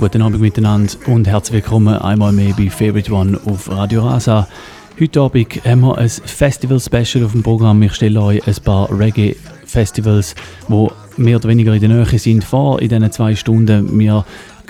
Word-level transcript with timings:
guten 0.00 0.22
Abend 0.22 0.40
miteinander 0.40 0.94
und 1.08 1.28
herzlich 1.28 1.62
willkommen 1.62 1.94
einmal 1.94 2.32
mehr 2.32 2.54
bei 2.56 2.70
Favorite 2.70 3.12
One 3.12 3.38
auf 3.44 3.70
Radio 3.70 4.06
Rasa. 4.06 4.48
Heute 4.98 5.20
Abend 5.20 5.62
haben 5.66 5.82
wir 5.82 5.98
ein 5.98 6.08
Festival-Special 6.08 7.22
auf 7.22 7.32
dem 7.32 7.42
Programm. 7.42 7.82
Ich 7.82 7.92
stelle 7.92 8.22
euch 8.22 8.46
ein 8.46 8.54
paar 8.64 8.88
Reggae-Festivals, 8.98 10.34
die 10.70 10.88
mehr 11.18 11.36
oder 11.36 11.50
weniger 11.50 11.74
in 11.74 11.80
der 11.80 11.90
Nähe 11.90 12.18
sind, 12.18 12.44
vor 12.44 12.80
in 12.80 12.88
diesen 12.88 13.12
zwei 13.12 13.34
Stunden. 13.36 13.98
Wir 13.98 14.24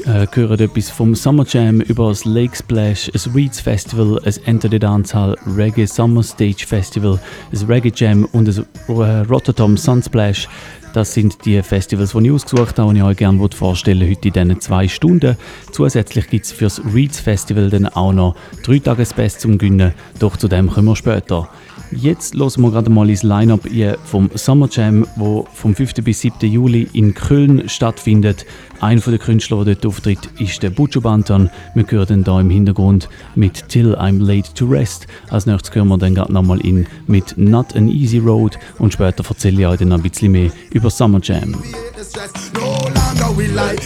äh, 0.05 0.27
hören 0.33 0.59
etwas 0.59 0.91
vom 0.91 1.15
Summer 1.15 1.45
Jam 1.49 1.81
über 1.81 2.09
das 2.09 2.25
Lake 2.25 2.57
Splash, 2.57 3.09
ein 3.15 3.33
Reeds 3.33 3.61
Festival, 3.61 4.21
ein 4.25 4.35
Enter 4.47 4.69
the 4.69 4.81
Dancehall 4.81 5.37
Reggae 5.57 5.87
Summer 5.87 6.25
Stage 6.25 6.67
Festival, 6.67 7.21
ein 7.53 7.67
Reggae 7.67 7.93
Jam 7.95 8.25
und 8.33 8.49
ein 8.49 8.67
äh, 8.89 9.21
Rotterdam 9.29 9.77
Sunsplash. 9.77 10.49
Das 10.93 11.15
sind 11.15 11.45
die 11.45 11.63
Festivals, 11.63 12.13
die 12.13 12.27
ich 12.27 12.33
ausgesucht 12.33 12.79
habe 12.79 12.89
und 12.89 12.97
ich 12.97 13.03
euch 13.03 13.17
gerne 13.17 13.49
vorstellen 13.55 14.09
heute 14.09 14.29
in 14.29 14.33
diesen 14.33 14.61
zwei 14.61 14.89
Stunden. 14.89 15.37
Zusätzlich 15.71 16.29
gibt 16.29 16.47
es 16.47 16.53
für 16.53 16.65
das 16.65 16.83
Reeds 16.93 17.21
Festival 17.21 17.71
dann 17.71 17.87
auch 17.87 18.13
noch 18.13 18.35
drei 18.65 18.81
Tage 18.81 19.07
Best 19.15 19.41
zum 19.41 19.57
Gewinnen, 19.57 19.93
doch 20.19 20.37
zu 20.37 20.49
dem 20.49 20.69
kommen 20.69 20.89
wir 20.89 20.97
später. 20.97 21.49
Jetzt 21.93 22.35
hören 22.35 22.63
wir 22.63 22.71
gerade 22.71 22.91
mal 22.91 23.09
ins 23.09 23.23
Line-Up 23.23 23.69
vom 24.05 24.31
Summer 24.35 24.69
Jam, 24.71 25.07
wo 25.17 25.47
vom 25.53 25.75
5. 25.75 25.95
bis 26.05 26.21
7. 26.21 26.49
Juli 26.49 26.89
in 26.93 27.15
Köln 27.15 27.69
stattfindet. 27.69 28.47
Einer 28.81 29.01
der 29.01 29.19
Künstler, 29.19 29.65
der 29.65 29.75
dort 29.75 29.87
auftritt, 29.87 30.19
ist 30.39 30.63
der 30.63 30.71
Butcher 30.71 31.01
Bantan. 31.01 31.51
Wir 31.75 31.85
hören 31.89 32.25
dann 32.25 32.35
hier 32.35 32.41
im 32.41 32.51
Hintergrund 32.51 33.09
mit 33.35 33.69
Till 33.69 33.95
I'm 33.95 34.23
Late 34.23 34.55
to 34.55 34.67
Rest. 34.67 35.07
Als 35.29 35.47
nächstes 35.47 35.75
hören 35.75 35.89
wir 35.89 35.99
dann 35.99 36.15
gerade 36.15 36.33
nochmal 36.33 36.61
in 36.61 36.87
mit 37.07 37.37
Not 37.37 37.77
an 37.77 37.89
Easy 37.89 38.19
Road 38.19 38.59
und 38.79 38.93
später 38.93 39.25
erzähle 39.29 39.61
ich 39.61 39.67
euch 39.67 39.79
dann 39.79 39.93
ein 39.93 40.03
bisschen 40.03 40.33
mehr 40.33 40.51
über 40.73 40.91
Summer 40.91 41.21
Jam. 41.23 41.55
my. 43.51 43.77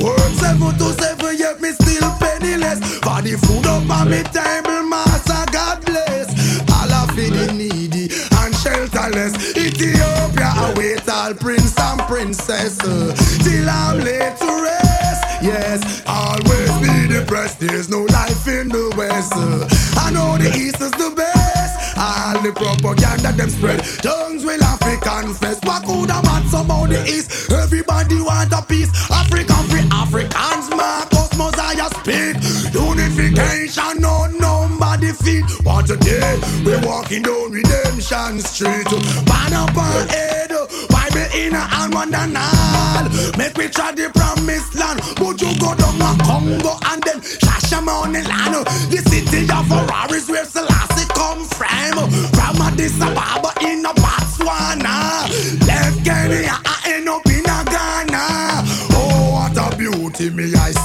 Work 0.00 0.18
seven 0.18 0.78
to 0.78 0.84
seven, 1.00 1.36
yet 1.38 1.60
me 1.60 1.72
still 1.72 2.10
penniless. 2.18 2.80
For 3.00 3.20
the 3.22 3.36
food 3.36 3.66
up 3.66 3.90
on 3.90 4.10
me 4.10 4.22
Ethiopia 9.16 10.52
await 10.70 11.08
all 11.08 11.34
prince 11.34 11.78
and 11.78 12.00
princess. 12.02 12.78
uh, 12.80 13.14
Till 13.44 13.68
I'm 13.68 13.98
laid 14.00 14.36
to 14.38 14.50
rest. 14.62 15.22
Yes, 15.42 16.02
always 16.06 16.70
be 16.84 17.08
depressed. 17.14 17.60
There's 17.60 17.88
no 17.88 18.02
life 18.04 18.46
in 18.48 18.68
the 18.68 18.92
west. 18.96 19.32
uh, 19.34 19.66
I 20.00 20.10
know 20.10 20.36
the 20.38 20.48
east 20.56 20.80
is 20.80 20.90
the 20.92 21.10
best. 21.16 21.98
All 21.98 22.40
the 22.42 22.52
propaganda 22.52 23.32
them 23.32 23.50
spread. 23.50 23.80
Tongues 24.02 24.44
will 24.44 24.62
have 24.62 24.80
to 24.80 24.96
confess. 24.98 25.58
What 25.64 25.84
could 25.84 26.10
have 26.10 26.24
been 26.24 26.48
some 26.48 26.68
the 26.88 27.02
east? 27.06 27.50
Everybody 27.50 28.20
want 28.20 28.52
a 28.52 28.62
piece. 28.62 28.90
Africa 29.10 29.54
free 29.70 29.86
Africans, 29.92 30.70
Marcus 30.70 31.30
Mosiah 31.36 31.90
speak. 32.00 32.36
Unification, 32.72 34.00
no, 34.00 34.26
no 34.38 34.49
number 35.10 35.22
defeat. 35.22 35.44
What 35.64 35.90
a 35.90 35.96
day 35.96 36.38
we 36.64 36.76
walking 36.86 37.22
down 37.22 37.50
Redemption 37.50 38.40
Street. 38.40 38.86
Ban 39.26 39.52
up 39.52 39.76
our 39.76 40.06
head. 40.06 40.50
Bible 40.88 41.28
in 41.34 41.54
a 41.54 41.60
hand, 41.60 41.94
one 41.94 42.14
and 42.14 42.36
all. 42.36 43.36
Make 43.36 43.56
we 43.56 43.68
try 43.68 43.92
the 43.92 44.10
promised 44.14 44.74
land. 44.74 45.00
Would 45.20 45.40
you 45.40 45.52
go 45.58 45.74
down 45.74 46.00
a 46.00 46.10
Congo 46.22 46.78
and 46.90 47.02
then 47.02 47.20
Shashamane 47.20 48.26
land? 48.28 48.66
The 48.90 48.98
city 49.08 49.42
of 49.50 49.66
Ferraris 49.66 50.28
where 50.28 50.44
Selassie 50.44 51.08
come 51.14 51.44
from. 51.44 52.10
From 52.36 52.62
Addis 52.62 53.00
Ababa 53.00 53.52
in 53.62 53.84
a 53.84 53.92
Botswana. 53.94 55.28
Left 55.66 56.04
Kenya, 56.04 56.58
I 56.64 56.82
end 56.86 57.08
up 57.08 57.26
in 57.26 57.46
a 57.46 57.58
Ghana. 57.64 58.64
Oh, 58.92 59.32
what 59.32 59.56
a 59.56 59.76
beauty, 59.76 60.30
me 60.30 60.54
eyesight 60.54 60.79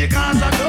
because 0.00 0.42
I 0.42 0.59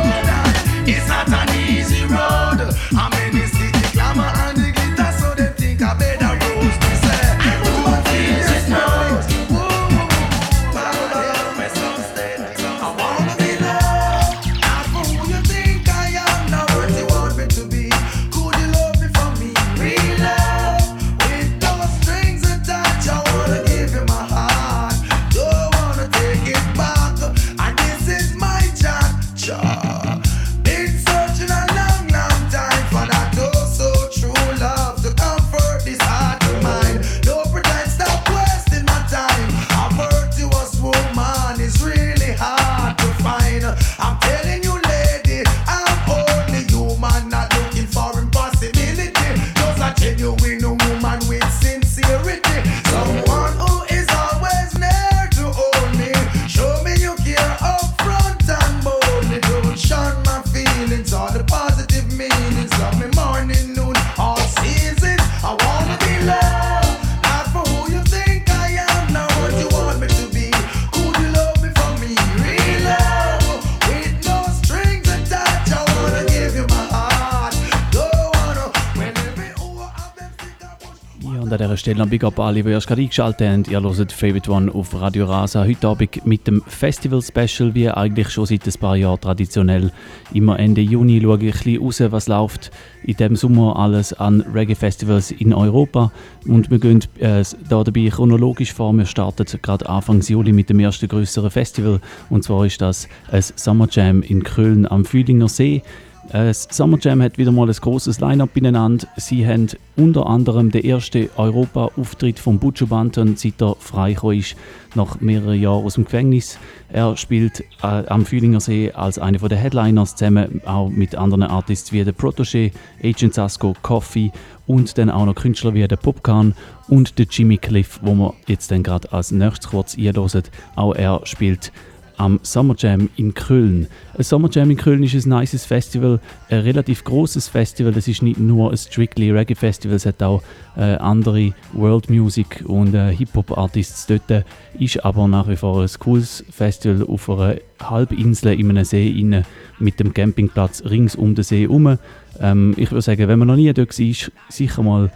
und 82.01 82.05
an 82.05 82.09
Big 82.09 82.23
Up 82.23 82.39
alle, 82.39 82.63
die 82.63 82.69
erst 82.69 82.87
gerade 82.87 83.01
eingeschaltet 83.01 83.47
haben. 83.47 83.63
Ihr 83.69 83.81
hört 83.81 84.11
Favorite 84.11 84.49
One 84.49 84.73
auf 84.73 84.99
Radio 84.99 85.25
Rasa. 85.25 85.65
Heute 85.65 85.87
Abend 85.87 86.25
mit 86.25 86.47
dem 86.47 86.63
Festival-Special, 86.65 87.75
wie 87.75 87.89
eigentlich 87.89 88.29
schon 88.29 88.47
seit 88.47 88.65
ein 88.65 88.73
paar 88.79 88.95
Jahren 88.95 89.21
traditionell. 89.21 89.91
Immer 90.33 90.57
Ende 90.57 90.81
Juni 90.81 91.21
schaue 91.21 91.37
ich 91.37 91.43
ein 91.43 91.51
bisschen 91.51 91.83
raus, 91.83 92.01
was 92.11 92.27
läuft 92.27 92.71
in 93.03 93.17
diesem 93.17 93.35
Sommer 93.35 93.77
alles 93.77 94.13
an 94.13 94.41
Reggae-Festivals 94.41 95.29
in 95.31 95.53
Europa. 95.53 96.11
Und 96.47 96.71
wir 96.71 96.79
gehen 96.79 97.03
äh, 97.19 97.43
da 97.69 97.83
dabei 97.83 98.09
chronologisch 98.09 98.73
vor. 98.73 98.93
Wir 98.93 99.05
starten 99.05 99.45
gerade 99.61 99.87
Anfang 99.87 100.21
Juli 100.21 100.53
mit 100.53 100.69
dem 100.69 100.79
ersten 100.79 101.07
größeren 101.07 101.51
Festival. 101.51 101.99
Und 102.31 102.43
zwar 102.43 102.65
ist 102.65 102.81
das 102.81 103.07
ein 103.31 103.43
Summer 103.55 103.87
Jam 103.91 104.23
in 104.23 104.43
Köln 104.43 104.87
am 104.87 105.05
Fühlinger 105.05 105.49
See. 105.49 105.83
Äh, 106.29 106.47
Das 106.47 106.67
Summer 106.71 106.97
Jam 106.99 107.21
hat 107.21 107.37
wieder 107.37 107.51
mal 107.51 107.67
ein 107.67 107.75
großes 107.75 108.19
Line-Up 108.19 108.53
beieinander. 108.53 109.07
Sie 109.17 109.45
haben 109.47 109.67
unter 109.95 110.27
anderem 110.27 110.71
den 110.71 110.83
ersten 110.83 111.29
Europa-Auftritt 111.35 112.39
von 112.39 112.59
Buju 112.59 112.87
Banton, 112.87 113.35
seit 113.35 113.61
er 113.61 113.75
freigekommen 113.79 114.39
ist, 114.39 114.55
nach 114.95 115.19
mehreren 115.21 115.59
Jahren 115.59 115.85
aus 115.85 115.95
dem 115.95 116.05
Gefängnis. 116.05 116.57
Er 116.91 117.15
spielt 117.17 117.61
äh, 117.81 118.05
am 118.07 118.25
Fühlinger 118.25 118.59
See 118.59 118.91
als 118.91 119.19
einer 119.19 119.39
der 119.39 119.57
Headliners 119.57 120.15
zusammen 120.15 120.61
auch 120.65 120.89
mit 120.89 121.15
anderen 121.15 121.43
Artists 121.43 121.91
wie 121.91 122.03
der 122.03 122.13
Protégé, 122.13 122.71
Agent 123.03 123.33
Sasko, 123.33 123.75
Coffee 123.81 124.31
und 124.67 124.97
dann 124.97 125.09
auch 125.09 125.25
noch 125.25 125.35
Künstler 125.35 125.73
wie 125.73 125.87
der 125.87 125.95
Popcorn 125.95 126.53
und 126.87 127.17
der 127.17 127.25
Jimmy 127.29 127.57
Cliff, 127.57 127.99
wo 128.03 128.13
wir 128.13 128.33
jetzt 128.47 128.69
gerade 128.69 129.11
als 129.11 129.31
nächstes 129.31 129.69
kurz 129.69 129.97
einhören. 129.97 130.43
Auch 130.75 130.93
er 130.93 131.21
spielt 131.23 131.71
am 132.17 132.39
Summer 132.43 132.75
Jam 132.77 133.09
in 133.17 133.33
Köln. 133.33 133.87
Ein 134.17 134.23
Summer 134.23 134.49
Jam 134.51 134.69
in 134.69 134.77
Köln 134.77 135.03
ist 135.03 135.13
ein 135.13 135.29
nices 135.29 135.65
Festival, 135.65 136.19
ein 136.49 136.59
relativ 136.59 137.03
großes 137.03 137.47
Festival. 137.47 137.93
Es 137.97 138.07
ist 138.07 138.21
nicht 138.21 138.39
nur 138.39 138.71
ein 138.71 138.77
strictly 138.77 139.31
Reggae 139.31 139.55
Festival, 139.55 139.95
es 139.95 140.05
hat 140.05 140.21
auch 140.21 140.41
äh, 140.77 140.95
andere 140.95 141.53
World 141.73 142.09
Music 142.09 142.63
und 142.65 142.93
äh, 142.93 143.15
Hip 143.15 143.29
Hop 143.35 143.57
Artists 143.57 144.07
dort. 144.07 144.45
Ist 144.77 145.03
aber 145.03 145.27
nach 145.27 145.47
wie 145.47 145.55
vor 145.55 145.81
ein 145.81 145.89
cooles 145.99 146.43
Festival 146.49 147.05
auf 147.07 147.29
einer 147.29 147.55
Halbinsel 147.81 148.53
in 148.59 148.69
einem 148.69 148.85
See 148.85 149.09
inne 149.09 149.43
mit 149.79 149.99
dem 149.99 150.13
Campingplatz 150.13 150.83
rings 150.85 151.15
um 151.15 151.35
den 151.35 151.43
See 151.43 151.61
herum. 151.61 151.97
Ähm, 152.39 152.73
ich 152.77 152.91
würde 152.91 153.01
sagen, 153.01 153.27
wenn 153.27 153.39
man 153.39 153.47
noch 153.47 153.55
nie 153.55 153.71
dort 153.73 153.97
war, 153.99 154.31
sicher 154.49 154.83
mal 154.83 155.11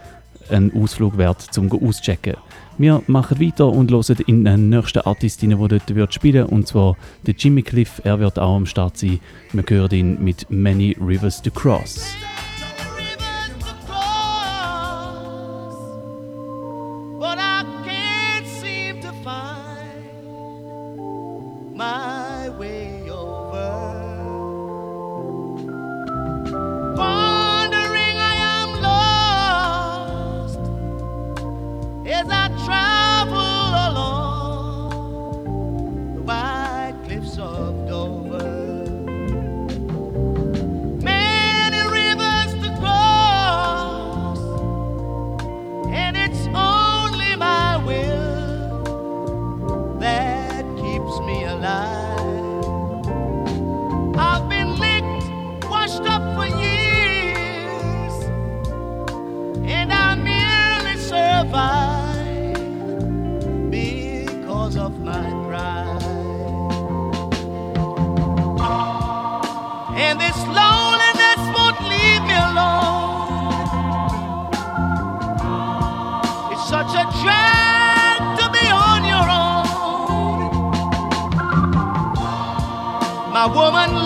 ein 0.50 0.72
Ausflug 0.74 1.18
wert 1.18 1.40
zum 1.40 1.70
auschecken. 1.70 2.34
Wir 2.78 3.02
machen 3.06 3.40
weiter 3.40 3.68
und 3.68 3.90
hören 3.90 4.16
in 4.26 4.44
den 4.44 4.68
nächsten 4.68 5.00
Artist 5.00 5.42
rein, 5.42 5.50
der 5.50 5.68
dort 5.68 5.94
wird 5.94 6.12
spielen 6.12 6.44
und 6.44 6.68
zwar 6.68 6.96
der 7.26 7.34
Jimmy 7.34 7.62
Cliff. 7.62 8.02
Er 8.04 8.20
wird 8.20 8.38
auch 8.38 8.56
am 8.56 8.66
Start 8.66 8.98
sein. 8.98 9.18
Wir 9.52 9.64
hören 9.66 9.92
ihn 9.92 10.22
mit 10.22 10.50
Many 10.50 10.94
Rivers 11.00 11.40
to 11.40 11.50
Cross. 11.50 12.14
And 69.98 70.20
this 70.20 70.36
loneliness 70.60 71.40
won't 71.56 71.80
leave 71.88 72.22
me 72.28 72.34
alone. 72.34 73.32
It's 76.52 76.68
such 76.68 76.92
a 77.02 77.04
drag 77.22 78.20
to 78.38 78.44
be 78.52 78.66
on 78.68 79.04
your 79.12 79.26
own. 79.42 79.56
My 83.32 83.46
woman 83.46 84.05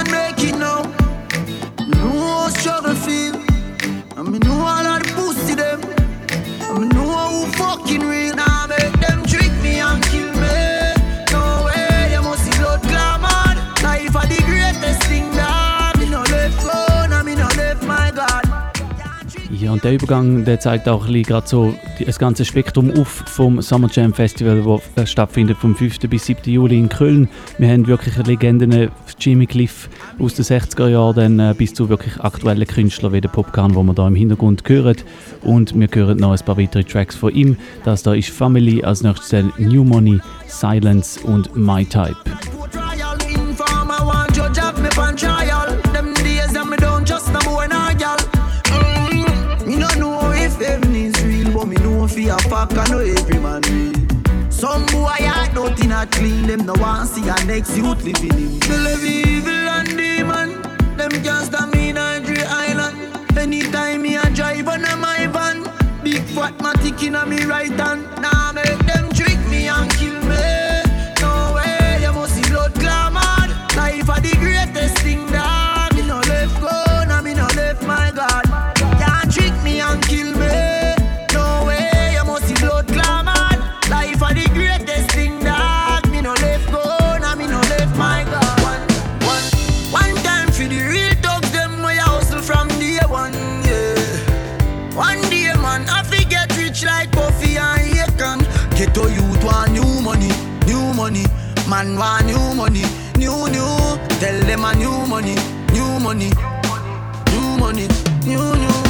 know 2.65 2.81
how 2.81 3.50
und 19.71 19.83
der 19.83 19.93
Übergang 19.93 20.43
der 20.45 20.59
zeigt 20.59 20.87
auch 20.89 21.07
bisschen 21.07 21.41
so 21.45 21.73
das 22.05 22.19
ganze 22.19 22.45
Spektrum 22.45 22.91
auf 22.99 23.23
vom 23.27 23.61
Summer 23.61 23.89
Jam 23.91 24.13
Festival, 24.13 24.81
das 24.95 25.11
stattfindet 25.11 25.57
vom 25.57 25.75
5. 25.75 25.99
bis 26.09 26.25
7. 26.25 26.51
Juli 26.51 26.77
in 26.77 26.89
Köln. 26.89 27.29
Wir 27.57 27.69
haben 27.69 27.87
wirklich 27.87 28.15
Legenden, 28.27 28.89
Jimmy 29.19 29.45
Cliff 29.45 29.89
aus 30.19 30.35
den 30.35 30.45
60er 30.45 30.89
Jahren, 30.89 31.15
dann 31.15 31.39
äh, 31.39 31.55
bis 31.57 31.73
zu 31.73 31.89
wirklich 31.89 32.19
aktuellen 32.19 32.67
Künstlern 32.67 33.13
wie 33.13 33.21
der 33.21 33.29
Popcorn, 33.29 33.75
wo 33.75 33.83
wir 33.83 33.93
da 33.93 34.07
im 34.07 34.15
Hintergrund 34.15 34.63
hören. 34.67 34.97
Und 35.43 35.77
wir 35.79 35.87
hören 35.93 36.17
noch 36.17 36.31
ein 36.31 36.45
paar 36.45 36.57
weitere 36.57 36.83
Tracks 36.83 37.15
von 37.15 37.33
ihm. 37.33 37.57
Das 37.83 38.03
da 38.03 38.13
ist 38.13 38.29
Family, 38.29 38.83
als 38.83 39.03
nächstes 39.03 39.45
New 39.57 39.83
Money, 39.83 40.19
Silence 40.47 41.19
und 41.21 41.55
My 41.55 41.85
Type. 41.85 42.17
A 52.61 52.67
fuck, 52.67 52.77
I 52.77 52.91
know 52.91 52.99
every 52.99 53.39
man 53.39 53.61
real. 53.61 54.51
Some 54.51 54.85
boy 54.87 55.17
I 55.19 55.49
don't 55.53 55.87
not 55.87 56.11
clean, 56.11 56.47
them 56.47 56.65
no 56.65 56.73
want 56.79 57.09
see 57.09 57.27
a 57.27 57.45
next 57.45 57.77
youth 57.77 58.03
living 58.03 58.31
in. 58.31 58.59
Believe 58.59 59.03
evil 59.03 59.51
and 59.51 59.87
demon, 59.97 60.61
them 60.97 61.11
can't 61.23 61.45
stop 61.45 61.73
me 61.73 61.89
in 61.89 61.97
Andre 61.97 62.43
Island. 62.43 62.97
Anytime 63.37 64.01
me 64.03 64.15
a 64.17 64.29
drive 64.29 64.67
on 64.67 64.85
a 64.85 64.95
my 64.97 65.27
van, 65.27 65.63
big 66.03 66.23
fat 66.35 66.57
matic 66.59 67.01
in 67.05 67.15
a 67.15 67.25
me 67.25 67.43
right 67.45 67.71
hand. 67.71 68.03
Now 68.21 68.31
nah, 68.31 68.51
make 68.53 68.79
them 68.79 69.11
trick 69.13 69.39
me 69.49 69.67
and 69.67 69.89
kill 69.91 70.20
Man 101.81 101.97
want 101.97 102.25
new 102.27 102.53
money, 102.53 102.83
new 103.17 103.49
new. 103.49 103.97
Tell 104.21 104.39
them 104.45 104.65
a 104.65 104.75
new 104.75 105.07
money, 105.07 105.33
new 105.73 105.99
money, 105.99 106.29
new 107.33 107.57
money, 107.57 107.87
new 108.23 108.37
new. 108.37 108.81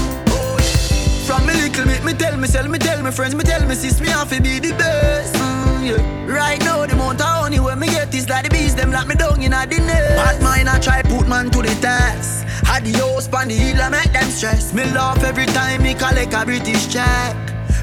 From 1.25 1.45
me 1.45 1.53
little 1.53 1.85
me, 1.85 1.97
me 2.01 2.11
tell 2.11 2.35
me, 2.35 2.49
sell 2.49 2.67
me, 2.67 2.77
tell 2.77 3.01
me 3.01 3.11
friends, 3.11 3.33
me 3.33 3.45
tell 3.45 3.65
me 3.65 3.75
sis, 3.75 4.01
me 4.01 4.09
have 4.09 4.29
to 4.29 4.41
be 4.41 4.59
the 4.59 4.73
best. 4.73 5.35
Mm, 5.35 5.87
yeah. 5.87 6.35
Right 6.35 6.59
now 6.65 6.85
the 6.85 6.91
amount 6.91 7.21
of 7.21 7.27
honey 7.27 7.61
when 7.61 7.79
me 7.79 7.87
get 7.87 8.13
is 8.13 8.27
like 8.27 8.43
the 8.43 8.49
bees, 8.49 8.75
them 8.75 8.91
lock 8.91 9.07
me 9.07 9.15
down 9.15 9.41
in 9.41 9.53
a 9.53 9.65
the 9.65 9.77
nest. 9.77 10.17
Bad 10.17 10.41
mind 10.43 10.67
I 10.67 10.77
try 10.79 11.01
put 11.01 11.29
man 11.29 11.49
to 11.51 11.61
the 11.61 11.73
test. 11.79 12.43
Had 12.67 12.83
the 12.83 12.91
house 12.99 13.25
pan 13.25 13.47
the 13.47 13.53
hill, 13.53 13.81
I 13.81 13.87
make 13.87 14.11
them 14.11 14.29
stress. 14.29 14.73
Me 14.73 14.83
laugh 14.91 15.23
every 15.23 15.45
time 15.45 15.81
me 15.83 15.93
collect 15.93 16.33
a 16.33 16.43
British 16.43 16.91
check. 16.91 17.37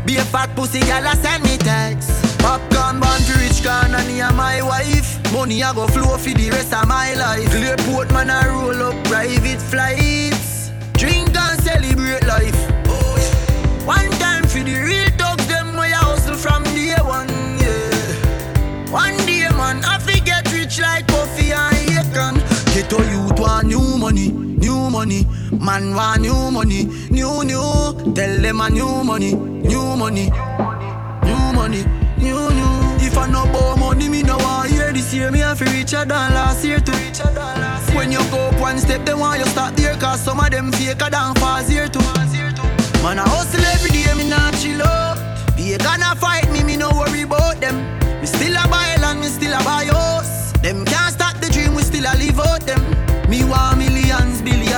Be 0.05 0.19
a 0.19 0.25
fat 0.25 0.55
pussy 0.55 0.81
girl, 0.81 1.09
I 1.09 1.15
send 1.15 1.45
me 1.45 1.57
text. 1.57 2.28
Popcaan 2.39 3.01
born 3.01 3.21
to 3.27 3.35
rich 3.39 3.63
can 3.63 3.95
and 3.95 4.37
my 4.37 4.63
wife. 4.63 5.19
Money 5.33 5.63
I 5.63 5.75
go 5.75 5.87
flow 5.87 6.17
for 6.17 6.31
the 6.31 6.51
rest 6.51 6.73
of 6.73 6.87
my 6.89 7.15
life. 7.15 7.49
Clearport 7.51 8.11
man 8.13 8.31
I 8.31 8.47
roll 8.49 8.83
up 8.83 9.05
private 9.05 9.61
flights. 9.61 10.71
Drink 10.95 11.37
and 11.37 11.61
celebrate 11.63 12.25
life. 12.27 12.59
Oh, 12.87 13.15
yeah. 13.19 13.87
One 13.87 14.11
time 14.19 14.45
for 14.47 14.61
the 14.61 14.75
real 14.75 15.11
dogs, 15.17 15.47
them 15.47 15.79
I 15.79 15.91
hustle 15.91 16.37
from 16.37 16.63
day 16.75 16.97
one. 17.03 17.29
Yeah. 17.59 18.91
One 18.91 19.17
day 19.27 19.49
man 19.51 19.85
I 19.85 19.99
forget 19.99 20.51
rich 20.53 20.81
like 20.81 21.07
coffee 21.09 21.53
and 21.53 21.77
Akon. 22.01 22.35
Get 22.75 22.89
to 22.91 22.99
youth 23.11 23.39
want 23.39 23.69
new 23.69 23.99
money, 23.99 24.29
new 24.31 24.91
money. 24.91 25.27
Man 25.53 25.95
want 25.95 26.23
new 26.23 26.51
money, 26.51 26.85
new 27.11 27.45
new. 27.45 28.15
Tell 28.15 28.41
them 28.41 28.61
a 28.61 28.71
new 28.71 29.05
money, 29.05 29.35
new 29.35 29.97
money, 29.97 30.31
new 31.25 31.53
money 31.53 31.85
new, 31.85 31.98
new. 32.35 33.07
If 33.07 33.17
I 33.17 33.27
no 33.27 33.45
bow 33.53 33.77
money, 33.77 34.09
me 34.09 34.23
no 34.23 34.37
want 34.39 34.71
hear 34.71 34.93
this 34.93 35.13
year. 35.15 35.31
Me 35.31 35.41
have 35.41 35.59
to 35.59 35.65
richer 35.65 36.05
than 36.05 36.33
last 36.35 36.65
year 36.65 36.81
to 36.81 36.93
last. 37.35 37.95
When 37.95 38.13
you 38.13 38.19
go 38.31 38.49
up 38.49 38.61
one 38.61 38.79
step, 38.79 39.05
they 39.05 39.15
want 39.15 39.41
you 39.41 39.47
start 39.47 39.77
there. 39.77 39.97
Cause 39.97 40.21
some 40.21 40.41
of 40.41 40.51
them 40.51 40.73
faker 40.73 41.11
than 41.11 41.35
fast 41.37 41.71
year 41.71 41.89
too. 41.89 42.01
Man, 43.03 43.19
I 43.19 43.29
hustle 43.29 43.65
every 43.75 43.91
day, 43.91 44.13
me 44.15 44.29
not 44.29 44.55
chill 44.55 44.83
out. 44.83 45.17
They 45.57 45.79
gonna 45.79 46.17
fight 46.17 46.51
me, 46.51 46.65
me 46.65 46.77
no 46.77 46.91
worry 46.91 47.23
about 47.23 47.61
them. 47.61 47.77
Me 48.21 48.27
still 48.27 48.57
a 48.57 48.67
buy 48.69 48.97
land, 49.01 49.21
me 49.21 49.27
still 49.27 49.53
a 49.53 49.63
buy 49.63 49.87
house. 49.87 50.53
Them 50.63 50.85
can't 50.85 51.15
stop 51.15 51.37
the 51.41 51.49
dream, 51.49 51.75
we 51.75 51.83
still 51.83 52.05
a 52.05 52.15
live 52.19 52.41
out 52.41 52.67
them. 52.67 52.83
Me 53.31 53.45
want 53.45 53.78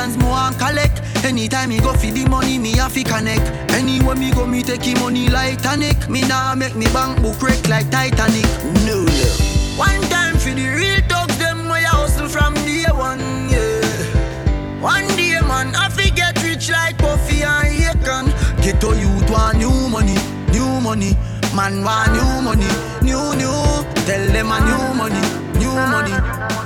millions, 0.01 0.17
more 0.23 0.37
and 0.37 0.59
collect. 0.59 1.03
Anytime 1.25 1.69
me 1.71 1.79
go 1.81 1.93
feed 1.93 2.15
the 2.15 2.29
money, 2.29 2.59
me 2.59 2.77
have 2.77 2.95
to 2.95 3.05
connect. 3.05 3.47
Anywhere 3.73 4.17
me 4.17 4.31
go, 4.33 4.47
me 4.47 4.63
take 4.63 4.99
money 4.99 5.29
like 5.29 5.61
tonic. 5.63 6.09
Me 6.09 6.23
nah 6.23 6.55
make 6.55 6.77
me 6.77 6.87
bank 6.87 7.21
book 7.23 7.41
wreck 7.43 7.69
like 7.69 7.91
Titanic. 7.91 8.47
No, 8.87 9.05
no. 9.05 9.29
One 9.77 10.01
time 10.09 10.37
for 10.37 10.51
the 10.51 10.69
real 10.69 11.01
dogs, 11.09 11.37
them 11.39 11.69
way 11.69 11.83
hustle 11.83 12.29
from 12.29 12.55
day 12.55 12.85
one, 12.93 13.21
yeah. 13.49 14.81
One 14.81 15.07
day, 15.17 15.39
man, 15.41 15.75
I 15.75 15.89
fi 15.89 16.11
get 16.11 16.43
rich 16.43 16.71
like 16.71 16.99
Puffy 16.99 17.43
and 17.43 18.01
Akon. 18.01 18.27
Get 18.63 18.81
to 18.81 18.89
youth 18.97 19.31
want 19.31 19.59
new 19.59 19.89
money, 19.89 20.17
new 20.53 20.81
money. 20.81 21.17
Man 21.55 21.83
want 21.85 22.13
new 22.13 22.43
money, 22.43 22.71
new, 23.03 23.35
new. 23.37 23.85
Tell 24.07 24.25
them 24.33 24.53
a 24.53 24.59
new 24.61 24.95
money, 24.95 25.21
new 25.59 25.75
money. 25.75 26.60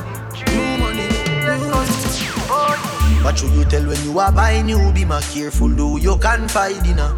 What 3.25 3.39
should 3.39 3.53
you 3.53 3.65
tell 3.65 3.87
when 3.87 3.97
you 4.05 4.19
are 4.19 4.31
buying 4.31 4.69
you? 4.69 4.93
Be 4.93 5.07
more 5.07 5.19
careful, 5.33 5.71
do 5.71 5.99
you 5.99 6.19
confide 6.19 6.87
in 6.87 6.99
her. 6.99 7.13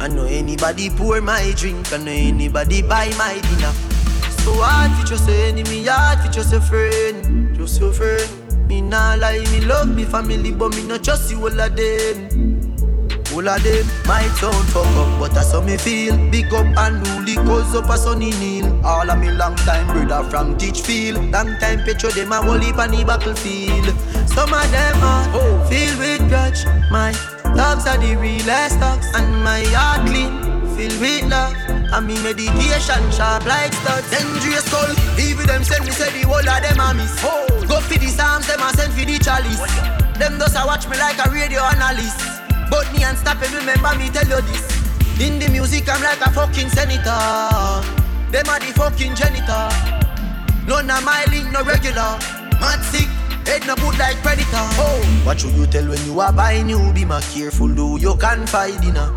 I 0.00 0.08
know 0.08 0.24
anybody 0.24 0.88
pour 0.88 1.20
my 1.20 1.52
drink, 1.54 1.92
I 1.92 1.98
know 1.98 2.10
anybody 2.10 2.80
buy 2.80 3.12
my 3.18 3.34
dinner. 3.34 3.72
So 4.40 4.54
hard 4.56 4.90
for 4.98 5.06
just 5.06 5.28
an 5.28 5.58
enemy, 5.58 5.84
hard 5.84 6.20
for 6.20 6.32
just 6.32 6.54
a 6.54 6.62
friend, 6.62 7.54
just 7.54 7.78
your 7.78 7.92
friend. 7.92 8.26
Me 8.68 8.80
nah 8.80 9.16
lie, 9.16 9.44
me 9.52 9.60
love 9.60 9.94
me 9.94 10.04
family, 10.04 10.50
but 10.50 10.74
me 10.74 10.82
not 10.84 11.04
trust 11.04 11.30
you 11.30 11.38
all 11.38 11.60
of 11.60 11.76
them. 11.76 12.49
All 13.32 13.48
of 13.48 13.62
them 13.62 13.86
might 14.06 14.28
sound 14.42 14.66
fuck 14.70 14.86
up, 14.96 15.20
but 15.20 15.32
that's 15.32 15.52
how 15.52 15.60
me 15.60 15.76
feel. 15.76 16.16
Big 16.30 16.52
up 16.52 16.66
and 16.66 17.00
newly 17.04 17.36
cause 17.36 17.74
up 17.76 17.88
a 17.88 17.96
sunny 17.96 18.32
kneel. 18.42 18.66
All 18.84 19.08
of 19.08 19.18
me 19.20 19.30
long 19.30 19.54
time 19.54 19.86
brother 19.86 20.28
from 20.28 20.58
Teachfield. 20.58 21.30
Long 21.30 21.56
time 21.58 21.84
picture 21.84 22.10
them 22.10 22.32
a 22.32 22.42
whole 22.42 22.58
heap 22.58 22.76
on 22.78 22.90
the 22.90 23.04
battlefield. 23.04 23.86
Some 24.28 24.52
of 24.52 24.66
them 24.72 24.96
are 24.98 25.30
oh. 25.38 25.64
filled 25.70 25.98
with 26.00 26.28
grudge. 26.28 26.66
My 26.90 27.12
dogs 27.54 27.86
are 27.86 27.98
the 27.98 28.16
realest 28.16 28.80
dogs, 28.80 29.06
and 29.14 29.44
my 29.44 29.62
heart 29.78 30.08
clean, 30.10 30.34
filled 30.74 31.00
with 31.00 31.30
love. 31.30 31.54
And 31.94 32.06
me 32.06 32.18
medication 32.22 33.02
sharp 33.14 33.46
like 33.46 33.72
studs. 33.74 34.10
Dangerous 34.10 34.64
skull, 34.66 34.90
even 35.22 35.46
them 35.46 35.62
send 35.62 35.84
me 35.86 35.92
say 35.92 36.10
the 36.18 36.26
whole 36.26 36.42
of 36.42 36.62
them 36.66 36.80
a 36.82 36.94
miss. 36.94 37.14
Oh. 37.22 37.46
Go 37.68 37.78
for 37.78 37.94
the 37.94 38.08
psalms, 38.08 38.48
them 38.48 38.58
a 38.58 38.74
send 38.74 38.92
for 38.92 39.06
the 39.06 39.18
chalice. 39.22 39.62
Them 40.18 40.38
does 40.38 40.56
a 40.56 40.66
watch 40.66 40.88
me 40.88 40.98
like 40.98 41.18
a 41.24 41.30
radio 41.30 41.62
analyst. 41.62 42.39
But 42.70 42.86
me 42.92 43.02
it, 43.02 43.52
remember 43.52 43.98
me 43.98 44.08
tell 44.08 44.28
you 44.28 44.40
this. 44.46 44.80
In 45.20 45.38
the 45.38 45.48
music, 45.50 45.88
I'm 45.88 46.00
like 46.02 46.20
a 46.20 46.30
fucking 46.30 46.70
senator. 46.70 47.18
Them 48.30 48.48
are 48.48 48.60
the 48.60 48.72
fucking 48.74 49.16
janitor. 49.16 49.68
None 50.66 50.88
of 50.88 51.04
my 51.04 51.24
link, 51.30 51.50
no 51.52 51.64
regular. 51.64 52.16
Mad 52.60 52.80
sick, 52.84 53.08
head 53.44 53.66
no 53.66 53.74
good 53.74 53.98
like 53.98 54.16
predator. 54.22 54.64
Oh, 54.78 55.22
what 55.24 55.40
should 55.40 55.52
you 55.54 55.66
tell 55.66 55.86
when 55.88 56.02
you 56.06 56.20
are 56.20 56.32
buying 56.32 56.68
you? 56.68 56.92
Be 56.92 57.04
more 57.04 57.20
careful, 57.20 57.68
do 57.68 57.98
you 57.98 58.16
can 58.16 58.46
find 58.46 58.80
dinner. 58.80 59.10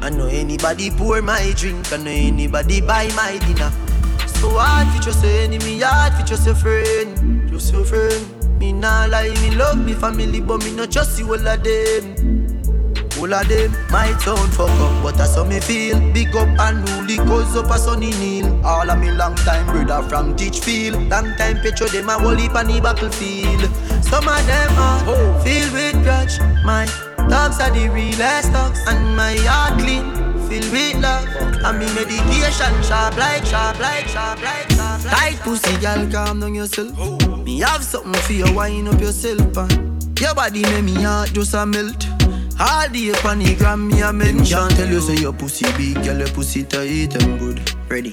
I 0.00 0.10
know 0.10 0.26
anybody 0.26 0.90
pour 0.90 1.20
my 1.20 1.52
drink, 1.54 1.92
I 1.92 1.98
know 1.98 2.10
anybody 2.10 2.80
buy 2.80 3.08
my 3.14 3.38
dinner. 3.46 3.70
So 4.26 4.50
hard 4.50 4.88
for 4.96 5.02
just 5.02 5.22
your 5.22 5.32
enemy, 5.42 5.80
hard 5.80 6.14
for 6.14 6.26
just 6.26 6.46
your 6.46 6.54
friend, 6.54 7.48
just 7.50 7.72
your 7.72 7.84
friend. 7.84 8.41
Me 8.62 8.70
nah 8.70 9.06
lie, 9.06 9.34
me 9.42 9.50
love 9.56 9.84
me 9.84 9.92
family, 9.92 10.40
but 10.40 10.62
me 10.62 10.70
not 10.70 10.92
trust 10.92 11.18
you 11.18 11.26
all 11.26 11.48
of 11.48 11.64
them. 11.64 12.14
All 13.18 13.34
of 13.34 13.48
them 13.48 13.72
might 13.90 14.16
sound 14.20 14.54
fuck 14.54 14.70
up, 14.70 15.02
but 15.02 15.16
that's 15.16 15.34
how 15.34 15.42
me 15.42 15.58
feel. 15.58 15.98
Big 16.12 16.28
up 16.36 16.46
and 16.60 16.84
newly 16.84 17.16
cause 17.16 17.56
up 17.56 17.70
a 17.72 17.76
sunny 17.76 18.10
kneel. 18.20 18.64
All 18.64 18.88
of 18.88 19.00
me 19.00 19.10
long 19.10 19.34
time 19.34 19.66
brother 19.66 20.08
from 20.08 20.36
Teachfield. 20.36 21.10
Long 21.10 21.34
time 21.34 21.58
picture 21.58 21.88
them 21.88 22.08
a 22.08 22.12
whole 22.12 22.36
heap 22.36 22.54
on 22.54 22.68
the 22.68 22.80
battlefield. 22.80 23.62
Some 24.04 24.28
of 24.28 24.46
them 24.46 24.78
are 24.78 25.02
oh. 25.08 25.40
filled 25.42 25.72
with 25.72 26.00
grudge. 26.04 26.38
My 26.64 26.86
dogs 27.28 27.58
are 27.58 27.72
the 27.72 27.88
realest 27.88 28.52
dogs, 28.52 28.78
and 28.86 29.16
my 29.16 29.34
heart 29.38 29.80
clean, 29.80 30.06
filled 30.52 30.72
with 30.72 31.02
love. 31.02 31.26
And 31.64 31.78
me 31.78 31.86
medication 31.94 32.74
sharp 32.82 33.16
like, 33.16 33.44
sharp 33.44 33.78
like, 33.78 34.06
sharp 34.08 34.42
like, 34.42 34.70
sharp 34.70 35.04
like. 35.04 35.14
Tight 35.14 35.40
pussy, 35.40 35.76
girl, 35.78 36.10
calm 36.10 36.40
down 36.40 36.54
yourself. 36.54 36.92
Me 37.44 37.60
have 37.60 37.82
something 37.82 38.20
for 38.22 38.32
you, 38.32 38.54
wind 38.54 38.88
up 38.88 39.00
yourself, 39.00 39.56
and 39.56 40.20
your 40.20 40.34
body 40.34 40.62
make 40.62 40.84
me 40.84 41.02
heart 41.02 41.32
just 41.32 41.54
a 41.54 41.64
melt. 41.64 42.06
All 42.60 42.88
the 42.90 43.10
upon 43.10 43.38
the 43.38 43.54
gram 43.56 43.88
me 43.88 44.02
a 44.02 44.12
mention. 44.12 44.68
Tell 44.70 44.88
you 44.88 45.00
say 45.00 45.16
your 45.16 45.32
pussy 45.32 45.66
big, 45.76 46.04
girl 46.04 46.18
your 46.18 46.28
pussy 46.28 46.64
tight 46.64 47.14
and 47.22 47.38
good. 47.38 47.58
Ready? 47.88 48.12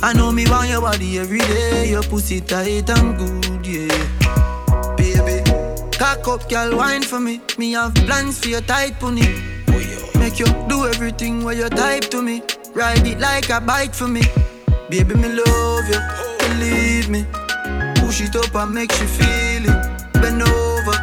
I 0.00 0.12
know 0.14 0.30
me 0.32 0.48
want 0.48 0.68
your 0.70 0.80
body 0.80 1.18
every 1.18 1.40
day. 1.40 1.90
Your 1.90 2.02
pussy 2.02 2.40
tight 2.40 2.88
and 2.88 3.18
good, 3.18 3.66
yeah. 3.66 4.96
Baby 4.96 5.44
Cock 5.98 6.28
up, 6.28 6.48
girl, 6.48 6.76
wine 6.76 7.02
for 7.02 7.20
me. 7.20 7.40
Me 7.58 7.72
have 7.72 7.94
plans 7.94 8.38
for 8.40 8.48
your 8.48 8.60
tight 8.60 8.98
pony 9.00 9.47
Make 10.28 10.40
you 10.40 10.68
do 10.68 10.86
everything 10.86 11.42
where 11.42 11.54
you 11.54 11.70
type 11.70 12.10
to 12.10 12.20
me 12.20 12.42
Ride 12.74 13.06
it 13.06 13.18
like 13.18 13.48
a 13.48 13.62
bike 13.62 13.94
for 13.94 14.06
me 14.06 14.20
Baby, 14.90 15.14
me 15.14 15.28
love 15.32 15.88
you, 15.88 16.00
believe 16.38 17.08
me 17.08 17.24
Push 17.96 18.20
it 18.20 18.36
up 18.36 18.54
and 18.54 18.74
make 18.74 18.90
you 19.00 19.06
feel 19.06 19.64
it 19.64 20.12
Bend 20.12 20.42
over, 20.42 20.96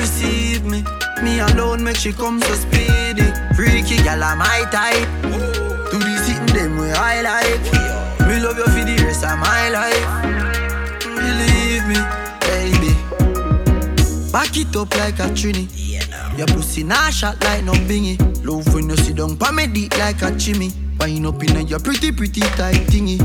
receive 0.00 0.64
me 0.64 0.82
me 1.22 1.40
alone 1.40 1.84
make 1.84 1.96
she 1.96 2.14
come 2.14 2.40
so 2.40 2.54
speedy. 2.54 3.30
Freaky 3.54 3.96
gal, 4.02 4.22
I'm 4.22 4.38
my 4.38 4.64
type. 4.70 5.06
Do 5.90 5.98
the 5.98 6.16
sitting 6.24 6.46
them 6.56 6.78
way 6.78 6.92
I 6.92 7.20
like. 7.20 8.26
Me 8.26 8.40
love 8.40 8.56
you 8.56 8.64
for 8.64 8.84
the 8.86 8.96
rest 9.04 9.24
of 9.24 9.38
my 9.38 9.68
life. 9.68 10.06
Believe 11.04 11.84
me, 11.86 12.00
baby. 12.40 12.94
Back 14.32 14.56
it 14.56 14.74
up 14.74 14.96
like 14.96 15.18
a 15.18 15.28
trini. 15.34 15.79
Your 16.36 16.46
pussy 16.46 16.82
nah 16.84 17.10
shot 17.10 17.42
like 17.44 17.64
no 17.64 17.72
bingy. 17.72 18.16
Love 18.44 18.72
when 18.74 18.88
you 18.88 18.96
sit 18.96 19.16
down 19.16 19.36
pa 19.36 19.52
me 19.52 19.66
deep 19.66 19.96
like 19.98 20.22
a 20.22 20.36
chimney. 20.38 20.72
Wind 20.98 21.26
up 21.26 21.42
in 21.42 21.56
a 21.56 21.62
your 21.62 21.80
pretty 21.80 22.12
pretty 22.12 22.40
tight 22.40 22.86
thingy. 22.88 23.18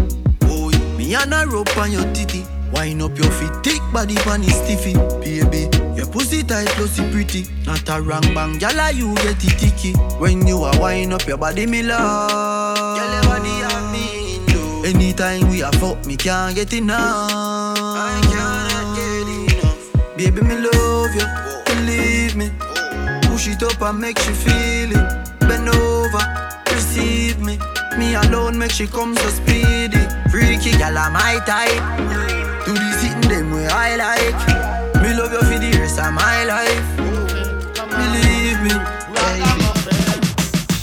Oh, 0.44 0.70
me 0.98 1.14
and 1.16 1.34
a 1.34 1.46
rope 1.48 1.78
on 1.78 1.92
your 1.92 2.04
titty. 2.14 2.46
Wind 2.74 3.02
up 3.02 3.18
your 3.18 3.32
feet, 3.32 3.52
thick 3.64 3.82
body 3.94 4.16
pan 4.16 4.44
is 4.44 4.56
stiffy, 4.56 4.94
baby. 5.22 5.70
Your 5.96 6.08
pussy 6.08 6.44
tight, 6.44 6.68
pussy 6.76 7.10
pretty. 7.12 7.46
Not 7.66 7.88
a 7.88 8.02
wrong 8.02 8.22
bang, 8.34 8.60
gyal, 8.60 8.94
you 8.94 9.16
get 9.16 9.44
it 9.44 9.60
ticky. 9.60 9.94
When 10.20 10.46
you 10.46 10.64
are 10.64 10.78
wind 10.80 11.14
up 11.14 11.26
your 11.28 11.38
body, 11.38 11.68
me 11.68 11.84
love. 11.84 12.98
Gyal, 12.98 13.24
body 13.28 13.50
have 13.50 13.92
me 13.94 14.40
do. 14.48 14.84
Anytime 14.86 15.50
we 15.50 15.64
are 15.64 15.72
fuck, 15.74 16.06
me 16.06 16.18
can't 16.18 16.56
get 16.56 16.74
enough. 16.74 17.32
I 17.32 18.20
cannot 18.32 18.96
get 18.98 19.64
enough. 19.64 20.18
Baby, 20.18 20.42
me 20.42 20.58
love 20.58 21.16
you, 21.16 21.66
believe 21.66 22.36
me. 22.36 22.75
Push 23.36 23.50
it 23.50 23.64
up 23.64 23.82
and 23.82 24.00
make 24.00 24.18
you 24.26 24.34
feel 24.34 24.92
it. 24.96 25.40
Bend 25.42 25.68
over, 25.68 26.24
receive 26.72 27.38
me. 27.42 27.60
Me 27.98 28.16
alone 28.16 28.58
make 28.58 28.72
she 28.72 28.88
come 28.88 29.14
so 29.14 29.28
speedy. 29.28 30.00
Freaky 30.32 30.72
gyal, 30.80 30.96
I'm 30.96 31.12
my 31.12 31.44
type. 31.44 31.84
Do 32.64 32.72
the 32.72 32.92
sitting 32.96 33.30
them 33.30 33.52
way 33.52 33.68
I 33.68 33.98
like. 33.98 34.40
Me 35.04 35.12
love 35.20 35.34
you 35.34 35.44
for 35.44 35.60
the 35.60 35.70
rest 35.78 36.00
of 36.00 36.14
my 36.14 36.46
life. 36.46 36.88
Believe 37.76 38.60
me, 38.64 38.72
baby. 39.12 39.44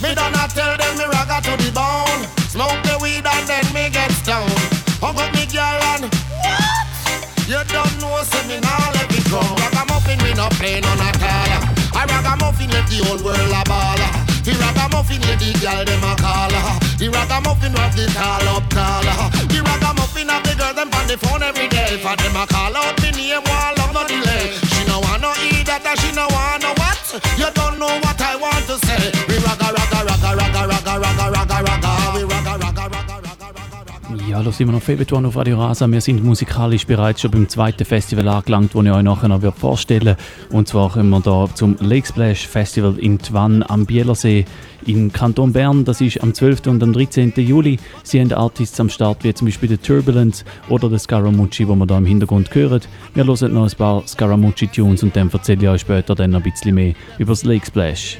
Me 0.03 0.13
donna 0.13 0.45
tell 0.53 0.77
them 0.77 0.93
me 0.99 1.05
ragga 1.09 1.41
to 1.41 1.57
the 1.57 1.71
bone. 1.73 2.21
Smoke 2.53 2.77
the 2.85 2.99
weed 3.01 3.25
and 3.25 3.47
then 3.49 3.65
me 3.73 3.89
get 3.89 4.11
stoned. 4.11 4.53
Hug 5.01 5.17
up 5.17 5.33
me 5.33 5.49
girl 5.49 5.81
and 5.97 6.05
what? 6.45 7.49
You 7.49 7.65
don't 7.73 7.97
know, 7.97 8.21
say 8.21 8.45
me 8.45 8.61
now 8.61 8.93
let 8.93 9.09
it 9.09 9.25
go. 9.31 9.41
Ragamuffin 9.41 10.21
me 10.21 10.35
no 10.35 10.49
play 10.61 10.81
none 10.81 11.01
at 11.01 11.17
all. 11.17 11.82
I 12.03 12.05
ragamuffin 12.19 12.69
let 12.71 12.83
the 12.91 12.99
whole 13.07 13.23
world 13.23 13.39
a 13.39 13.63
ball. 13.63 13.95
The 14.43 14.51
ragamuffin 14.59 15.23
lady 15.23 15.55
girl 15.63 15.87
them 15.87 16.03
a 16.03 16.19
call 16.19 16.51
The 16.99 17.07
ragamuffin 17.07 17.71
have 17.79 17.95
the 17.95 18.11
tall 18.11 18.43
up 18.59 18.67
tall 18.67 19.07
The 19.47 19.59
ragamuffin 19.63 20.27
have 20.27 20.43
the 20.43 20.51
girl 20.59 20.73
them 20.75 20.91
on 20.91 21.07
the 21.07 21.15
phone 21.15 21.43
every 21.43 21.71
day. 21.71 21.95
For 22.03 22.11
them 22.19 22.35
a 22.35 22.43
call 22.43 22.75
out 22.75 22.99
me 22.99 23.11
name 23.15 23.39
while 23.47 23.71
love 23.79 23.95
no 23.95 24.03
delay. 24.03 24.51
She 24.67 24.83
no 24.83 24.99
want 24.99 25.23
no 25.23 25.31
eat 25.47 25.63
that 25.63 25.95
she 25.95 26.11
no 26.11 26.27
want 26.27 26.59
no 26.59 26.75
what. 26.75 26.99
You 27.39 27.47
don't 27.55 27.79
know 27.79 27.95
what 28.03 28.19
I 28.19 28.35
want 28.35 28.67
to 28.67 28.75
say. 28.83 29.07
We 29.31 29.39
raga 29.39 29.71
raga 29.71 29.99
raga 30.03 30.29
raga 30.35 30.61
raga 30.67 30.93
raga 30.99 31.25
raga 31.31 31.57
raga 31.63 31.92
Ja, 34.33 34.41
da 34.41 34.51
sind 34.51 34.65
wir 34.65 34.73
noch 34.73 35.11
One 35.15 35.27
auf 35.27 35.35
Radio 35.35 35.59
Rasa. 35.59 35.85
Wir 35.91 36.01
sind 36.01 36.23
musikalisch 36.23 36.87
bereits 36.87 37.21
schon 37.21 37.29
beim 37.29 37.47
zweiten 37.47 37.85
Festival 37.85 38.27
angelangt, 38.27 38.73
das 38.73 38.83
ich 38.83 38.91
euch 38.91 39.03
nachher 39.03 39.27
noch 39.27 39.55
vorstellen 39.55 40.05
werde. 40.07 40.21
Und 40.49 40.67
zwar 40.67 40.89
kommen 40.89 41.11
wir 41.11 41.19
da 41.19 41.47
zum 41.53 41.77
Lake 41.79 42.07
Splash 42.07 42.47
Festival 42.47 42.97
in 42.97 43.19
Twann 43.19 43.61
am 43.61 43.85
Bielersee 43.85 44.45
im 44.87 45.13
Kanton 45.13 45.53
Bern. 45.53 45.85
Das 45.85 46.01
ist 46.01 46.19
am 46.23 46.33
12. 46.33 46.65
und 46.65 46.81
am 46.81 46.93
13. 46.93 47.33
Juli. 47.35 47.77
Sie 48.01 48.19
haben 48.19 48.33
Artists 48.33 48.79
am 48.79 48.89
Start, 48.89 49.23
wie 49.23 49.35
zum 49.35 49.45
Beispiel 49.45 49.69
The 49.69 49.77
Turbulence 49.77 50.43
oder 50.67 50.89
The 50.89 50.97
Scaramucci, 50.97 51.67
wo 51.67 51.75
wir 51.75 51.85
da 51.85 51.99
im 51.99 52.07
Hintergrund 52.07 52.49
hören. 52.55 52.81
Wir 53.13 53.27
hören 53.27 53.53
noch 53.53 53.69
ein 53.69 53.77
paar 53.77 54.01
Scaramucci-Tunes 54.07 55.03
und 55.03 55.15
dann 55.15 55.29
erzähle 55.31 55.61
ich 55.61 55.69
euch 55.69 55.81
später 55.81 56.15
dann 56.15 56.33
ein 56.33 56.41
bisschen 56.41 56.73
mehr 56.73 56.95
über 57.19 57.33
das 57.33 57.43
Lake 57.43 57.67
Splash. 57.67 58.17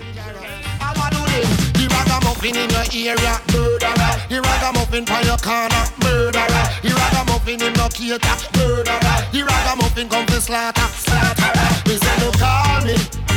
Ragamuffin 4.64 5.04
in 5.04 5.26
your 5.26 5.38
corner, 5.38 5.84
murderer. 6.00 6.66
The 6.82 6.90
ragamuffin 6.96 7.62
in 7.62 7.74
no 7.74 7.90
cater, 7.90 8.36
murderer. 8.56 9.18
The 9.32 9.44
ragamuffin 9.44 10.10
come 10.10 10.26
to 10.28 10.40
slaughter, 10.40 10.88
slaughterer. 11.04 11.70
Me 11.88 11.98
say 11.98 12.16
no 12.24 12.32
call 12.32 12.82
me, 12.86 12.96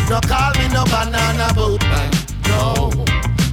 no 0.08 0.20
call 0.20 0.52
me 0.54 0.68
no 0.70 0.84
banana 0.84 1.52
boat 1.54 1.82
man, 1.82 2.10
no. 2.46 2.90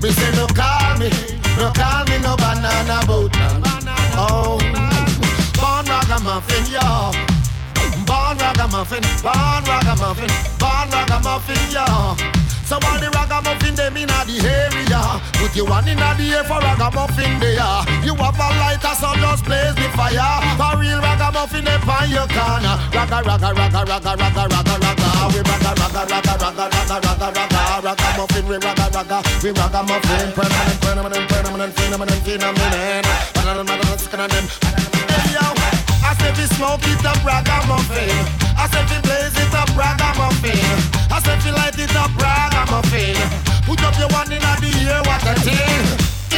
Me 0.02 0.12
say 0.12 0.32
no 0.38 0.46
call 0.48 0.98
me, 1.00 1.10
no 1.58 1.72
call 1.74 2.06
me 2.06 2.18
no 2.20 2.36
banana 2.38 3.02
boat 3.08 3.34
man. 3.34 3.64
Oh, 4.16 4.60
born 5.58 5.86
ragamuffin, 5.90 6.66
yo. 6.70 7.12
Born 8.06 8.38
ragamuffin, 8.38 9.04
born 9.24 9.64
ragamuffin, 9.66 10.30
born 10.60 10.90
ragamuffin, 10.92 11.64
yo. 11.74 12.33
So 12.64 12.80
all 12.80 13.00
the 13.00 13.12
ragamuffin 13.12 13.76
them 13.76 13.98
in 13.98 14.08
the 14.08 14.36
area 14.40 15.02
Put 15.36 15.56
you 15.56 15.66
one 15.66 15.88
in 15.88 16.00
the 16.00 16.08
air 16.32 16.44
for 16.48 16.64
ragamuffin 16.64 17.40
there 17.44 17.60
You 18.08 18.16
have 18.16 18.40
a 18.40 18.48
lighter 18.56 18.96
so 18.96 19.12
just 19.20 19.44
blaze 19.44 19.76
the 19.76 19.92
fire 19.92 20.40
For 20.56 20.80
real 20.80 21.00
ragamuffin 21.04 21.66
them 21.66 21.84
on 21.84 22.08
your 22.08 22.28
corner 22.32 22.80
Raga 22.96 23.20
raga 23.28 23.50
raga 23.52 23.82
raga 23.84 24.12
raga 24.16 24.44
raga 24.48 24.76
raga 24.80 25.10
We 25.36 25.44
raga 25.44 25.72
raga 25.76 26.02
raga 26.08 26.34
raga 26.40 26.66
raga 26.72 26.98
raga 27.04 27.28
raga 27.36 27.62
Ragamuffin 27.84 28.46
we 28.48 28.56
raga 28.56 28.88
raga 28.96 29.18
We 29.44 29.50
ragamuffin 29.52 30.32
Permanent 30.32 30.80
permanent 30.80 31.26
permanent 31.28 31.74
phenomenon 31.76 32.22
phenomenon 32.24 33.04
Hey 33.44 34.78
yo 34.78 34.83
I 36.14 36.30
if 36.30 36.38
you 36.38 36.48
smoke 36.58 36.86
it 36.86 37.06
up, 37.06 37.18
ragamuffin. 37.26 38.14
I 38.54 38.70
said 38.70 38.86
you 38.94 39.02
blaze 39.02 39.34
it 39.34 39.54
up, 39.58 39.70
ragamuffin. 39.74 40.62
I 41.10 41.18
said 41.26 41.42
you 41.42 41.52
light 41.54 41.78
it 41.80 41.96
up, 41.96 42.14
ragamuffin. 42.22 43.18
Put 43.66 43.82
up 43.82 43.98
your 43.98 44.10
one 44.10 44.32
in 44.32 44.38
the 44.38 44.72
air, 44.94 45.02
what 45.10 45.26
a 45.26 45.34
thing. 45.42 45.82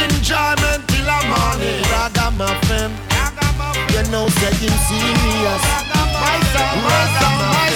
Enjoyment 0.00 0.88
till 0.88 1.04
the 1.04 1.18
morning, 1.28 1.84
ragamuffin. 1.92 2.90
You 3.92 4.02
know, 4.10 4.24
him 4.32 4.76
serious. 4.88 5.64
My 5.92 6.40
song, 6.56 6.76
my 6.80 7.04
song, 7.20 7.40
my 7.52 7.66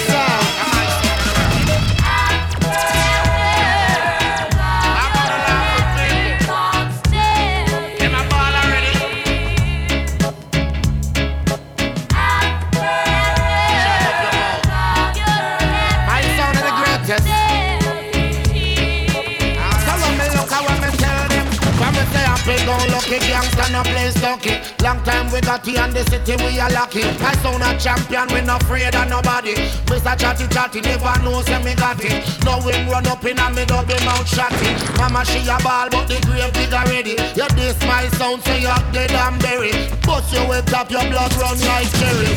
song. 22.71 22.89
lucky 22.91 23.19
gangsta 23.19 23.65
no 23.71 23.81
play 23.83 24.11
lucky. 24.21 24.53
Long 24.83 24.99
time 25.03 25.31
we 25.31 25.41
got 25.41 25.65
here 25.65 25.83
in 25.83 25.91
the 25.93 26.03
city 26.09 26.35
we 26.43 26.59
are 26.59 26.71
lucky. 26.71 27.03
I 27.03 27.33
sound 27.43 27.63
a 27.63 27.77
champion, 27.77 28.27
we 28.33 28.41
not 28.41 28.63
afraid 28.63 28.95
of 28.95 29.09
nobody. 29.09 29.55
Mr. 29.89 30.15
Chatty 30.17 30.47
Chatty 30.47 30.81
never 30.81 31.15
knows 31.23 31.45
say 31.45 31.61
me 31.63 31.75
got 31.75 31.99
it. 32.03 32.23
No 32.45 32.59
him 32.61 32.89
run 32.89 33.07
up 33.07 33.23
in 33.25 33.39
a 33.39 33.49
me 33.51 33.65
double 33.65 34.01
mouth 34.05 34.27
shotty. 34.27 34.71
Mama 34.97 35.25
she 35.25 35.39
a 35.47 35.57
ball 35.63 35.89
but 35.89 36.07
the 36.07 36.19
grave 36.25 36.53
digger 36.53 36.83
ready. 36.87 37.15
You 37.35 37.49
this 37.55 37.79
my 37.85 38.07
sound 38.17 38.43
so 38.43 38.53
you 38.55 38.75
dead 38.91 39.11
and 39.11 39.41
buried. 39.41 39.75
Bust 40.03 40.33
your 40.33 40.47
way 40.47 40.61
top 40.65 40.89
your 40.91 41.03
blood 41.09 41.33
run 41.35 41.59
like 41.59 41.91
cherry. 41.99 42.33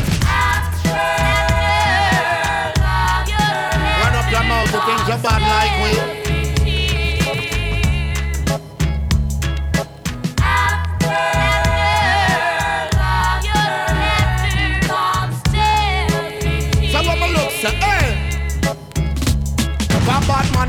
Run 4.01 4.13
up 4.15 4.27
your 4.31 4.43
mouth, 4.43 4.71
you 4.73 4.81
think 4.85 5.01
you 5.07 5.17
bad 5.23 5.41
like 5.41 5.75
we. 5.83 6.14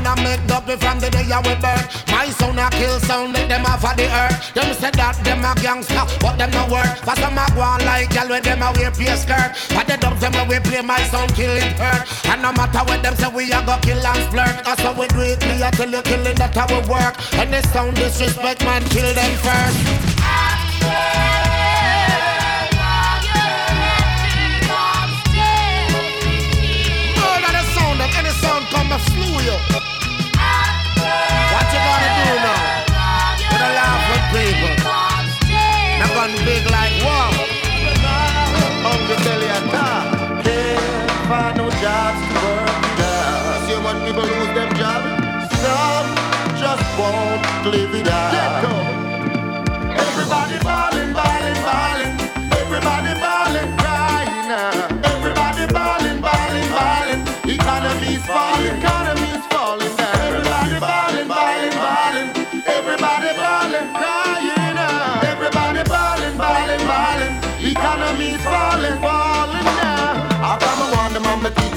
A 0.07 0.15
make 0.23 0.39
double 0.47 0.77
from 0.77 0.99
the 0.99 1.09
day 1.11 1.27
I 1.27 1.39
we 1.43 1.53
birth. 1.59 1.85
My 2.07 2.31
son 2.31 2.57
a 2.57 2.69
kill 2.71 2.99
sound, 3.03 3.33
let 3.33 3.49
them 3.49 3.65
off 3.65 3.83
of 3.83 3.95
the 3.99 4.07
earth. 4.07 4.53
Them 4.55 4.73
say 4.73 4.91
that 4.95 5.19
them 5.23 5.43
a 5.43 5.51
gangster, 5.59 6.03
but 6.23 6.39
them 6.39 6.51
no 6.51 6.63
work. 6.71 6.87
For 7.03 7.15
some 7.19 7.37
a 7.37 7.45
go 7.51 7.61
on 7.61 7.83
like 7.83 8.13
y'all 8.15 8.29
with 8.29 8.43
them 8.43 8.63
a 8.63 8.71
wear 8.79 8.91
pay 8.91 9.15
skirt. 9.19 9.51
But 9.75 9.87
the 9.87 9.97
dubs 9.99 10.21
them 10.21 10.31
when 10.33 10.47
we 10.47 10.59
play 10.63 10.81
my 10.81 10.99
sound 11.11 11.35
kill 11.35 11.51
it 11.51 11.75
hurt. 11.75 12.07
And 12.31 12.41
no 12.41 12.51
matter 12.55 12.83
what 12.87 13.03
them 13.03 13.15
say 13.15 13.27
we 13.27 13.51
a 13.51 13.59
go 13.67 13.75
kill 13.83 13.99
and 13.99 14.23
flirt. 14.31 14.63
That's 14.63 14.81
how 14.81 14.95
we 14.95 15.07
do 15.11 15.21
it, 15.21 15.43
me 15.43 15.61
a 15.61 15.69
tell 15.71 15.91
you 15.91 16.01
killing 16.01 16.37
that 16.39 16.55
how 16.55 16.67
we 16.71 16.79
work. 16.87 17.19
And 17.35 17.51
the 17.51 17.61
sound 17.67 17.95
disrespect 17.95 18.63
man 18.63 18.83
kill 18.87 19.11
them 19.13 19.33
first. 19.43 21.56
Come 28.71 28.91
and 28.91 29.01
slew 29.01 29.37
you. 29.47 29.57
What 31.53 31.65
you 31.73 31.79
gonna 31.85 32.09
do 32.17 32.27
now? 32.45 32.61
Gonna 33.51 33.69
laugh 33.79 34.03
with 34.11 34.25
people. 34.35 34.73
Not 35.99 36.11
gonna 36.15 36.45
big 36.45 36.63
like 36.71 36.95
wow. 37.03 37.47
Belly 39.23 39.47
attack. 39.47 40.43
Can't 40.43 41.11
find 41.27 41.57
no 41.57 41.69
jobs 41.81 42.19
to 42.27 42.35
work 42.43 42.81
now. 42.99 43.65
See 43.65 43.75
people 44.05 44.23
lose 44.23 44.51
them 44.55 44.71
job? 44.75 45.01
Some 45.61 46.09
just 46.61 46.87
won't 46.99 47.43
live 47.73 47.96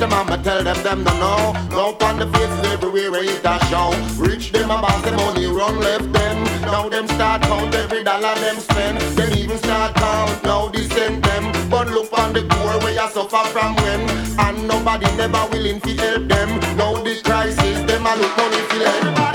Them, 0.00 0.14
I'ma 0.14 0.36
tell 0.36 0.64
them, 0.64 0.82
them 0.82 1.04
don't 1.04 1.18
know. 1.20 1.52
Go 1.68 2.06
on 2.06 2.18
the 2.18 2.26
faces 2.32 2.72
everywhere, 2.72 3.20
eh, 3.20 3.36
it 3.36 3.44
a 3.44 3.58
show. 3.66 3.92
Rich 4.16 4.50
them, 4.50 4.70
a 4.70 4.80
boss, 4.80 5.02
them 5.02 5.16
money 5.16 5.44
run 5.44 5.78
left 5.78 6.10
them. 6.10 6.44
Now 6.62 6.88
them 6.88 7.06
start 7.06 7.42
count 7.42 7.74
every 7.74 8.02
dollar 8.02 8.34
them 8.36 8.56
spend. 8.60 8.98
Them 8.98 9.30
even 9.36 9.58
start 9.58 9.94
count, 9.96 10.42
now 10.42 10.68
they 10.68 10.84
send 10.88 11.22
them. 11.22 11.52
But 11.68 11.88
look 11.88 12.18
on 12.18 12.32
the 12.32 12.46
poor 12.48 12.78
where 12.80 12.94
you 12.94 13.10
suffer 13.10 13.44
from 13.52 13.76
when. 13.76 14.00
And 14.38 14.66
nobody 14.66 15.04
never 15.16 15.46
willing 15.52 15.82
to 15.82 15.90
help 15.90 16.28
them. 16.28 16.48
Now 16.78 16.94
the 16.94 17.20
crisis, 17.22 17.78
them 17.84 18.06
a 18.06 18.16
look 18.16 18.36
money 18.38 18.56
feel 18.70 19.29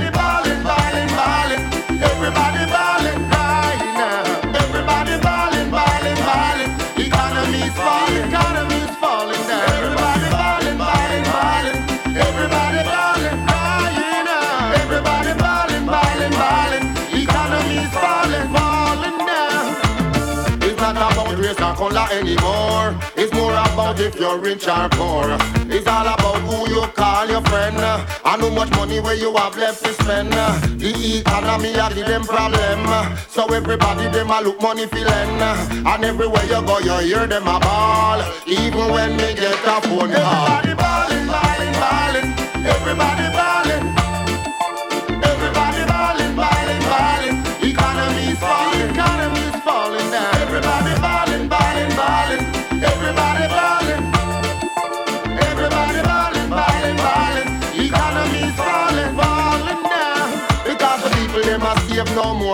color 21.76 22.08
anymore. 22.12 22.98
It's 23.16 23.34
more 23.34 23.52
about 23.52 24.00
if 24.00 24.16
you're 24.20 24.40
rich 24.40 24.68
or 24.68 24.90
poor. 24.90 25.38
It's 25.68 25.88
all 25.88 26.08
about 26.08 26.40
who 26.48 26.70
you 26.74 26.88
call 26.96 27.28
your 27.28 27.42
friend 27.42 27.78
and 27.78 28.02
how 28.24 28.50
much 28.50 28.72
money 28.72 29.00
where 29.00 29.16
you 29.16 29.36
have 29.36 29.58
left 29.58 29.84
to 29.84 29.94
spend. 29.94 30.32
The 30.32 31.20
economy 31.20 31.74
a 31.74 31.94
give 31.94 32.08
them 32.08 32.24
problem, 32.24 32.80
so 33.30 33.46
everybody 33.54 34.10
them 34.10 34.32
a 34.32 34.42
look 34.42 34.62
money 34.62 34.88
feeling. 34.88 35.42
And 35.86 36.06
everywhere 36.06 36.46
you 36.46 36.62
go, 36.66 36.80
you 36.80 36.98
hear 37.08 37.28
them 37.28 37.48
a 37.48 37.60
ball. 37.60 38.22
Even 38.48 38.92
when 38.92 39.18
they 39.18 39.36
get 39.36 39.54
a 39.54 39.82
phone 39.82 40.12
call. 40.12 40.58
Everybody 40.58 40.74
balling, 40.76 41.28
balling, 41.28 41.74
balling. 41.84 42.66
Everybody 42.66 43.35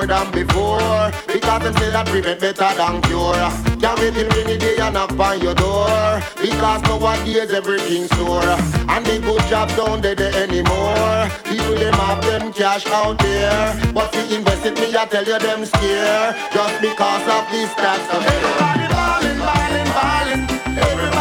more 0.01 0.07
than 0.07 0.31
before. 0.31 1.11
Because 1.27 1.63
them 1.63 1.73
say 1.77 1.91
that 1.91 2.07
prevent 2.07 2.39
better 2.39 2.71
than 2.75 3.01
cure. 3.03 3.33
Can't 3.79 3.99
wait 3.99 4.13
till 4.13 4.29
rainy 4.29 4.57
day 4.57 4.77
and 4.77 4.93
knock 4.93 5.11
on 5.19 5.41
your 5.41 5.55
door. 5.55 6.21
Because 6.41 6.81
nowadays 6.83 7.51
everything's 7.51 8.09
store. 8.11 8.41
And 8.89 9.05
the 9.05 9.19
good 9.19 9.41
jobs 9.49 9.75
don't 9.75 10.01
they 10.01 10.15
there 10.15 10.33
anymore. 10.43 11.29
People 11.43 11.75
them 11.75 11.93
have 11.93 12.21
them 12.23 12.53
cash 12.53 12.85
out 12.87 13.17
there. 13.19 13.93
But 13.93 14.11
to 14.13 14.35
invest 14.35 14.65
it, 14.65 14.75
me 14.75 14.95
I 14.95 15.05
tell 15.05 15.23
you 15.23 15.39
them 15.39 15.65
scare. 15.65 16.35
Just 16.53 16.81
because 16.81 17.25
of 17.35 17.43
these 17.51 17.73
tax. 17.75 18.01
Everybody 18.09 18.85
balling, 18.93 19.39
balling, 19.39 19.89
balling. 19.97 20.43
Everybody 20.77 21.20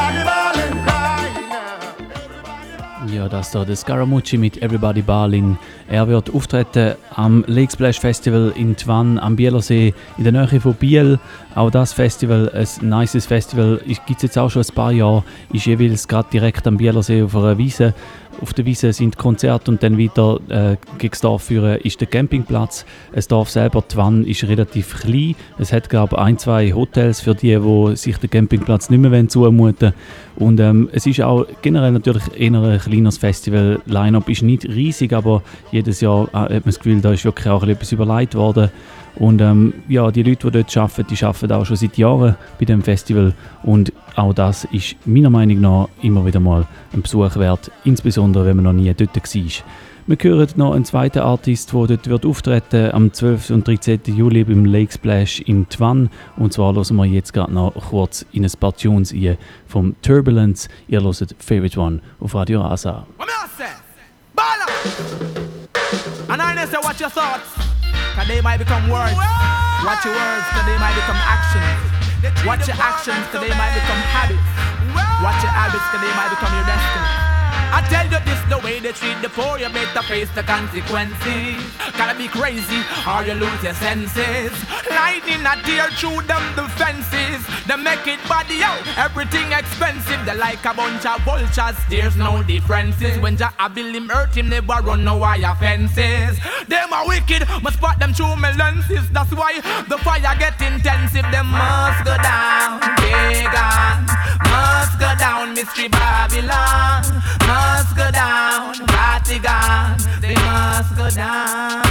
Ja, 3.21 3.29
das 3.29 3.51
da 3.51 3.67
der 3.67 3.77
Scaramucci 3.77 4.39
mit 4.39 4.63
Everybody 4.63 5.03
Balling. 5.03 5.59
Er 5.89 6.09
wird 6.09 6.33
auftreten 6.35 6.95
am 7.15 7.45
Lake 7.47 7.71
Splash 7.71 8.01
Festival 8.01 8.51
in 8.57 8.75
Twann 8.75 9.19
am 9.19 9.37
Bielersee 9.37 9.93
in 10.17 10.25
der 10.25 10.33
Nähe 10.33 10.59
von 10.59 10.73
Biel. 10.73 11.19
Auch 11.55 11.71
das 11.71 11.93
Festival, 11.93 12.51
ein 12.55 12.89
nices 12.89 13.27
Festival, 13.27 13.79
gibt 13.85 14.17
es 14.17 14.23
jetzt 14.23 14.39
auch 14.39 14.49
schon 14.49 14.63
ein 14.63 14.75
paar 14.75 14.93
Jahre, 14.93 15.23
ist 15.53 15.67
jeweils 15.67 16.09
gerade 16.09 16.31
direkt 16.33 16.67
am 16.67 16.79
Bielersee 16.79 17.23
auf 17.23 17.37
einer 17.37 17.59
Wiese. 17.59 17.93
Auf 18.41 18.55
der 18.55 18.65
Wiese 18.65 18.93
sind 18.93 19.19
Konzerte 19.19 19.71
und 19.71 19.83
dann 19.83 19.99
weiter 19.99 20.41
äh, 20.49 20.77
gegen 20.99 21.11
das 21.11 21.21
Dorf 21.21 21.45
führen 21.45 21.79
ist 21.81 22.01
der 22.01 22.09
Campingplatz. 22.09 22.87
Das 23.13 23.29
Dorf 23.29 23.51
selber, 23.51 23.87
Twann, 23.87 24.25
ist 24.25 24.45
relativ 24.45 25.01
klein. 25.01 25.35
Es 25.59 25.73
hat 25.73 25.91
glaube 25.91 26.17
ich 26.17 26.23
ein, 26.23 26.39
zwei 26.39 26.73
Hotels 26.73 27.21
für 27.21 27.35
die, 27.35 27.59
die 27.59 27.97
sich 27.97 28.17
den 28.17 28.31
Campingplatz 28.31 28.89
nicht 28.89 29.01
mehr 29.01 29.29
zumuten 29.29 29.59
wollen. 29.59 29.95
Und 30.37 30.61
ähm, 30.61 30.89
es 30.93 31.07
ist 31.07 31.21
auch 31.21 31.47
generell 31.61 31.93
natürlich 31.93 32.23
eher 32.35 32.55
ein 32.55 32.79
kleines 32.79 33.19
Festival. 33.19 33.81
Line-Up 33.85 34.29
ist 34.29 34.43
nicht 34.43 34.65
riesig, 34.65 35.13
aber 35.13 35.43
jedes 35.71 36.01
Jahr 36.01 36.29
äh, 36.29 36.37
hat 36.37 36.51
man 36.51 36.63
das 36.65 36.79
Gefühl, 36.79 37.01
da 37.03 37.13
ist 37.13 37.27
wirklich 37.27 37.49
auch 37.49 37.63
etwas 37.63 37.93
überlegt 37.93 38.35
worden. 38.35 38.71
Und 39.17 39.41
ähm, 39.41 39.75
ja, 39.89 40.11
die 40.11 40.23
Leute, 40.23 40.51
die 40.51 40.63
dort 40.63 40.77
arbeiten, 40.77 41.15
die 41.15 41.25
arbeiten 41.25 41.53
auch 41.53 41.67
schon 41.67 41.77
seit 41.77 41.99
Jahren 41.99 42.37
bei 42.59 42.65
dem 42.65 42.83
Festival 42.83 43.35
und 43.63 43.93
auch 44.21 44.35
das 44.35 44.65
ist 44.65 44.97
meiner 45.07 45.31
Meinung 45.31 45.61
nach 45.61 45.89
immer 46.03 46.25
wieder 46.27 46.41
mal 46.41 46.67
ein 46.93 47.03
Besuch 47.03 47.37
wert, 47.37 47.71
insbesondere 47.85 48.45
wenn 48.45 48.57
man 48.57 48.65
noch 48.65 48.73
nie 48.73 48.93
dort 48.93 49.17
war. 49.17 49.65
Wir 50.07 50.17
hören 50.21 50.49
noch 50.57 50.75
einen 50.75 50.85
zweiten 50.85 51.21
Artist, 51.21 51.73
der 51.73 51.87
dort 51.87 52.09
wird 52.09 52.27
auftreten 52.27 52.91
am 52.93 53.13
12. 53.13 53.51
und 53.51 53.69
13. 53.69 54.01
Juli 54.07 54.45
beim 54.45 54.65
Lake 54.65 54.93
Splash 54.93 55.41
in 55.41 55.69
Twan. 55.69 56.11
Und 56.37 56.53
zwar 56.53 56.75
hören 56.75 56.97
wir 56.97 57.05
jetzt 57.05 57.33
gerade 57.33 57.53
noch 57.53 57.73
kurz 57.91 58.27
in 58.33 58.45
ein 58.45 58.51
paar 58.59 58.75
Tunes 58.75 59.13
ein 59.13 59.39
vom 59.67 59.95
Turbulence. 60.03 60.69
Ihr 60.89 61.03
hört 61.03 61.35
Favorite 61.39 61.79
One 61.79 62.01
auf 62.19 62.35
Radio 62.35 62.61
Rasa. 62.61 63.07
And 66.29 66.41
I 66.41 66.55
say 66.67 66.79
what 66.83 67.01
your 67.01 67.11
thoughts, 67.11 67.55
cause 68.15 68.27
they 68.29 68.41
might 68.41 68.59
become 68.59 68.89
words. 68.89 69.15
Watch 69.85 70.05
your 70.05 70.15
words, 70.15 70.47
cause 70.51 70.65
they 70.65 70.79
might 70.79 70.95
become 70.95 71.17
actions. 71.17 72.00
Watch 72.45 72.69
your 72.69 72.77
actions, 72.77 73.25
they 73.33 73.49
might 73.49 73.73
become 73.73 74.01
habits. 74.13 74.45
Watch 75.25 75.43
your 75.43 75.53
habits, 75.53 75.89
they 75.93 76.13
might 76.13 76.29
become 76.29 76.53
your 76.53 76.67
destiny. 76.67 77.20
I 77.73 77.87
tell 77.89 78.05
you 78.11 78.19
this 78.27 78.41
the 78.51 78.59
way 78.59 78.81
they 78.81 78.93
treat 78.93 79.23
the 79.23 79.29
poor, 79.29 79.59
you 79.59 79.69
better 79.71 80.03
face 80.03 80.31
the 80.35 80.43
consequences. 80.43 81.63
Gotta 81.97 82.19
be 82.19 82.27
crazy 82.27 82.83
or 83.07 83.23
you 83.23 83.35
lose 83.35 83.63
your 83.63 83.75
senses. 83.75 84.51
Lightning 84.91 85.47
a 85.47 85.55
tear 85.63 85.87
through 85.95 86.27
them 86.27 86.43
defenses. 86.59 87.47
They 87.67 87.77
make 87.77 88.07
it 88.07 88.19
body 88.27 88.63
out, 88.63 88.83
everything 88.99 89.53
expensive. 89.53 90.19
They 90.27 90.37
like 90.37 90.65
a 90.65 90.75
bunch 90.75 91.07
of 91.07 91.23
vultures, 91.23 91.79
there's 91.89 92.17
no 92.17 92.43
differences. 92.43 93.19
When 93.21 93.37
Jah 93.37 93.55
build 93.73 93.95
him 93.95 94.09
hurt 94.09 94.35
him, 94.35 94.49
never 94.49 94.83
run 94.83 95.05
no 95.05 95.17
wire 95.17 95.55
fences. 95.61 96.41
Them 96.67 96.93
are 96.93 97.07
wicked, 97.07 97.47
must 97.63 97.77
spot 97.79 98.01
them 98.01 98.13
through 98.13 98.35
my 98.37 98.51
lenses. 98.57 99.09
That's 99.11 99.31
why 99.33 99.61
the 99.89 99.99
fire 99.99 100.35
get 100.39 100.61
intensive. 100.61 101.27
Them 101.31 101.47
must 101.47 102.05
go 102.05 102.17
down, 102.19 102.81
pagan. 102.99 104.11
Must 104.51 104.99
go 104.99 105.15
down, 105.19 105.55
mystery 105.55 105.89
Babylon. 105.89 107.05
Must 107.47 107.60
must 107.61 107.97
go 107.97 108.11
down. 108.11 108.75
Vatican, 108.95 109.97
they 110.23 110.35
must 110.49 110.91
go 110.97 111.07
down. 111.11 111.83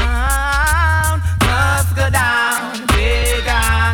Must 1.50 1.92
go 2.00 2.08
down. 2.10 2.88
Pagan, 2.94 3.92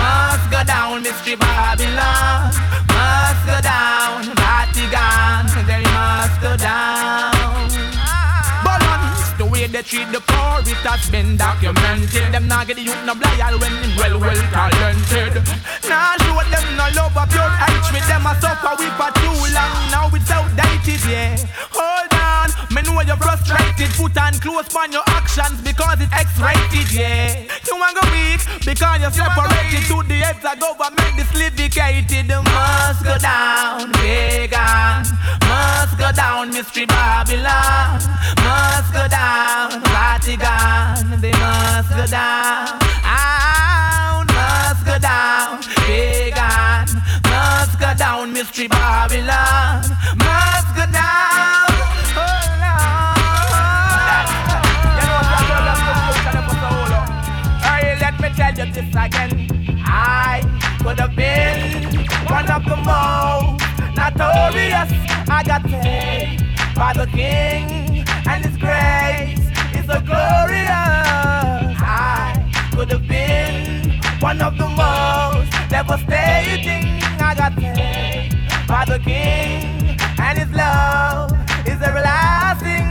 must 0.00 0.46
go 0.54 0.60
down. 0.72 1.02
Mystery 1.02 1.36
Babylon, 1.36 2.52
must 2.96 3.42
go 3.50 3.56
down. 3.72 4.18
Vatican, 4.42 5.40
they 5.70 5.82
must 5.98 6.36
go 6.40 6.56
down 6.56 7.35
they 9.72 9.82
treat 9.82 10.10
the 10.12 10.20
poor, 10.20 10.60
it 10.62 10.78
has 10.86 11.10
been 11.10 11.36
documented. 11.36 12.32
Them 12.32 12.46
not 12.46 12.66
get 12.66 12.76
the 12.76 12.82
youth 12.82 13.02
no 13.04 13.14
loyal 13.14 13.58
when 13.58 13.72
them 13.82 13.92
well, 13.96 14.20
well 14.20 14.42
talented. 14.52 15.42
Now 15.88 16.14
show 16.22 16.38
them 16.50 16.66
no 16.76 16.86
love 16.94 17.16
of 17.16 17.28
pure 17.30 17.50
hatred. 17.62 18.04
Them 18.06 18.26
a 18.26 18.32
suffer 18.40 18.74
we 18.78 18.86
for 18.94 19.10
too 19.18 19.36
long. 19.54 19.74
Now 19.90 20.10
it's 20.12 20.30
outdated, 20.30 21.02
yeah. 21.08 21.36
Hold 21.72 22.15
know 22.96 23.02
you're 23.04 23.16
frustrated. 23.16 23.90
Put 23.96 24.16
on 24.16 24.32
close 24.40 24.74
on 24.74 24.92
your 24.92 25.04
actions 25.06 25.60
because 25.60 26.00
it's 26.00 26.12
X-rated, 26.12 26.88
yeah. 26.92 27.44
You 27.66 27.76
want 27.76 27.96
go 27.96 28.04
weak 28.08 28.40
because 28.64 29.00
you're 29.00 29.12
separated 29.12 29.84
to 29.92 30.02
the 30.08 30.16
heads 30.24 30.44
of 30.44 30.56
government. 30.58 31.12
This 31.16 31.32
livicated 31.34 32.28
must 32.28 33.04
go 33.04 33.18
down, 33.18 33.92
pagan. 34.00 35.04
Must 35.44 35.98
go 35.98 36.10
down, 36.12 36.50
mystery 36.50 36.86
Babylon. 36.86 38.00
Must 38.40 38.92
go 38.92 39.08
down 39.08 39.16
down, 39.16 39.82
Vatican, 39.82 41.20
they 41.20 41.32
must 41.32 41.90
go 41.90 42.06
down. 42.06 42.78
Down, 43.02 44.26
must 44.26 44.84
go 44.84 44.98
down, 44.98 45.62
pagan, 45.86 46.86
must 47.30 47.78
go 47.80 47.90
down, 47.96 48.32
mystery 48.32 48.68
Babylon, 48.68 49.82
Could 60.86 61.00
have 61.00 61.16
been 61.16 62.06
one 62.26 62.48
of 62.48 62.64
the 62.64 62.76
most 62.76 63.60
notorious. 63.96 64.92
I 65.28 65.42
got 65.44 65.64
paid 65.64 66.38
by 66.76 66.92
the 66.92 67.06
king 67.06 68.04
and 68.28 68.44
his 68.44 68.56
grace 68.56 69.40
is 69.76 69.84
so 69.86 70.00
glorious. 70.00 70.70
I 71.82 72.70
could 72.72 72.92
have 72.92 73.08
been 73.08 74.00
one 74.20 74.40
of 74.40 74.56
the 74.56 74.68
most 74.68 75.50
devastating. 75.68 77.02
I 77.20 77.34
got 77.34 77.54
saved 77.58 78.36
by 78.68 78.84
the 78.84 78.98
King, 79.00 79.96
and 80.18 80.38
His 80.38 80.50
love 80.52 81.32
is 81.66 81.82
everlasting. 81.82 82.85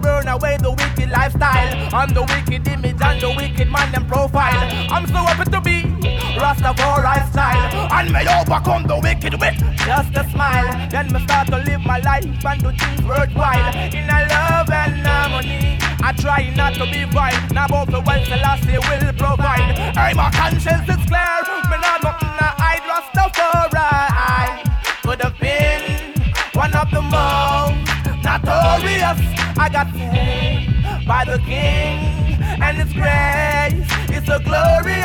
Burn 0.00 0.28
away 0.28 0.56
the 0.58 0.70
wicked 0.70 1.10
lifestyle, 1.10 1.74
and 1.92 2.14
the 2.14 2.22
wicked 2.22 2.68
image, 2.68 3.00
and 3.02 3.20
the 3.20 3.34
wicked 3.36 3.68
man 3.68 3.92
and 3.94 4.06
profile. 4.06 4.54
I'm 4.90 5.06
so 5.08 5.14
happy 5.26 5.50
to 5.50 5.60
be 5.60 5.82
Rastafari 6.38 7.28
style, 7.32 7.90
and 7.92 8.12
may 8.12 8.26
overcome 8.40 8.84
the 8.86 8.98
wicked 8.98 9.34
with 9.40 9.58
just 9.84 10.16
a 10.16 10.24
smile. 10.30 10.88
Then 10.88 11.12
me 11.12 11.20
start 11.24 11.48
to 11.48 11.58
live 11.58 11.80
my 11.84 11.98
life 11.98 12.24
and 12.24 12.62
do 12.62 12.70
things 12.70 13.02
worthwhile 13.02 13.74
in 13.74 14.08
a 14.08 14.20
love 14.30 14.70
and 14.70 15.04
harmony. 15.04 15.78
I 16.00 16.12
try 16.12 16.52
not 16.54 16.74
to 16.74 16.86
be 16.86 17.04
vile, 17.04 17.52
now 17.52 17.66
both 17.66 17.90
the 17.90 18.00
wealth 18.00 18.26
Selassie 18.28 18.78
will 18.78 19.12
provide. 19.14 19.76
Hey, 19.98 20.14
my 20.14 20.30
conscience 20.30 20.88
is 20.88 21.02
clear, 21.10 21.42
me 21.70 21.76
not 21.82 22.02
nothing 22.04 22.34
to 22.38 22.48
hide, 22.56 22.86
Rastafari. 22.86 23.74
I 23.74 24.62
could 25.02 25.20
have 25.22 25.38
been 25.40 26.14
one 26.54 26.72
of 26.74 26.88
the 26.92 27.02
most 27.02 27.47
notorious. 28.78 29.18
I 29.58 29.68
got 29.70 29.92
saved 29.92 31.06
by 31.06 31.24
the 31.24 31.38
King, 31.38 32.40
and 32.62 32.76
His 32.76 32.92
grace 32.92 34.16
is 34.16 34.24
so 34.26 34.38
glorious. 34.38 35.04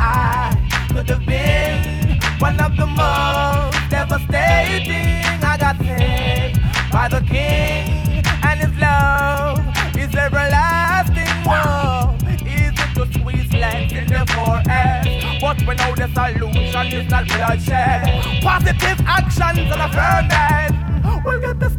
I 0.00 0.56
could 0.92 1.08
have 1.08 1.26
been 1.26 2.20
one 2.38 2.60
of 2.60 2.76
the 2.76 2.86
most 2.86 3.90
devastating. 3.90 5.24
I 5.42 5.56
got 5.58 5.78
saved 5.78 6.60
by 6.92 7.08
the 7.08 7.20
King, 7.20 8.24
and 8.42 8.60
His 8.60 8.80
love 8.80 9.58
is 9.96 10.14
everlasting. 10.14 11.28
Whoa, 11.46 12.16
easy 12.46 12.74
to 12.94 13.12
squeeze 13.12 13.52
length 13.52 13.92
in 13.92 14.06
the 14.06 14.26
forest? 14.34 14.58
but 15.40 15.56
we 15.60 15.74
know 15.76 15.94
the 15.94 16.08
solution 16.12 16.86
is 16.92 17.08
not 17.10 17.24
bloodshed. 17.28 18.42
Positive 18.42 19.00
actions 19.06 19.58
and 19.58 19.80
a 19.80 19.88
firm 19.88 20.28
head. 20.28 20.88
We'll 21.24 21.40
get 21.40 21.60
the 21.60 21.77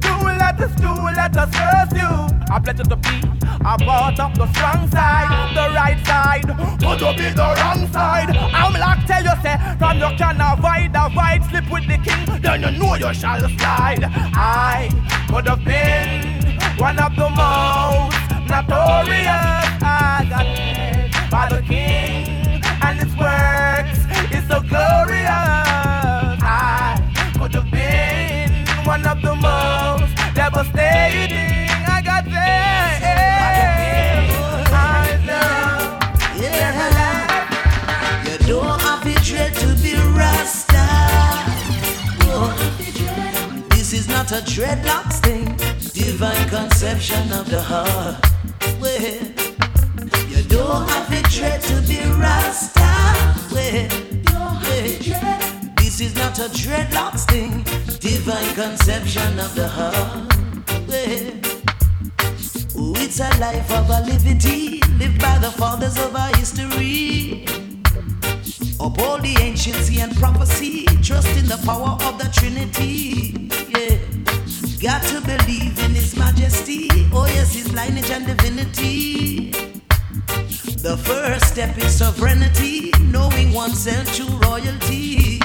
let 0.49 0.57
the 0.57 0.77
stool, 0.77 1.03
let 1.03 1.37
us 1.37 1.49
curse 1.53 1.93
you. 1.93 2.09
I 2.51 2.59
pledge 2.59 2.77
to 2.77 2.95
be 2.95 3.15
a 3.61 3.77
part 3.77 4.19
of 4.19 4.35
the 4.35 4.47
strong 4.53 4.89
side, 4.89 5.29
the 5.55 5.65
right 5.75 5.99
side, 6.05 6.47
but 6.79 6.97
to 6.97 7.13
be 7.17 7.29
the 7.29 7.53
wrong 7.57 7.87
side. 7.93 8.35
I'm 8.35 8.73
like 8.73 9.05
tell 9.05 9.23
you 9.23 9.35
say, 9.43 9.57
from 9.77 9.99
you 9.99 10.09
can 10.17 10.41
avoid, 10.41 10.91
avoid, 10.95 11.43
slip 11.49 11.69
with 11.71 11.85
the 11.87 11.97
king, 12.01 12.41
then 12.41 12.61
you 12.63 12.79
know 12.79 12.95
you 12.95 13.13
shall 13.13 13.39
slide. 13.57 14.03
I 14.03 14.89
could 15.29 15.47
have 15.47 15.63
been 15.63 16.57
one 16.77 16.97
of 16.97 17.15
the 17.15 17.29
most 17.29 18.17
notorious. 18.49 19.69
I 19.85 20.25
got 20.29 20.47
paid 20.57 21.11
by 21.29 21.49
the 21.49 21.61
king, 21.61 22.61
and 22.81 22.97
his 22.97 23.15
works 23.15 23.99
is 24.33 24.47
so 24.47 24.61
glorious. 24.61 25.29
I 26.41 26.97
could 27.37 27.53
have 27.53 27.69
been 27.69 28.65
one 28.85 29.05
of 29.05 29.21
the 29.21 29.35
most 29.35 29.38
devastating. 30.39 31.67
I 31.95 32.01
got 32.01 32.23
there. 32.23 32.89
I 34.71 35.05
know. 35.27 35.79
Yeah. 36.41 37.27
You 38.25 38.37
don't 38.47 38.79
have 38.87 39.03
to 39.03 39.13
dread 39.27 39.53
to 39.55 39.67
be 39.83 39.93
Rasta. 40.17 40.85
This 43.75 43.91
is 43.91 44.07
not 44.07 44.31
a 44.31 44.41
dreadlocks 44.53 45.19
thing. 45.25 45.47
Divine 45.93 46.47
conception 46.47 47.25
of 47.33 47.49
the 47.49 47.61
heart. 47.61 48.15
Well, 48.79 49.01
you 50.31 50.41
don't 50.55 50.87
have 50.89 51.07
to 51.15 51.21
dread 51.35 51.61
to 51.63 51.75
be 51.89 51.99
Rasta. 52.23 52.89
Well. 53.53 53.89
This 55.75 55.99
is 55.99 56.15
not 56.15 56.39
a 56.39 56.47
dreadlocks 56.61 57.25
thing, 57.25 57.65
divine 57.99 58.53
conception 58.55 59.39
of 59.39 59.53
the 59.55 59.67
heart. 59.67 60.33
Well, 60.87 61.31
oh, 62.77 62.93
it's 62.97 63.19
a 63.19 63.29
life 63.39 63.69
of 63.71 63.89
a 63.89 64.01
liberty, 64.05 64.79
lived 64.97 65.19
by 65.19 65.37
the 65.39 65.51
fathers 65.51 65.97
of 65.99 66.15
our 66.15 66.33
history. 66.37 67.45
Uphold 68.79 69.23
the 69.23 69.35
anciency 69.41 69.99
and 69.99 70.15
prophecy, 70.15 70.85
trust 71.03 71.27
in 71.37 71.47
the 71.47 71.59
power 71.65 71.97
of 72.07 72.17
the 72.17 72.29
Trinity. 72.31 73.49
Yeah, 73.67 73.97
got 74.79 75.03
to 75.09 75.19
believe 75.21 75.77
in 75.83 75.91
His 75.91 76.15
majesty. 76.15 76.87
Oh, 77.11 77.25
yes, 77.27 77.53
His 77.53 77.73
lineage 77.73 78.09
and 78.11 78.25
divinity. 78.25 79.51
The 80.81 80.95
first 81.03 81.51
step 81.51 81.77
is 81.77 81.97
sovereignty, 81.97 82.91
knowing 83.01 83.51
oneself 83.53 84.15
true 84.15 84.33
royalty. 84.47 85.38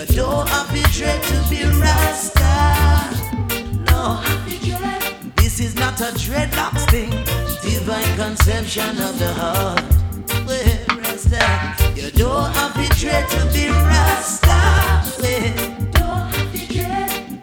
You 0.00 0.06
don't 0.16 0.48
have 0.48 0.68
to 0.72 0.82
dread 0.96 1.22
to 1.24 1.50
be 1.50 1.62
Rasta. 1.78 2.54
No, 3.84 4.22
this 5.36 5.60
is 5.60 5.74
not 5.74 6.00
a 6.00 6.04
dreadlocks 6.16 6.88
thing. 6.90 7.10
Divine 7.60 8.16
conception 8.16 8.98
of 9.02 9.18
the 9.18 9.30
heart. 9.34 9.82
Well, 10.46 11.00
Rasta, 11.00 11.44
you 12.00 12.10
don't 12.12 12.50
have 12.54 12.72
to 12.72 12.88
dread 12.98 13.28
to 13.28 13.44
be 13.52 13.68
Rasta. 13.68 15.02
Well, 15.20 16.32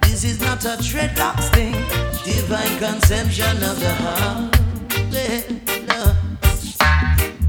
this 0.02 0.24
is 0.24 0.42
not 0.42 0.66
a 0.66 0.78
dreadlocks 0.82 1.50
thing. 1.54 1.74
Divine 2.26 2.80
conception 2.80 3.62
of 3.62 3.80
the 3.80 3.94
heart. 3.94 4.58
Well, 5.12 6.16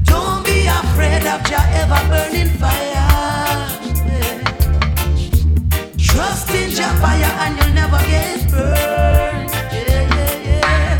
don't 0.03 0.45
be 0.45 0.67
afraid 0.67 1.25
of 1.25 1.43
Jah 1.45 1.65
ever 1.81 2.07
burning 2.09 2.49
fire. 2.59 3.88
Trust 6.11 6.49
in 6.51 6.69
Jah 6.71 6.93
fire 7.01 7.33
and 7.43 7.57
you'll 7.57 7.73
never 7.73 7.99
get 8.09 8.49
burned. 8.51 9.49
Yeah, 9.71 10.03
yeah, 10.15 10.47
yeah. 10.49 10.97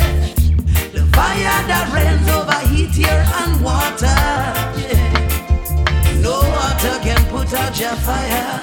The 0.93 1.03
fire 1.16 1.60
that 1.70 1.86
rains 1.93 2.30
over 2.30 2.60
heat, 2.70 2.95
air, 3.07 3.26
and 3.41 3.53
water. 3.64 4.20
Yeah. 4.80 6.22
No 6.22 6.36
water 6.55 6.95
can 7.01 7.22
put 7.30 7.51
out 7.53 7.74
Jah 7.74 7.95
fire. 8.05 8.62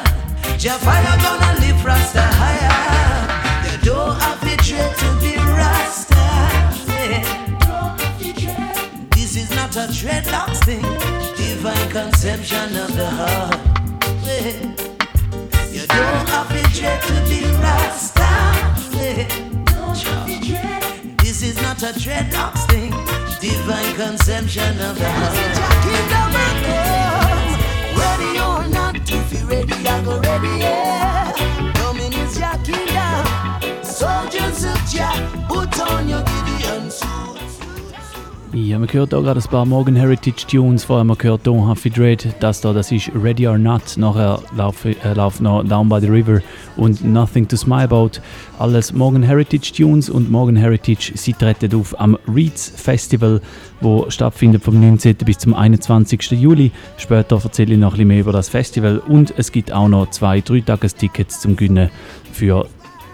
Jah 0.56 0.78
fire 0.78 1.16
gonna 1.24 1.60
lift 1.60 1.84
Rasta 1.84 2.22
higher. 2.22 2.78
You 3.66 3.76
don't 3.84 4.14
have 4.20 4.40
to 4.40 4.56
dread 4.64 4.96
to 5.02 5.08
be 5.20 5.36
Rasta. 5.36 6.26
Yeah. 6.92 7.24
This 9.10 9.36
is 9.36 9.50
not 9.50 9.74
a 9.76 9.88
dreadlocks 9.88 10.64
thing 10.64 10.86
divine 11.36 11.90
conception 11.90 12.76
of 12.76 12.94
the 12.96 13.10
heart. 13.10 13.60
Yeah. 14.24 14.75
Soldiers 33.82 34.64
of 34.64 34.78
Jah, 34.90 35.46
put 35.48 35.80
on 35.80 36.08
your. 36.08 36.35
Ja, 38.56 38.78
man 38.78 38.90
hört 38.90 39.12
auch 39.12 39.22
gerade 39.22 39.38
ein 39.38 39.50
paar 39.50 39.66
Morgan 39.66 39.96
Heritage 39.96 40.46
Tunes. 40.46 40.82
Vorher 40.82 41.04
man 41.04 41.18
gehört 41.18 41.46
Don't 41.46 41.68
Huffy 41.68 41.90
Dread. 41.90 42.34
Das 42.40 42.62
da, 42.62 42.72
das 42.72 42.90
ist 42.90 43.10
Ready 43.14 43.46
or 43.46 43.58
Not. 43.58 43.98
Nachher 43.98 44.40
läuft 44.56 44.86
äh, 44.86 45.12
lauf 45.12 45.40
noch 45.40 45.62
Down 45.62 45.90
by 45.90 46.00
the 46.00 46.06
River 46.06 46.40
und 46.78 47.04
Nothing 47.04 47.46
to 47.46 47.56
Smile 47.58 47.84
About. 47.84 48.12
Alles 48.58 48.94
Morgan 48.94 49.22
Heritage 49.22 49.74
Tunes 49.74 50.08
und 50.08 50.30
Morgan 50.30 50.56
Heritage, 50.56 51.12
sie 51.16 51.34
treten 51.34 51.78
auf 51.78 52.00
am 52.00 52.16
Reeds 52.34 52.72
Festival, 52.74 53.42
wo 53.82 54.08
stattfindet 54.08 54.64
vom 54.64 54.80
19. 54.80 55.16
bis 55.16 55.36
zum 55.36 55.52
21. 55.52 56.30
Juli. 56.30 56.72
Später 56.96 57.38
erzähle 57.44 57.74
ich 57.74 57.78
noch 57.78 57.88
ein 57.88 57.96
bisschen 57.98 58.08
mehr 58.08 58.20
über 58.20 58.32
das 58.32 58.48
Festival 58.48 59.00
und 59.00 59.34
es 59.36 59.52
gibt 59.52 59.70
auch 59.70 59.88
noch 59.88 60.08
zwei 60.08 60.40
Dreitagestickets 60.40 61.40
zum 61.40 61.56
Gewinnen 61.56 61.90
für 62.32 62.66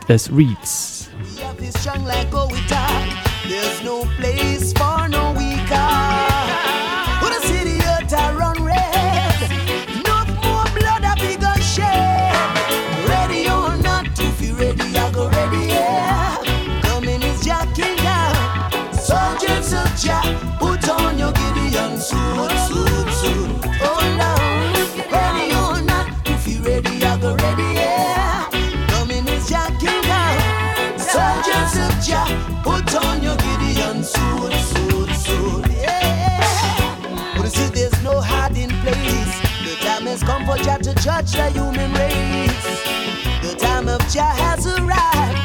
das 0.06 0.30
Reeds. 0.30 1.10
Judge 41.24 41.54
the 41.54 41.60
human 41.60 41.92
race. 41.92 42.82
The 43.42 43.54
time 43.56 43.88
of 43.88 44.00
Jah 44.08 44.34
has 44.42 44.66
arrived. 44.66 45.38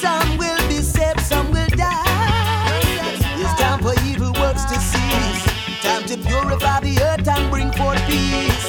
Some 0.00 0.38
will 0.38 0.68
be 0.68 0.76
saved, 0.76 1.20
some 1.22 1.50
will 1.50 1.66
die. 1.70 2.80
It's 3.34 3.52
time 3.60 3.82
for 3.82 3.94
evil 4.06 4.32
works 4.40 4.62
to 4.66 4.78
cease. 4.78 5.44
Time 5.82 6.04
to 6.06 6.16
purify 6.18 6.78
the 6.80 7.00
earth 7.02 7.26
and 7.26 7.50
bring 7.50 7.72
forth 7.72 8.00
peace. 8.06 8.62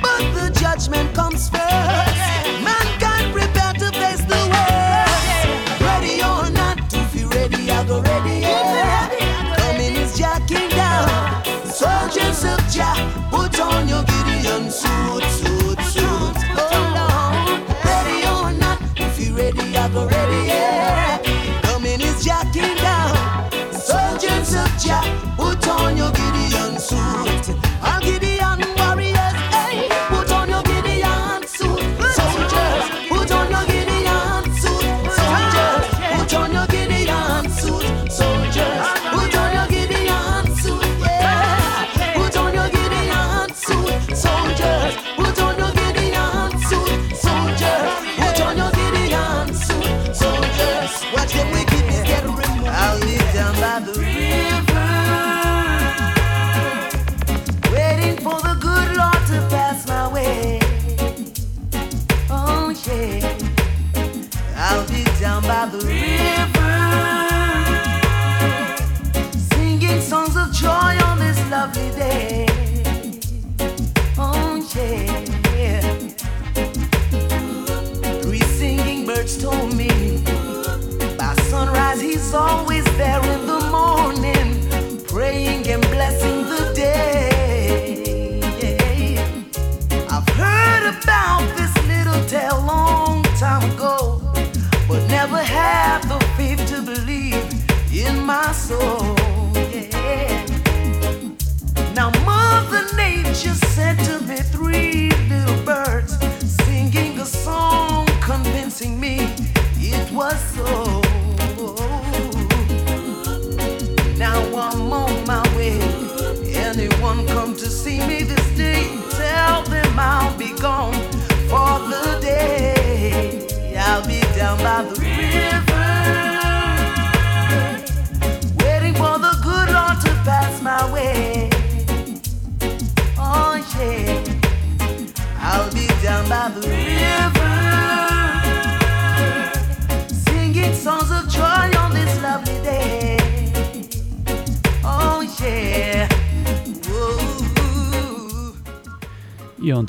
But 0.00 0.22
the 0.38 0.56
judgment 0.60 1.12
comes 1.12 1.48
first. 1.48 2.22
Mankind 2.62 3.34
prepare 3.34 3.72
to 3.72 3.90
face 3.98 4.24
the 4.30 4.42
world. 4.54 5.80
Ready 5.82 6.22
or 6.22 6.50
not, 6.54 6.78
if 6.94 7.16
you 7.16 7.28
ready, 7.30 7.68
I 7.72 7.84
go 7.84 8.00
ready. 8.00 8.46
Coming 9.58 9.96
is 9.96 10.16
Jah 10.16 10.38
kingdom. 10.46 11.10
Soldiers 11.66 12.44
of 12.44 12.60
Jah, 12.70 12.94
put 13.32 13.58
on 13.58 13.88
your 13.88 14.04
Gideon 14.04 14.70
suit, 14.70 15.43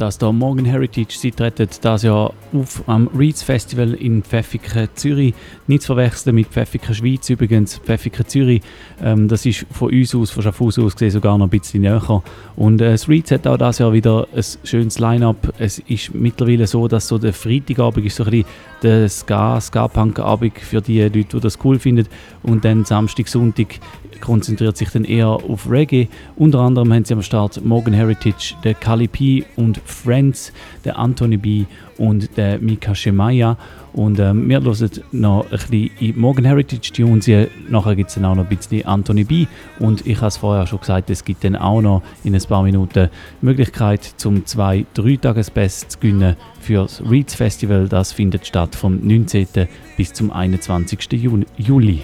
dass 0.06 0.20
der 0.20 0.32
Morgan 0.32 0.66
Heritage, 0.66 1.18
sie 1.18 1.32
treten 1.32 1.68
das 1.82 2.03
Jahr 2.03 2.32
auf 2.53 2.84
am 2.86 3.08
Reeds 3.08 3.41
Festival 3.41 3.95
in 3.95 4.22
Pfäffiken, 4.22 4.88
Zürich. 4.93 5.34
Nicht 5.66 5.82
zu 5.82 5.88
verwechseln 5.88 6.36
mit 6.36 6.45
Pfäffiken, 6.45 6.93
Schweiz 6.93 7.28
übrigens. 7.28 7.80
Pfäffiken, 7.80 8.28
Zürich, 8.28 8.62
ähm, 9.01 9.28
das 9.28 9.47
ist 9.47 9.66
von 9.72 9.91
uns 9.91 10.14
aus, 10.14 10.30
von 10.30 10.43
Schaffhausen 10.43 10.84
aus 10.84 10.93
gesehen, 10.93 11.10
sogar 11.10 11.39
noch 11.39 11.47
ein 11.47 11.49
bisschen 11.49 11.82
näher. 11.82 12.22
Und 12.56 12.82
äh, 12.82 12.91
das 12.91 13.10
Reeds 13.10 13.32
hat 13.32 13.47
auch 13.47 13.58
das 13.58 13.80
Jahr 13.80 13.93
wieder 13.93 14.28
ein 14.32 14.43
schönes 14.64 14.99
Line-Up. 14.99 15.56
Es 15.58 15.80
ist 15.80 16.14
mittlerweile 16.14 16.68
so, 16.68 16.88
dass 16.88 17.08
so 17.08 17.18
der 17.18 17.34
Freitagabend 17.34 18.06
ist 18.06 18.18
so 18.18 18.26
ein 18.26 18.30
bisschen 18.30 18.47
der 18.84 19.10
Ska, 19.10 19.60
Ska-Punk-Abend 19.60 20.60
für 20.60 20.82
die 20.82 21.01
Leute, 21.01 21.24
die 21.24 21.39
das 21.39 21.58
cool 21.64 21.80
finden. 21.80 22.08
Und 22.43 22.64
dann 22.64 22.86
Samstag, 22.86 23.28
Sonntag 23.28 23.80
konzentriert 24.22 24.78
sich 24.78 24.89
dann 24.89 25.06
eher 25.06 25.28
auf 25.28 25.70
Reggae. 25.70 26.08
Unter 26.36 26.60
anderem 26.60 26.93
haben 26.93 27.06
sie 27.06 27.14
am 27.14 27.22
Start 27.22 27.64
Morgan 27.64 27.93
Heritage, 27.93 28.56
der 28.64 28.74
Kali 28.74 29.08
P 29.08 29.45
und 29.56 29.82
Friends, 29.95 30.51
der 30.83 30.97
Anthony 30.99 31.37
B 31.37 31.65
und 31.97 32.35
der 32.37 32.59
Mika 32.59 32.93
Shemaya. 32.93 33.57
Und 33.93 34.19
ähm, 34.19 34.49
wir 34.49 34.61
hören 34.61 34.89
noch 35.13 35.45
ein 35.45 35.49
bisschen 35.51 35.89
in 35.99 36.19
Morgan 36.19 36.45
Heritage 36.45 36.91
Tunes. 36.91 37.29
Nachher 37.69 37.95
gibt 37.95 38.09
es 38.09 38.15
dann 38.15 38.25
auch 38.25 38.35
noch 38.35 38.43
ein 38.43 38.57
bisschen 38.57 38.85
Anthony 38.85 39.23
B. 39.23 39.47
Und 39.79 40.05
ich 40.05 40.17
habe 40.17 40.27
es 40.27 40.37
vorher 40.37 40.67
schon 40.67 40.79
gesagt, 40.79 41.09
es 41.09 41.23
gibt 41.23 41.43
dann 41.45 41.55
auch 41.55 41.81
noch 41.81 42.01
in 42.23 42.35
ein 42.35 42.43
paar 42.43 42.63
Minuten 42.63 43.09
die 43.41 43.45
Möglichkeit, 43.45 44.03
zum 44.17 44.45
zwei 44.45 44.85
Dreitagesbest 44.93 45.91
zu 45.91 45.99
gewinnen 45.99 46.35
für 46.59 46.83
das 46.83 47.01
Reeds 47.09 47.35
Festival. 47.35 47.87
Das 47.87 48.11
findet 48.11 48.45
statt 48.45 48.75
vom 48.75 48.99
19. 49.01 49.47
bis 49.95 50.11
zum 50.11 50.31
21. 50.31 51.09
Juli. 51.57 52.01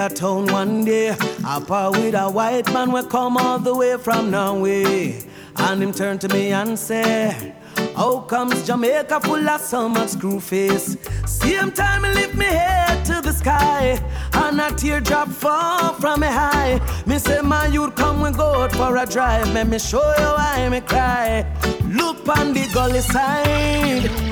A 0.00 0.08
town 0.08 0.46
one 0.46 0.84
day. 0.84 1.14
I 1.44 1.60
part 1.60 1.92
with 1.96 2.14
a 2.14 2.30
white 2.30 2.72
man 2.72 2.90
we 2.90 3.02
come 3.04 3.36
all 3.36 3.58
the 3.58 3.74
way 3.74 3.96
from 3.98 4.30
Norway. 4.30 5.22
And 5.56 5.82
him 5.82 5.92
turn 5.92 6.18
to 6.20 6.28
me 6.28 6.52
and 6.52 6.78
say, 6.78 7.54
How 7.94 8.20
comes 8.20 8.66
Jamaica 8.66 9.20
full 9.20 9.46
of 9.48 9.60
so 9.60 9.88
much 9.88 10.10
screw 10.10 10.40
face? 10.40 10.96
Same 11.26 11.70
time 11.70 12.04
he 12.04 12.10
lift 12.12 12.34
me 12.34 12.46
head 12.46 13.04
to 13.06 13.20
the 13.20 13.32
sky. 13.32 14.02
And 14.32 14.60
a 14.60 14.70
teardrop 14.74 15.28
fall 15.28 15.92
from 15.94 16.20
me 16.20 16.28
high. 16.28 16.80
Me 17.06 17.18
say, 17.18 17.42
my 17.42 17.66
youth 17.66 17.94
come 17.94 18.22
we 18.22 18.30
go 18.30 18.68
for 18.70 18.96
a 18.96 19.04
drive. 19.04 19.52
Let 19.52 19.68
me 19.68 19.78
show 19.78 20.14
you 20.18 20.30
why 20.38 20.68
me 20.70 20.80
cry. 20.80 21.44
Look 21.88 22.26
on 22.28 22.54
the 22.54 22.66
gully 22.72 23.00
side. 23.00 24.29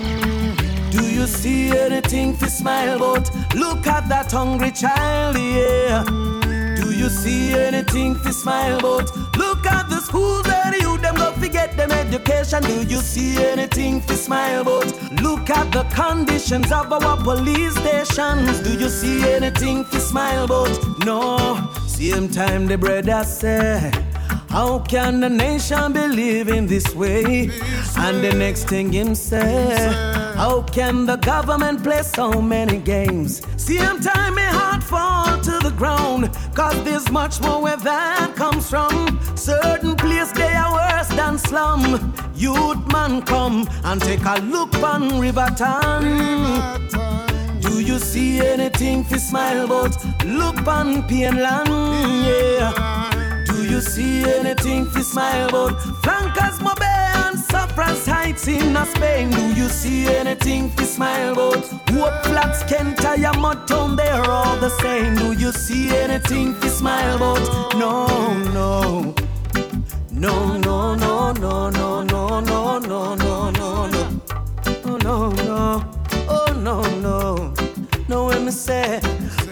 Do 0.90 1.04
you 1.10 1.26
see 1.26 1.70
anything 1.76 2.36
to 2.38 2.48
smile 2.48 2.96
about? 2.96 3.30
Look 3.54 3.86
at 3.86 4.08
that 4.08 4.32
hungry 4.32 4.70
child, 4.70 5.36
yeah. 5.36 6.04
Do 6.80 6.92
you 6.96 7.10
see 7.10 7.52
anything 7.52 8.18
to 8.20 8.32
smile 8.32 8.78
about? 8.78 9.14
Look 9.36 9.66
at 9.66 9.90
the 9.90 10.00
schools 10.00 10.46
where 10.46 10.74
you 10.78 10.96
them 10.98 11.16
go 11.16 11.32
forget 11.32 11.76
them 11.76 11.90
education. 11.90 12.62
Do 12.62 12.82
you 12.84 12.98
see 12.98 13.36
anything 13.44 14.00
to 14.02 14.16
smile 14.16 14.62
about? 14.62 14.86
Look 15.20 15.50
at 15.50 15.70
the 15.72 15.84
conditions 15.94 16.72
of 16.72 16.92
our 16.92 17.16
police 17.16 17.74
stations. 17.74 18.60
Do 18.60 18.72
you 18.78 18.88
see 18.88 19.30
anything 19.30 19.84
to 19.86 20.00
smile 20.00 20.44
about? 20.44 21.04
No. 21.04 21.70
Same 21.86 22.28
time 22.28 22.66
the 22.66 22.78
brother 22.78 23.24
say. 23.24 23.90
How 24.48 24.78
can 24.78 25.20
the 25.20 25.28
nation 25.28 25.92
be 25.92 26.08
living 26.08 26.66
this 26.66 26.94
way? 26.94 27.50
And 27.98 28.24
the 28.24 28.32
next 28.34 28.64
thing 28.64 28.92
him 28.92 29.14
say, 29.14 29.76
How 30.38 30.62
can 30.62 31.04
the 31.04 31.16
government 31.16 31.82
play 31.82 32.00
so 32.02 32.40
many 32.40 32.78
games? 32.78 33.42
Same 33.56 33.98
time 33.98 34.36
my 34.36 34.50
heart 34.58 34.84
fall 34.84 35.36
to 35.40 35.58
the 35.58 35.74
ground, 35.76 36.30
cause 36.54 36.80
there's 36.84 37.10
much 37.10 37.40
more 37.40 37.60
where 37.60 37.76
that 37.78 38.36
comes 38.36 38.70
from. 38.70 39.18
Certain 39.34 39.96
place 39.96 40.30
they 40.30 40.54
are 40.54 40.72
worse 40.72 41.08
than 41.08 41.38
slum. 41.38 42.14
Youth 42.36 42.86
man 42.92 43.22
come 43.22 43.68
and 43.82 44.00
take 44.00 44.24
a 44.24 44.40
look 44.42 44.72
on 44.80 45.18
Riverton. 45.18 46.04
Do 47.60 47.80
you 47.80 47.98
see 47.98 48.38
anything 48.38 49.06
to 49.06 49.18
smile 49.18 49.64
about? 49.64 49.96
Look 50.24 50.64
on 50.68 51.02
Painland, 51.08 51.68
yeah 52.28 53.42
Do 53.44 53.64
you 53.64 53.80
see 53.80 54.22
anything 54.22 54.88
to 54.92 55.02
smile 55.02 55.48
about? 55.48 55.82
Flankers, 56.04 56.60
Mobay 56.60 57.07
Saffron's 57.78 58.06
Heights 58.06 58.48
in 58.48 58.76
Spain. 58.86 59.30
Do 59.30 59.54
you 59.54 59.68
see 59.68 60.08
anything 60.08 60.68
to 60.74 60.84
smile 60.84 61.32
about? 61.32 61.64
Hope 61.90 62.24
Flats, 62.24 62.64
Kent, 62.64 62.98
Motown, 62.98 63.96
they're 63.96 64.28
all 64.28 64.56
the 64.56 64.68
same. 64.80 65.14
Do 65.14 65.30
you 65.32 65.52
see 65.52 65.96
anything 65.96 66.58
to 66.60 66.68
smile 66.68 67.14
about? 67.14 67.76
No, 67.76 68.34
no. 68.52 69.14
No, 70.10 70.56
no, 70.58 70.96
no, 70.96 71.32
no, 71.34 71.70
no, 71.70 72.00
no, 72.00 72.40
no, 72.40 72.78
no, 72.80 73.14
no, 73.14 73.50
no, 73.50 73.86
no. 73.86 74.20
Oh, 74.84 74.96
no, 74.96 75.30
no. 75.30 75.84
Oh, 76.28 76.52
no, 76.58 76.82
no. 76.98 77.54
No, 78.08 78.26
let 78.26 78.42
me 78.42 78.50
say. 78.50 79.00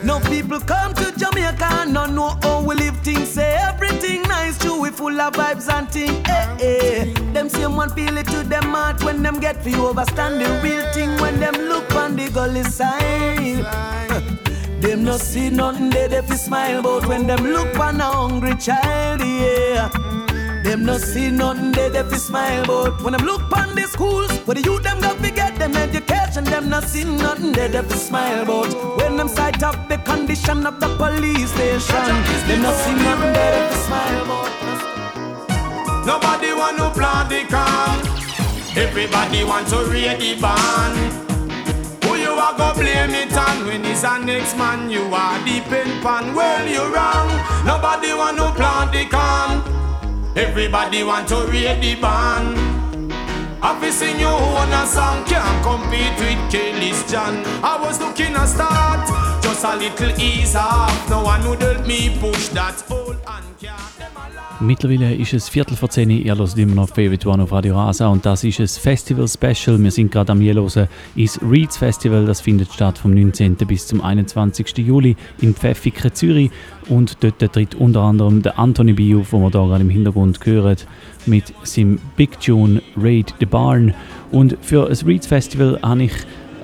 No 0.02 0.18
people 0.18 0.58
come 0.58 0.94
to 0.94 1.12
Jamaica 1.16 1.86
not 1.86 2.10
know 2.10 2.30
how 2.42 2.58
oh, 2.58 2.64
we 2.64 2.74
live 2.74 2.95
things. 3.06 3.28
Say 3.30 3.52
everything 3.54 4.22
nice, 4.22 4.58
true, 4.58 4.80
we 4.80 4.90
full 4.90 5.20
of 5.20 5.32
vibes 5.34 5.68
and 5.72 5.88
things. 5.88 6.28
Eh, 6.28 6.56
eh. 6.60 7.32
Them 7.32 7.48
same 7.48 7.76
one 7.76 7.90
feel 7.90 8.16
it 8.18 8.26
to 8.34 8.42
them 8.42 8.64
heart 8.74 9.02
when 9.04 9.22
them 9.22 9.38
get 9.38 9.64
you 9.64 9.86
overstand 9.86 10.40
the 10.40 10.48
real 10.64 10.84
thing 10.92 11.10
when 11.20 11.38
them 11.38 11.54
look 11.54 11.94
on 11.94 12.16
the 12.16 12.28
gully 12.30 12.64
side. 12.64 13.64
them 14.82 15.04
no 15.04 15.16
see 15.16 15.50
nothing 15.50 15.90
they 15.90 16.08
they 16.08 16.22
fi 16.22 16.36
smile 16.36 16.82
but 16.82 17.06
when 17.06 17.26
them 17.26 17.42
look 17.44 17.78
on 17.78 18.00
a 18.00 18.10
hungry 18.18 18.56
child, 18.56 19.20
yeah. 19.20 20.15
Them 20.64 20.84
no 20.84 20.98
see 20.98 21.30
nothing 21.30 21.72
they 21.72 21.88
they 21.88 22.02
fi 22.02 22.16
smile 22.16 22.64
but 22.66 23.02
when 23.02 23.12
them 23.12 23.24
look 23.24 23.42
on 23.56 23.74
the 23.74 23.82
schools 23.82 24.30
where 24.46 24.54
the 24.54 24.62
youth 24.62 24.82
them 24.82 25.00
got 25.00 25.22
to 25.22 25.30
get 25.30 25.58
them 25.58 25.76
education, 25.76 26.44
them 26.44 26.68
no 26.68 26.80
see 26.80 27.04
nothing 27.04 27.52
they 27.52 27.68
they 27.68 27.82
fi 27.82 27.96
smile 27.96 28.44
but 28.44 28.74
when 28.98 29.16
them 29.16 29.28
sight 29.28 29.62
up 29.62 29.88
the 29.88 29.98
condition 29.98 30.66
of 30.66 30.80
the 30.80 30.88
police 30.96 31.50
station, 31.52 32.14
them 32.48 32.62
no 32.62 32.72
see 32.72 32.94
nothing 32.94 33.32
they 33.32 33.50
they 33.54 33.68
fi 33.70 33.76
smile 33.86 34.24
but. 34.26 34.52
Nobody 36.06 36.52
want 36.52 36.78
to 36.78 36.90
plant 36.90 37.28
the 37.30 37.42
can. 37.50 37.98
Everybody 38.76 39.42
want 39.42 39.66
to 39.68 39.78
read 39.90 40.20
the 40.20 40.40
band. 40.40 40.96
Who 42.04 42.14
you 42.16 42.30
are 42.30 42.56
go 42.56 42.74
blame 42.74 43.10
it 43.10 43.36
on 43.36 43.66
when 43.66 43.84
it's 43.84 44.04
a 44.04 44.18
next 44.18 44.56
man 44.56 44.88
you 44.88 45.02
are 45.12 45.38
deep 45.44 45.66
in 45.72 46.00
pan. 46.02 46.34
Well 46.34 46.68
you 46.68 46.84
wrong. 46.94 47.28
Nobody 47.66 48.14
want 48.14 48.36
to 48.38 48.52
plant 48.52 48.92
the 48.92 49.04
can. 49.06 49.85
Everybody 50.36 51.02
want 51.02 51.28
to 51.28 51.46
read 51.46 51.80
the 51.82 51.94
band. 51.98 52.66
You 53.86 53.92
seen 53.92 54.18
your 54.18 54.32
own 54.32 54.72
a 54.72 54.84
song 54.84 55.24
can't 55.26 55.62
compete 55.62 56.18
with 56.18 56.50
Kelly's 56.50 57.08
John. 57.08 57.44
I 57.62 57.78
was 57.80 58.00
looking 58.00 58.34
a 58.34 58.44
start, 58.44 59.06
just 59.40 59.64
a 59.64 59.76
little 59.76 60.20
ease 60.20 60.56
off. 60.56 61.08
No 61.08 61.22
one 61.22 61.48
would 61.48 61.62
help 61.62 61.86
me 61.86 62.18
push 62.18 62.48
that 62.48 62.82
old 62.90 63.16
and 63.28 63.95
Mittlerweile 64.58 65.14
ist 65.14 65.34
es 65.34 65.50
Viertel 65.50 65.76
vor 65.76 65.90
zehn, 65.90 66.08
ihr 66.08 66.34
hört 66.34 66.56
immer 66.56 66.74
noch 66.74 66.88
Favorite 66.88 67.28
One 67.28 67.42
auf 67.42 67.52
Radio 67.52 67.76
Rasa 67.76 68.08
und 68.08 68.24
das 68.24 68.42
ist 68.42 68.58
ein 68.58 68.66
Festival-Special. 68.66 69.78
Wir 69.78 69.90
sind 69.90 70.10
gerade 70.10 70.32
am 70.32 70.40
Hören 70.40 70.88
ins 71.14 71.38
Reeds 71.42 71.76
Festival, 71.76 72.24
das 72.24 72.40
findet 72.40 72.72
statt 72.72 72.96
vom 72.96 73.12
19. 73.12 73.56
bis 73.56 73.86
zum 73.86 74.00
21. 74.00 74.78
Juli 74.78 75.14
in 75.42 75.54
Pfäffiken, 75.54 76.14
Zürich 76.14 76.50
und 76.88 77.22
dort 77.22 77.52
tritt 77.52 77.74
unter 77.74 78.00
anderem 78.00 78.40
der 78.40 78.58
Anthony 78.58 78.94
Bio, 78.94 79.26
den 79.30 79.40
wir 79.42 79.50
hier 79.50 79.50
gerade 79.50 79.82
im 79.82 79.90
Hintergrund 79.90 80.38
hören, 80.42 80.76
mit 81.26 81.52
seinem 81.62 81.98
Big 82.16 82.40
Tune 82.40 82.80
Raid 82.96 83.34
the 83.38 83.46
Barn. 83.46 83.92
Und 84.32 84.56
für 84.62 84.88
ein 84.88 84.96
Reeds 85.06 85.26
Festival 85.26 85.78
habe 85.82 86.04
ich 86.04 86.12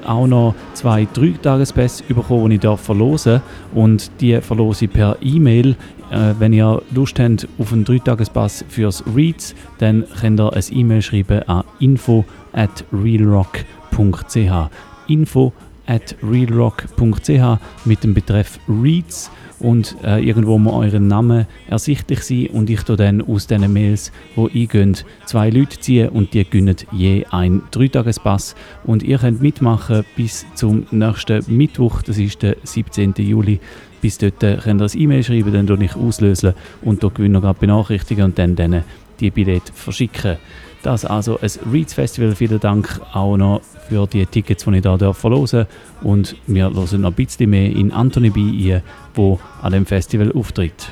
auch 0.06 0.26
noch 0.26 0.54
zwei 0.74 1.06
Drei-Tages-Pass 1.12 2.02
bekommen, 2.02 2.50
die 2.50 2.56
ich 2.56 2.62
darf 2.62 2.80
verlosen 2.80 3.40
Und 3.74 4.10
die 4.20 4.40
verlose 4.40 4.86
ich 4.86 4.92
per 4.92 5.16
E-Mail. 5.20 5.76
Äh, 6.12 6.34
wenn 6.38 6.52
ihr 6.52 6.82
Lust 6.94 7.18
habt 7.18 7.48
auf 7.58 7.72
einen 7.72 7.84
Dreitagespass 7.84 8.64
fürs 8.68 9.02
Reads, 9.16 9.54
dann 9.78 10.04
könnt 10.20 10.38
ihr 10.40 10.52
ein 10.52 10.62
E-Mail 10.70 11.00
schreiben 11.00 11.42
an 11.48 11.64
info 11.80 12.24
at 12.52 12.84
realrock.ch. 12.92 14.70
Info 15.08 15.52
at 15.86 16.16
realrock.ch 16.22 17.58
mit 17.84 18.04
dem 18.04 18.14
Betreff 18.14 18.58
Reads 18.68 19.30
und 19.62 19.96
äh, 20.02 20.20
irgendwo 20.20 20.58
muss 20.58 20.74
euren 20.74 21.06
Namen 21.06 21.46
ersichtlich 21.68 22.22
sein 22.22 22.48
und 22.48 22.68
ich 22.68 22.82
tue 22.82 22.96
dann 22.96 23.22
aus 23.22 23.46
diesen 23.46 23.72
Mails, 23.72 24.12
die 24.36 24.60
eingehen, 24.60 24.96
zwei 25.24 25.50
Leute 25.50 25.78
ziehen 25.78 26.08
und 26.08 26.34
die 26.34 26.44
gewinnen 26.44 26.76
je 26.90 27.24
ein 27.30 27.62
Dreitagespass 27.70 28.54
und 28.84 29.02
ihr 29.02 29.18
könnt 29.18 29.40
mitmachen 29.40 30.04
bis 30.16 30.44
zum 30.54 30.86
nächsten 30.90 31.44
Mittwoch, 31.56 32.02
das 32.02 32.18
ist 32.18 32.42
der 32.42 32.56
17. 32.64 33.14
Juli. 33.18 33.60
Bis 34.00 34.18
dort 34.18 34.40
könnt 34.40 34.80
ihr 34.80 34.84
ein 34.84 35.00
E-Mail 35.00 35.22
schreiben, 35.22 35.52
dann 35.52 35.80
ich 35.80 35.94
auslösen 35.94 36.54
und 36.82 37.04
den 37.04 37.14
Gewinner 37.14 37.40
gerade 37.40 37.60
benachrichtigen 37.60 38.24
und 38.24 38.38
dann 38.38 38.56
denen 38.56 38.82
die 39.20 39.30
Billette 39.30 39.72
verschicken. 39.72 40.38
Das 40.82 41.04
also 41.04 41.38
ein 41.40 41.50
Reads 41.72 41.94
Festival. 41.94 42.34
Vielen 42.34 42.58
Dank 42.58 43.00
auch 43.12 43.36
noch 43.36 43.60
für 43.88 44.06
die 44.06 44.26
Tickets, 44.26 44.64
die 44.64 44.76
ich 44.76 44.82
hier 44.82 45.14
verlosen 45.14 45.60
darf. 45.60 46.04
Und 46.04 46.36
wir 46.46 46.64
hören 46.64 47.00
noch 47.00 47.10
ein 47.10 47.14
bisschen 47.14 47.50
mehr 47.50 47.70
in 47.70 47.92
Anthony 47.92 48.30
B. 48.30 48.40
ein, 48.40 48.82
der 49.16 49.38
an 49.62 49.72
dem 49.72 49.86
Festival 49.86 50.32
auftritt. 50.32 50.88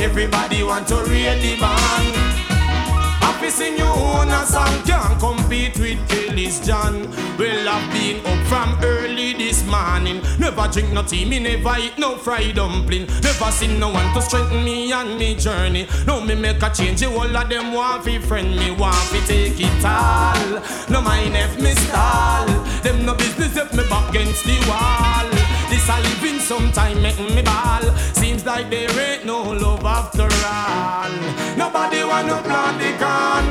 everybody 0.00 0.62
want 0.62 0.86
to 0.86 0.96
read 1.04 1.42
the 1.42 1.56
band 1.60 2.37
Sing 3.50 3.78
your 3.78 3.88
own 3.88 4.28
a 4.28 4.44
song 4.44 4.82
Can't 4.84 5.18
compete 5.18 5.78
with 5.78 6.08
Kelly's 6.08 6.60
John. 6.60 7.10
Well 7.38 7.68
I've 7.68 7.92
been 7.92 8.24
up 8.24 8.46
from 8.46 8.78
early 8.84 9.32
this 9.32 9.64
morning. 9.64 10.22
Never 10.38 10.68
drink 10.68 10.92
no 10.92 11.02
tea, 11.02 11.24
me 11.24 11.38
never 11.40 11.74
eat 11.80 11.98
no 11.98 12.16
fried 12.16 12.54
dumpling. 12.54 13.06
Never 13.06 13.50
seen 13.50 13.80
no 13.80 13.88
one 13.88 14.14
to 14.14 14.20
strengthen 14.20 14.64
me 14.64 14.92
on 14.92 15.18
me 15.18 15.34
journey. 15.34 15.88
No 16.06 16.20
me 16.20 16.34
make 16.34 16.62
a 16.62 16.70
change, 16.70 17.00
the 17.00 17.10
whole 17.10 17.36
of 17.36 17.48
them 17.48 17.72
want 17.72 18.04
fi 18.04 18.18
friend 18.18 18.54
me 18.54 18.70
Want 18.70 18.94
fi 18.94 19.18
take 19.26 19.58
it 19.58 19.84
all. 19.84 20.62
No 20.90 21.00
mind 21.00 21.34
if 21.34 21.60
me 21.60 21.72
stall 21.72 22.46
Them 22.82 23.06
no 23.06 23.14
business 23.14 23.56
if 23.56 23.72
me 23.72 23.82
back 23.88 24.10
against 24.10 24.44
the 24.44 24.56
wall 24.68 25.07
A 25.90 26.00
living 26.02 26.38
sometime 26.38 27.00
making 27.00 27.34
me 27.34 27.42
ball 27.42 27.82
Seems 28.14 28.44
like 28.44 28.68
there 28.70 28.90
ain't 29.00 29.24
no 29.24 29.42
love 29.52 29.84
after 29.84 30.28
all 30.46 31.48
Nobody 31.58 32.04
want 32.04 32.28
to 32.28 32.40
plant 32.42 32.78
the 32.78 32.92
can. 33.02 33.44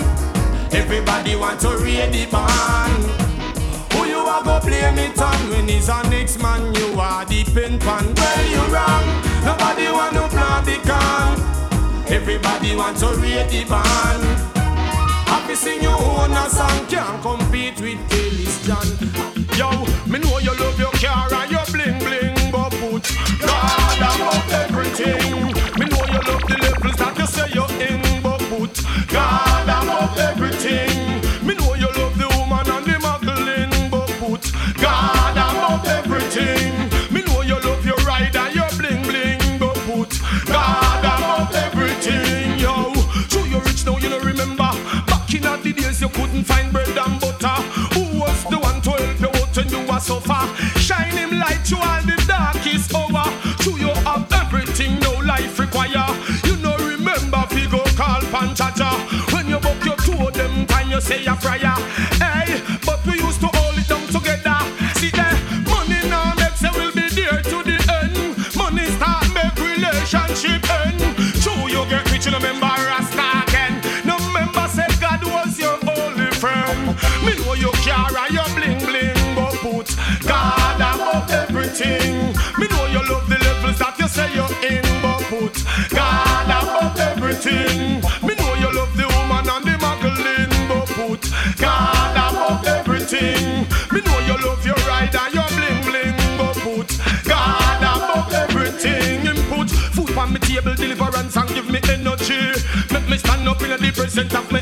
Everybody 0.73 1.35
want 1.35 1.59
to 1.59 1.69
read 1.77 2.13
the 2.13 2.25
band. 2.31 3.03
Who 3.93 4.07
you 4.07 4.19
are 4.19 4.43
go 4.43 4.59
blame 4.61 4.97
it 4.97 5.19
on 5.19 5.49
when 5.49 5.67
he's 5.67 5.89
a 5.89 6.01
next 6.09 6.41
man? 6.41 6.73
You 6.75 6.99
are 6.99 7.25
the 7.25 7.43
pen 7.53 7.79
pan. 7.79 8.13
Well, 8.15 8.49
you 8.49 8.63
wrong. 8.73 9.05
Nobody 9.43 9.91
want 9.91 10.13
to 10.15 10.27
plant 10.29 10.65
the 10.65 10.77
can. 10.87 12.11
Everybody 12.11 12.75
want 12.75 12.97
to 12.99 13.07
read 13.17 13.49
the 13.49 13.65
band. 13.65 14.23
Happy 15.27 15.55
sing 15.55 15.81
your 15.81 15.99
own 15.99 16.31
a 16.31 16.49
song, 16.49 16.85
can't 16.87 17.21
compete 17.21 17.81
with 17.81 17.99
Kelly's 18.09 18.65
John. 18.65 18.87
Yo, 19.57 19.69
me 20.09 20.19
know 20.19 20.39
you 20.39 20.55
love 20.57 20.79
your 20.79 20.91
car 20.93 21.27
and 21.33 21.51
your 21.51 21.56
you 46.01 46.09
couldn't 46.09 46.43
find 46.43 46.71
bread 46.71 46.89
and 46.89 47.19
butter. 47.19 47.57
Who 47.95 48.19
was 48.19 48.43
the 48.45 48.59
one 48.59 48.81
to 48.81 48.91
help 48.91 49.19
you 49.19 49.41
out 49.41 49.57
when 49.57 49.69
you 49.69 49.79
were 49.91 49.99
suffer? 49.99 50.43
Shine 50.79 51.17
him 51.17 51.39
light 51.39 51.63
to 51.65 51.75
all 51.77 52.01
the 52.01 52.17
darkest 52.27 52.93
hour. 52.93 53.25
So 53.63 53.71
you 53.77 53.89
have 54.05 54.31
everything 54.33 54.99
no 54.99 55.13
life 55.25 55.57
require. 55.59 56.07
You 56.45 56.57
know 56.57 56.75
remember 56.77 57.41
fi 57.49 57.65
go 57.69 57.81
call 57.95 58.21
Panchacha. 58.33 58.91
When 59.33 59.47
you 59.47 59.59
book 59.59 59.83
your 59.85 59.95
two 59.97 60.27
of 60.27 60.33
them 60.33 60.65
time 60.67 60.91
you 60.91 61.01
say 61.01 61.25
a 61.25 61.35
prayer. 61.35 61.77
Hey, 62.21 62.61
but 62.85 63.05
we 63.05 63.13
used 63.19 63.39
to 63.41 63.47
hold 63.47 63.77
it 63.77 63.87
down 63.87 64.05
together. 64.07 64.59
See 64.99 65.09
there, 65.09 65.37
money 65.65 66.01
now 66.09 66.33
makes 66.35 66.61
we'll 66.61 66.91
be 66.93 67.09
there 67.09 67.41
to 67.41 67.57
the 67.63 67.77
end. 68.01 68.37
Money 68.55 68.85
start 68.97 69.25
make 69.33 69.57
relationship 69.57 70.61
end. 70.69 71.01
True 71.41 71.69
you 71.73 71.85
get 71.89 72.09
rich, 72.11 72.25
remember 72.25 72.67
Rasta 72.67 72.96
everything. 81.87 82.35
Me 82.59 82.67
know 82.67 82.85
you 82.87 83.01
love 83.09 83.27
the 83.29 83.37
levels 83.39 83.79
that 83.79 83.95
you 83.99 84.07
say 84.07 84.33
you're 84.33 84.47
in, 84.63 84.83
but 85.01 85.21
put 85.29 85.55
God 85.89 86.49
above 86.49 86.99
everything. 86.99 88.01
Me 88.25 88.35
know 88.35 88.53
you 88.55 88.71
love 88.73 88.95
the 88.97 89.07
woman 89.07 89.47
and 89.49 89.65
the 89.65 89.77
muggling, 89.79 90.51
but 90.67 90.87
put 90.87 91.21
God 91.57 92.15
above 92.17 92.65
everything. 92.65 93.67
Me 93.91 94.01
know 94.01 94.19
you 94.27 94.37
love 94.45 94.65
your 94.65 94.79
ride 94.87 95.15
and 95.15 95.33
your 95.33 95.47
bling 95.55 95.81
bling, 95.87 96.17
but 96.37 96.55
put 96.57 96.89
God 97.25 97.81
above 97.81 98.33
everything. 98.33 99.21
Him 99.21 99.37
put 99.49 99.69
food 99.69 100.17
on 100.17 100.33
me 100.33 100.39
table, 100.39 100.75
deliverance 100.75 101.35
and 101.35 101.49
give 101.49 101.69
me 101.69 101.79
energy. 101.89 102.53
Make 102.91 103.07
me 103.09 103.17
stand 103.17 103.47
up 103.47 103.61
in 103.61 103.69
the 103.69 103.91
presence 103.93 104.33
of 104.33 104.51
my 104.51 104.61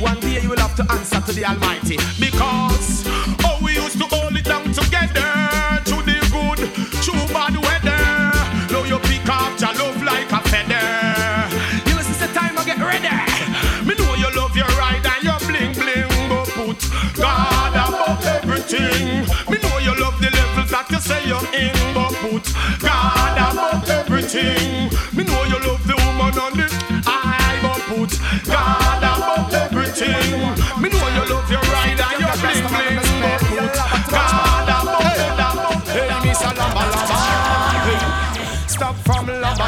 One 0.00 0.20
day 0.20 0.40
you 0.40 0.50
will 0.50 0.58
have 0.58 0.76
to 0.76 0.86
answer 0.92 1.20
to 1.20 1.32
the 1.32 1.44
Almighty. 1.44 1.96
Because, 2.20 3.02
oh, 3.44 3.58
we 3.62 3.74
used 3.74 3.98
to 3.98 4.06
hold 4.06 4.36
it 4.36 4.44
down 4.44 4.64
together. 4.72 5.26
Through 5.84 6.04
the 6.06 6.18
good, 6.30 6.70
through 7.02 7.26
bad 7.34 7.56
weather. 7.58 7.98
Now 8.70 8.84
you 8.84 8.98
pick 9.00 9.26
up 9.28 9.58
your 9.58 9.74
love 9.74 10.02
like 10.02 10.30
a 10.30 10.40
feather. 10.48 10.86
You 11.90 11.96
listen 11.96 12.14
the 12.22 12.32
time 12.32 12.56
I 12.56 12.64
get 12.64 12.78
ready. 12.78 13.10
Me 13.86 13.94
know 13.98 14.14
you 14.14 14.30
love 14.36 14.54
your 14.56 14.70
ride 14.78 15.04
and 15.04 15.24
your 15.24 15.38
bling 15.48 15.74
bling, 15.74 16.28
but 16.28 16.46
put 16.54 16.78
God 17.16 17.74
above 17.74 18.24
everything. 18.24 19.26
Me 19.50 19.58
know 19.58 19.78
you 19.78 19.94
love 19.98 20.18
the 20.20 20.30
levels 20.30 20.70
that 20.70 20.86
you 20.90 21.00
say 21.00 21.26
you're 21.26 21.42
in, 21.54 21.74
but 21.94 22.14
put 22.22 22.54
God 22.80 23.34
above 23.50 23.88
everything. 23.90 24.85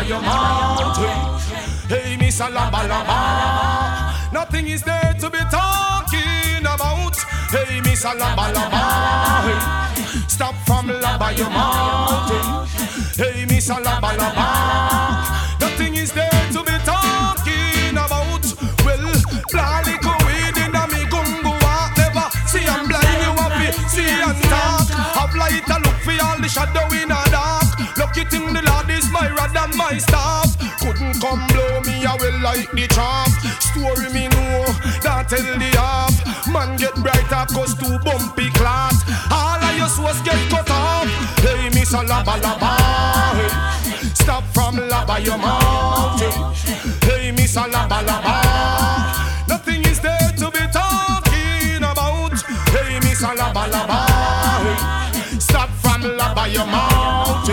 Your 0.08 0.22
mouth. 0.22 0.96
Hey, 1.88 2.16
Miss 2.16 2.40
Lamba. 2.40 4.32
Nothing 4.32 4.68
is 4.68 4.82
there 4.82 5.14
to 5.20 5.28
be 5.30 5.38
talking 5.50 6.64
about. 6.64 7.16
Hey, 7.50 7.80
Miss 7.82 8.04
Lamba. 8.04 8.46
Stop 10.28 10.54
from 10.66 10.88
lamba 10.88 11.36
your 11.36 11.50
mouth. 11.50 12.30
Hey, 13.16 13.44
Miss 13.44 13.68
Lamba. 13.68 14.16
Nothing 15.60 15.96
is 15.96 16.12
there 16.12 16.48
to 16.52 16.62
be 16.64 16.78
talking 16.84 16.97
staff. 29.98 30.56
Couldn't 30.80 31.20
come 31.20 31.46
blow 31.48 31.80
me, 31.82 32.04
will 32.04 32.38
like 32.40 32.70
the 32.72 32.86
chaff. 32.88 33.30
Story 33.60 34.08
me 34.12 34.28
know, 34.28 34.64
that 35.02 35.26
tell 35.28 35.58
the 35.58 35.70
half. 35.76 36.14
Man 36.48 36.76
get 36.76 36.94
brighter 36.96 37.44
cause 37.52 37.74
too 37.74 37.98
bumpy 38.00 38.50
class. 38.50 38.96
All 39.30 39.62
of 39.62 39.76
your 39.76 39.88
souls 39.88 40.20
get 40.22 40.38
cut 40.50 40.70
off. 40.70 41.06
Hey, 41.44 41.68
Miss 41.70 41.92
Laba 41.92 42.40
Laba. 42.40 42.76
Hey. 43.36 43.68
Stop 44.14 44.44
from 44.54 44.76
laba 44.76 45.24
your 45.24 45.38
mouth. 45.38 46.20
Hey, 47.04 47.30
Miss 47.32 47.56
Laba 47.56 48.02
Laba. 48.08 49.48
Nothing 49.48 49.84
is 49.84 50.00
there 50.00 50.32
to 50.36 50.50
be 50.50 50.64
talking 50.72 51.82
about. 51.82 52.40
Hey, 52.72 52.98
Miss 53.00 53.22
Laba 53.22 53.64
Laba. 53.68 53.98
Hey. 54.64 55.38
Stop 55.38 55.70
from 55.82 56.02
laba 56.02 56.52
your 56.52 56.66
mouth. 56.66 57.48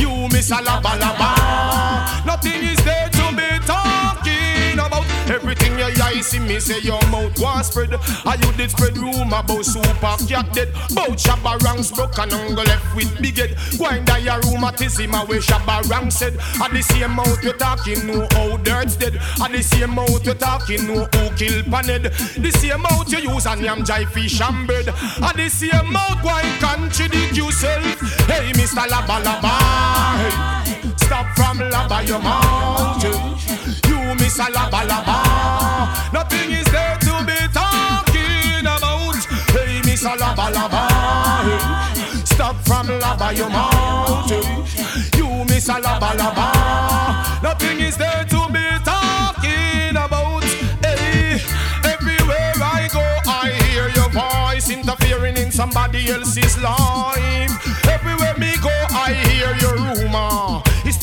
You 0.00 0.28
Miss 0.28 0.50
Laba 0.50 0.98
Laba. 1.00 1.11
I 6.12 6.20
see 6.20 6.40
me 6.40 6.60
say 6.60 6.78
your 6.80 7.00
mouth 7.08 7.40
was 7.40 7.68
spread. 7.68 7.94
Are 7.94 8.36
you 8.36 8.52
did 8.52 8.70
spread 8.70 8.98
rumor 8.98 9.40
about 9.40 9.64
Super 9.64 10.16
Cat 10.28 10.52
dead? 10.52 10.70
Bout 10.94 11.16
Shabba 11.16 11.58
Ranks 11.62 11.90
broke 11.90 12.18
and 12.18 12.32
ungle 12.32 12.64
left 12.64 12.94
with 12.94 13.10
big 13.22 13.38
head. 13.38 13.56
Wind 13.80 14.06
down 14.06 14.22
your 14.22 14.38
rheumatism 14.42 15.14
away 15.14 15.38
Shabba 15.38 15.88
rank 15.88 16.12
said. 16.12 16.36
At 16.60 16.70
the 16.70 16.82
same 16.82 17.12
mouth 17.12 17.42
you 17.42 17.52
talking, 17.54 18.06
know 18.06 18.28
how 18.32 18.58
dirt's 18.58 18.96
dead. 18.96 19.16
At 19.40 19.52
the 19.52 19.62
same 19.62 19.94
mouth 19.94 20.26
you 20.26 20.34
talking, 20.34 20.86
know 20.86 21.08
who 21.16 21.30
kill 21.36 21.62
paned. 21.64 22.04
The 22.04 22.50
same 22.60 22.82
mouth 22.82 23.10
you 23.10 23.32
use 23.32 23.46
and 23.46 23.62
yam 23.62 23.82
jai 23.82 24.04
fish 24.04 24.38
and 24.42 24.68
bird. 24.68 24.88
At 24.88 25.36
the 25.36 25.48
same 25.48 25.92
mouth 25.92 26.22
why 26.22 26.42
contradict 26.60 27.38
yourself? 27.38 27.82
Hey, 28.28 28.52
Mr. 28.52 28.84
Laba 28.86 29.16
Laba. 29.24 29.48
Hey. 30.20 30.92
Stop 30.98 31.26
from 31.36 31.58
laba 31.58 32.06
your 32.06 32.20
mouth. 32.20 33.51
You 34.02 34.14
miss 34.16 34.38
a 34.38 34.46
laba 34.46 34.82
laba. 34.88 36.12
Nothing 36.12 36.50
is 36.50 36.66
there 36.66 36.96
to 36.98 37.24
be 37.24 37.38
talking 37.52 38.66
about. 38.66 39.14
Hey, 39.54 39.80
miss 39.84 40.04
a 40.04 40.16
laba 40.16 40.50
laba. 40.52 42.26
Stop 42.26 42.56
from 42.66 42.88
laba 42.88 43.34
your 43.36 43.48
mouth. 43.48 44.30
You 45.16 45.44
miss 45.44 45.68
a 45.68 45.74
laba 45.74 46.10
laba. 46.20 47.42
Nothing 47.42 47.80
is 47.80 47.96
there 47.96 48.24
to 48.24 48.48
be 48.52 48.66
talking 48.84 49.96
about. 49.96 50.44
Hey, 50.82 51.40
everywhere 51.84 52.54
I 52.58 52.88
go, 52.92 53.06
I 53.26 53.50
hear 53.62 53.88
your 53.90 54.10
voice 54.10 54.68
interfering 54.68 55.36
in 55.36 55.52
somebody 55.52 56.10
else's 56.10 56.58
life. 56.58 57.52
Everywhere 57.86 58.34
me 58.36 58.56
go, 58.60 58.74
I 58.90 59.14
hear 59.28 59.54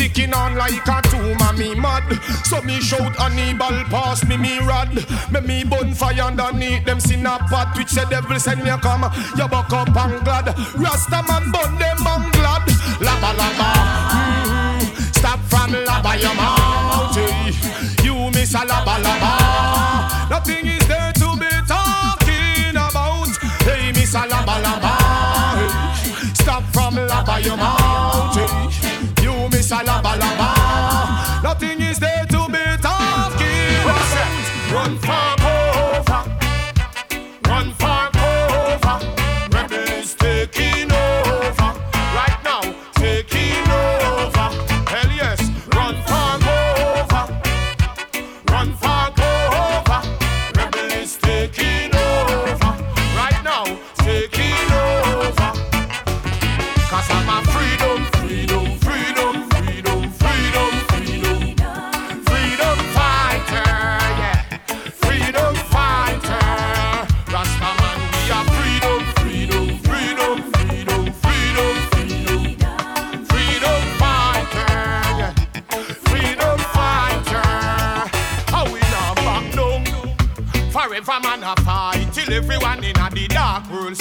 sticking 0.10 0.34
on 0.34 0.56
like 0.56 0.88
a 0.88 1.02
tumor, 1.10 1.54
me 1.54 1.76
mad. 1.76 2.04
So 2.46 2.62
me 2.62 2.80
shout 2.82 3.16
Hannibal 3.16 3.84
pass 3.90 4.26
me 4.26 4.38
me 4.38 4.60
rod. 4.60 4.94
Me 5.32 5.40
me 5.42 5.64
bonfire 5.64 6.22
underneath 6.22 6.86
them 6.86 7.00
sin 7.00 7.26
a 7.26 7.38
pot. 7.50 7.78
Which 7.78 7.92
the 7.92 8.06
devil 8.10 8.40
send 8.40 8.64
me 8.64 8.72
come. 8.82 9.04
You 9.38 9.48
buck 9.48 9.72
up 9.74 9.96
and 9.96 10.24
glad. 10.24 10.48
Rasta 10.76 11.24
man 11.28 11.52
burn 11.52 11.78
them 11.78 11.98
and 12.08 12.32
glad. 12.34 12.66
Laba 13.00 13.34
laba. 13.40 13.70
Mm-hmm. 14.10 15.12
Stop 15.14 15.40
from 15.42 15.72
laba 15.72 16.20
your 16.22 16.36
mouth. 16.36 17.18
eh. 17.18 18.04
You 18.04 18.32
miss 18.32 18.54
a 18.54 18.60
laba 18.60 18.96
laba. 19.04 20.30
Nothing 20.30 20.68
is 20.68 20.88
there 20.88 21.12
to 21.14 21.38
be 21.38 21.50
talking 21.68 22.76
about. 22.76 23.30
Hey, 23.64 23.92
miss 23.92 24.14
a 24.16 24.22
laba 24.28 24.56
laba. 24.64 24.94
Hey. 25.60 26.34
Stop 26.34 26.64
from 26.74 26.96
laba 26.96 27.44
your 27.44 27.58
mouth. 27.58 27.79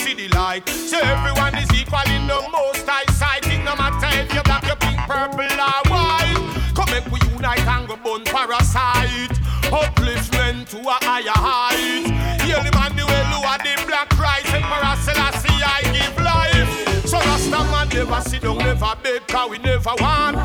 See 0.08 0.28
the 0.28 0.34
light. 0.34 0.68
So 0.68 0.98
everyone 0.98 1.54
is 1.56 1.70
equal 1.72 2.08
in 2.08 2.26
the 2.26 2.40
most 2.52 2.86
high 2.86 3.08
sight. 3.12 3.44
It 3.46 3.62
no 3.64 3.74
matter 3.76 4.08
if 4.20 4.32
you're 4.32 4.42
black, 4.44 4.64
you're 4.64 4.76
pink, 4.76 4.98
purple 5.06 5.40
or 5.40 5.80
white. 5.92 6.38
Come 6.74 6.90
make 6.90 7.06
we 7.12 7.20
unite 7.32 7.66
and 7.66 7.88
go 7.88 7.96
burn 7.96 8.24
parasite. 8.24 9.36
Upliftment 9.68 10.68
to 10.70 10.78
a 10.80 10.96
higher 11.04 11.38
height. 11.48 12.08
Heal 12.42 12.62
the 12.64 12.72
man 12.72 12.96
the 12.96 13.04
way 13.04 13.22
lower 13.32 13.58
the 13.60 13.74
black 13.86 14.08
Christ. 14.10 14.48
Emperor 14.54 14.96
Selassie 15.04 15.60
I 15.60 15.82
give 15.92 16.16
life. 16.24 16.70
So 17.06 17.18
Rasta 17.18 17.60
man 17.72 17.88
never 17.88 18.20
sit 18.22 18.42
down, 18.42 18.58
never 18.58 18.94
beg, 19.02 19.26
cause 19.26 19.50
we 19.50 19.58
never 19.58 19.94
want. 20.00 20.36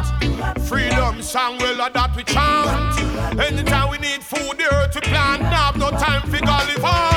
Freedom 0.68 1.22
song, 1.22 1.58
well 1.60 1.90
that 1.90 2.16
we 2.16 2.24
chant. 2.24 3.40
Anytime 3.40 3.90
we 3.90 3.98
need 4.00 4.24
food, 4.24 4.58
the 4.58 4.68
earth 4.74 4.96
we 4.96 5.02
plant. 5.02 5.42
Now 5.44 5.72
have 5.72 5.78
no 5.78 5.90
time 5.92 6.22
for 6.30 6.40
Gallivant. 6.40 7.13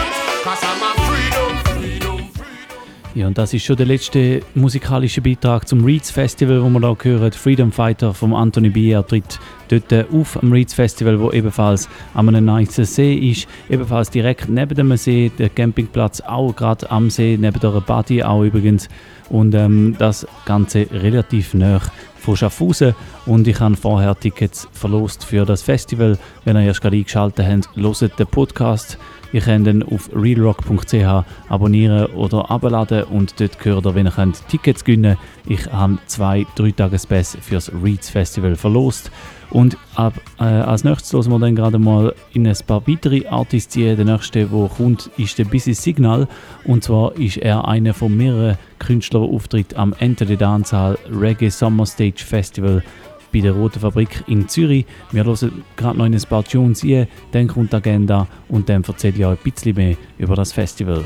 Ja, 3.17 3.27
und 3.27 3.39
das 3.39 3.55
ist 3.55 3.65
schon 3.65 3.77
der 3.77 3.87
letzte 3.87 4.43
musikalische 4.55 5.23
Beitrag 5.23 5.67
zum 5.67 5.83
Reeds 5.83 6.11
Festival, 6.11 6.63
wo 6.63 6.69
wir 6.69 6.81
da 6.81 6.95
hören. 7.01 7.33
Freedom 7.33 7.73
Fighter 7.73 8.13
von 8.13 8.35
Anthony 8.35 8.69
B. 8.69 8.91
Er 8.91 9.07
tritt 9.07 9.41
dort 9.69 9.93
äh, 9.93 10.05
auf 10.13 10.43
am 10.43 10.53
Reeds 10.53 10.75
Festival, 10.75 11.21
wo 11.21 11.31
ebenfalls 11.31 11.89
an 12.15 12.29
einem 12.29 12.45
nice 12.45 12.77
See 12.77 13.15
ist. 13.15 13.49
Ebenfalls 13.69 14.11
direkt 14.11 14.49
neben 14.49 14.75
dem 14.75 14.97
See, 14.97 15.31
der 15.39 15.49
Campingplatz 15.49 16.21
auch 16.21 16.55
gerade 16.55 16.91
am 16.91 17.11
See, 17.11 17.37
neben 17.41 17.61
der 17.61 17.81
Party 17.81 18.23
auch 18.23 18.43
übrigens. 18.43 18.89
Und 19.29 19.55
ähm, 19.55 19.97
das 19.99 20.27
Ganze 20.45 20.87
relativ 20.93 21.55
nah 21.55 21.81
von 22.19 22.37
Schaffhausen. 22.37 22.95
Und 23.25 23.47
ich 23.47 23.61
habe 23.61 23.77
vorher 23.77 24.19
Tickets 24.19 24.69
verlost 24.73 25.25
für 25.25 25.45
das 25.45 25.63
Festival. 25.63 26.19
Wenn 26.45 26.57
ihr 26.57 26.63
erst 26.63 26.81
gerade 26.81 26.97
eingeschaltet 26.97 27.47
habt, 27.47 27.77
hört 27.77 28.19
den 28.19 28.27
Podcast. 28.27 28.99
Ihr 29.33 29.41
könnt 29.41 29.67
ihn 29.67 29.83
auf 29.83 30.09
realrock.ch 30.15 31.25
abonnieren 31.49 32.07
oder 32.15 32.51
abladen 32.51 33.05
und 33.05 33.39
dort 33.41 33.59
gehört 33.59 33.87
ihr, 33.87 33.95
wenn 33.95 34.07
ihr 34.07 34.13
könnt, 34.13 34.47
Tickets 34.49 34.85
gewinnen 34.85 35.17
Ich 35.47 35.67
habe 35.67 35.99
zwei 36.07 36.47
3-Tages-Pass 36.57 37.39
fürs 37.41 37.71
Reeds 37.83 38.09
Festival 38.09 38.57
verlost. 38.57 39.11
Und 39.51 39.77
ab, 39.95 40.15
äh, 40.39 40.45
als 40.45 40.85
nächstes 40.85 41.13
hören 41.13 41.31
wir 41.31 41.39
dann 41.39 41.55
gerade 41.55 41.79
mal 41.79 42.15
in 42.33 42.47
ein 42.47 42.57
paar 42.67 42.87
weitere 42.87 43.27
Artists 43.29 43.77
ein. 43.77 43.97
Der 43.97 44.05
nächste, 44.05 44.47
der 44.47 44.69
kommt, 44.69 45.11
ist 45.17 45.39
der 45.39 45.45
Busy 45.45 45.75
Signal. 45.75 46.29
Und 46.65 46.85
zwar 46.85 47.17
ist 47.17 47.39
er 47.39 47.67
einer 47.67 47.95
von 47.95 48.17
mehreren 48.17 48.59
auftritt 49.13 49.75
am 49.77 49.95
Enter 49.99 50.27
the 50.27 50.37
Dancehall 50.37 50.99
Reggae 51.11 51.51
Summer 51.51 51.87
Stage 51.87 52.25
Festival 52.25 52.83
bei 53.33 53.41
der 53.41 53.53
Roten 53.53 53.81
Fabrik 53.81 54.25
in 54.27 54.49
Zürich. 54.49 54.87
Wir 55.13 55.25
hören 55.25 55.65
gerade 55.77 55.99
noch 55.99 56.07
in 56.07 56.15
ein 56.15 56.23
paar 56.23 56.45
Tunes 56.45 56.83
ein, 56.83 57.07
dann 57.33 57.49
kommt 57.49 57.73
die 57.73 57.77
Agenda 57.77 58.27
und 58.49 58.69
dann 58.69 58.83
erzähle 58.85 59.15
ich 59.17 59.27
euch 59.27 59.39
ein 59.39 59.51
bisschen 59.51 59.77
mehr 59.77 59.97
über 60.19 60.37
das 60.37 60.53
Festival. 60.53 61.05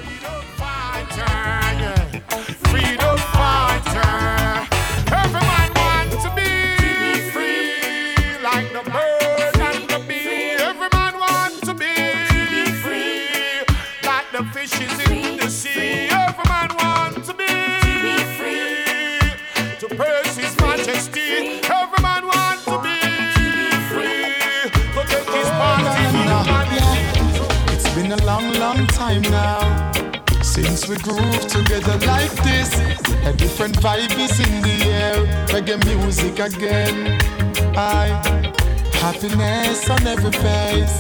Time 29.10 29.22
now 29.22 29.92
since 30.42 30.88
we 30.88 30.96
groove 30.96 31.46
together 31.46 31.96
like 32.06 32.32
this. 32.48 32.70
A 33.24 33.32
different 33.32 33.76
vibe 33.78 34.16
is 34.18 34.38
in 34.46 34.62
the 34.62 34.76
air, 35.00 35.16
reggae 35.52 35.78
music 35.86 36.38
again. 36.38 37.18
I 37.76 38.06
happiness 39.04 39.88
on 39.90 40.06
every 40.06 40.34
face, 40.46 40.96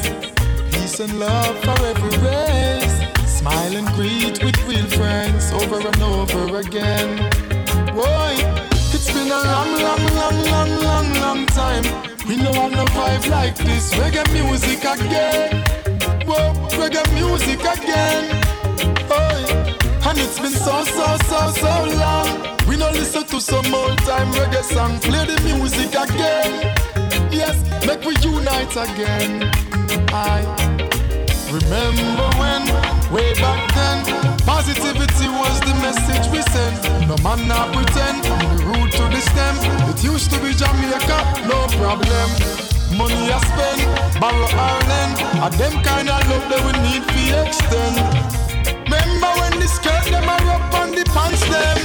peace 0.72 0.98
and 1.00 1.18
love 1.18 1.56
for 1.64 1.78
every 1.92 2.14
race. 2.26 2.96
Smile 3.38 3.76
and 3.76 3.88
greet 3.98 4.42
with 4.44 4.58
real 4.68 4.88
friends 4.98 5.52
over 5.52 5.78
and 5.90 6.02
over 6.02 6.58
again. 6.58 7.10
Boy, 7.94 8.34
it's 8.94 9.10
been 9.12 9.30
a 9.38 9.40
long, 9.54 9.72
long, 9.86 10.04
long, 10.20 10.38
long, 10.54 10.70
long, 10.86 11.08
long 11.24 11.46
time. 11.46 11.84
We 12.28 12.36
know 12.36 12.52
have 12.52 12.72
no 12.72 12.84
vibe 12.96 13.30
like 13.30 13.56
this. 13.56 13.94
Reggae 13.94 14.24
music 14.32 14.84
again. 14.84 15.99
Whoa, 16.30 16.54
reggae 16.78 17.02
music 17.14 17.58
again. 17.58 18.24
Oi. 19.10 19.42
And 20.06 20.16
it's 20.16 20.38
been 20.38 20.52
so, 20.52 20.84
so, 20.84 21.16
so, 21.26 21.50
so 21.58 21.72
long. 21.98 22.56
We 22.68 22.76
don't 22.76 22.94
listen 22.94 23.24
to 23.24 23.40
some 23.40 23.74
old 23.74 23.98
time 24.06 24.30
reggae 24.38 24.62
song. 24.62 25.00
Play 25.00 25.26
the 25.26 25.40
music 25.42 25.90
again. 25.90 26.72
Yes, 27.32 27.58
make 27.84 28.04
we 28.04 28.14
unite 28.22 28.70
again. 28.70 29.50
I 30.14 30.46
Remember 31.50 32.28
when, 32.38 32.62
way 33.10 33.34
back 33.34 33.74
then, 33.74 34.38
positivity 34.46 35.26
was 35.26 35.58
the 35.66 35.74
message 35.82 36.30
we 36.30 36.42
sent. 36.42 37.08
No 37.08 37.16
man 37.24 37.48
not 37.48 37.74
pretend, 37.74 38.22
the 38.22 38.64
root 38.66 38.92
to 38.92 39.02
the 39.10 39.20
stem. 39.20 39.56
It 39.90 40.04
used 40.04 40.30
to 40.30 40.38
be 40.38 40.54
Jamaica, 40.54 41.48
no 41.48 41.66
problem. 41.76 42.69
Money 42.96 43.30
I 43.30 43.38
spend, 43.46 44.20
borrow 44.20 44.50
or 44.50 44.78
lend, 44.90 45.14
a 45.38 45.48
them 45.56 45.82
kind 45.82 46.08
of 46.08 46.20
love 46.28 46.46
that 46.50 46.60
we 46.66 46.72
need 46.82 47.04
to 47.06 47.22
extend. 47.46 47.96
Remember 48.84 49.30
when 49.40 49.52
the 49.60 49.68
skirt 49.68 50.04
them 50.10 50.28
are 50.28 50.46
up 50.50 50.74
on 50.74 50.90
the 50.90 51.04
pants 51.14 51.40
them? 51.46 51.78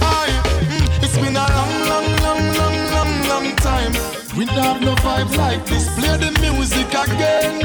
Aye, 0.00 0.32
mm, 0.64 1.04
it's 1.04 1.16
been 1.16 1.36
a 1.36 1.46
long, 1.56 1.74
long, 1.92 2.08
long, 2.24 2.44
long, 2.56 2.76
long, 2.96 3.12
long 3.28 3.56
time. 3.56 3.92
We 4.36 4.46
don't 4.46 4.56
have 4.64 4.80
no 4.80 4.94
vibes 5.04 5.36
like 5.36 5.64
this. 5.66 5.92
Play 5.94 6.16
the 6.16 6.32
music 6.40 6.88
again. 6.88 7.60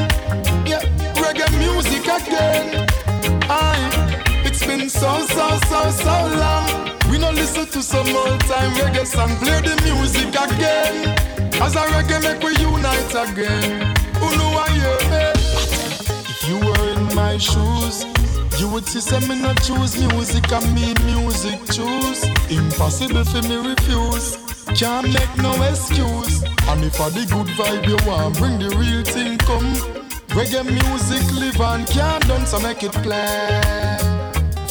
Yeah, 0.68 0.84
reggae 1.16 1.48
music 1.58 2.04
again. 2.04 2.88
Aye, 3.50 4.11
been 4.78 4.90
so, 4.90 5.26
so, 5.28 5.48
so, 5.70 5.92
so 5.92 6.16
long. 6.42 6.68
We 7.10 7.18
don't 7.18 7.36
listen 7.36 7.66
to 7.68 7.82
some 7.82 8.08
old 8.16 8.40
time 8.42 8.72
reggae 8.80 9.06
song. 9.06 9.36
Play 9.38 9.62
the 9.62 9.76
music 9.84 10.30
again. 10.30 10.96
As 11.62 11.76
a 11.76 11.84
reggae 11.94 12.20
make 12.26 12.42
we 12.44 12.54
unite 12.58 13.14
again. 13.24 13.96
Who 14.20 14.28
know 14.38 14.52
I 14.66 14.70
hear? 14.78 15.34
If 16.34 16.48
you 16.48 16.58
were 16.66 16.86
in 16.96 17.16
my 17.16 17.38
shoes, 17.38 18.06
you 18.60 18.70
would 18.70 18.86
see 18.86 19.02
some 19.02 19.28
me 19.28 19.42
not 19.42 19.62
choose 19.64 19.98
music 19.98 20.52
and 20.52 20.68
me 20.76 20.94
music 21.12 21.60
choose. 21.76 22.24
Impossible 22.50 23.26
for 23.26 23.42
me 23.50 23.58
refuse. 23.72 24.38
Can't 24.80 25.08
make 25.14 25.34
no 25.38 25.52
excuse. 25.70 26.44
And 26.70 26.84
if 26.84 27.00
I 27.02 27.10
the 27.10 27.26
good 27.34 27.50
vibe 27.58 27.88
you 27.88 27.98
want, 28.08 28.38
bring 28.38 28.60
the 28.60 28.70
real 28.82 29.04
thing 29.04 29.38
come. 29.40 29.74
Reggae 30.36 30.64
music 30.64 31.24
live 31.40 31.60
and 31.60 31.86
can't 31.88 32.26
done, 32.28 32.46
so 32.46 32.60
make 32.60 32.84
it 32.84 32.94
play 33.04 34.11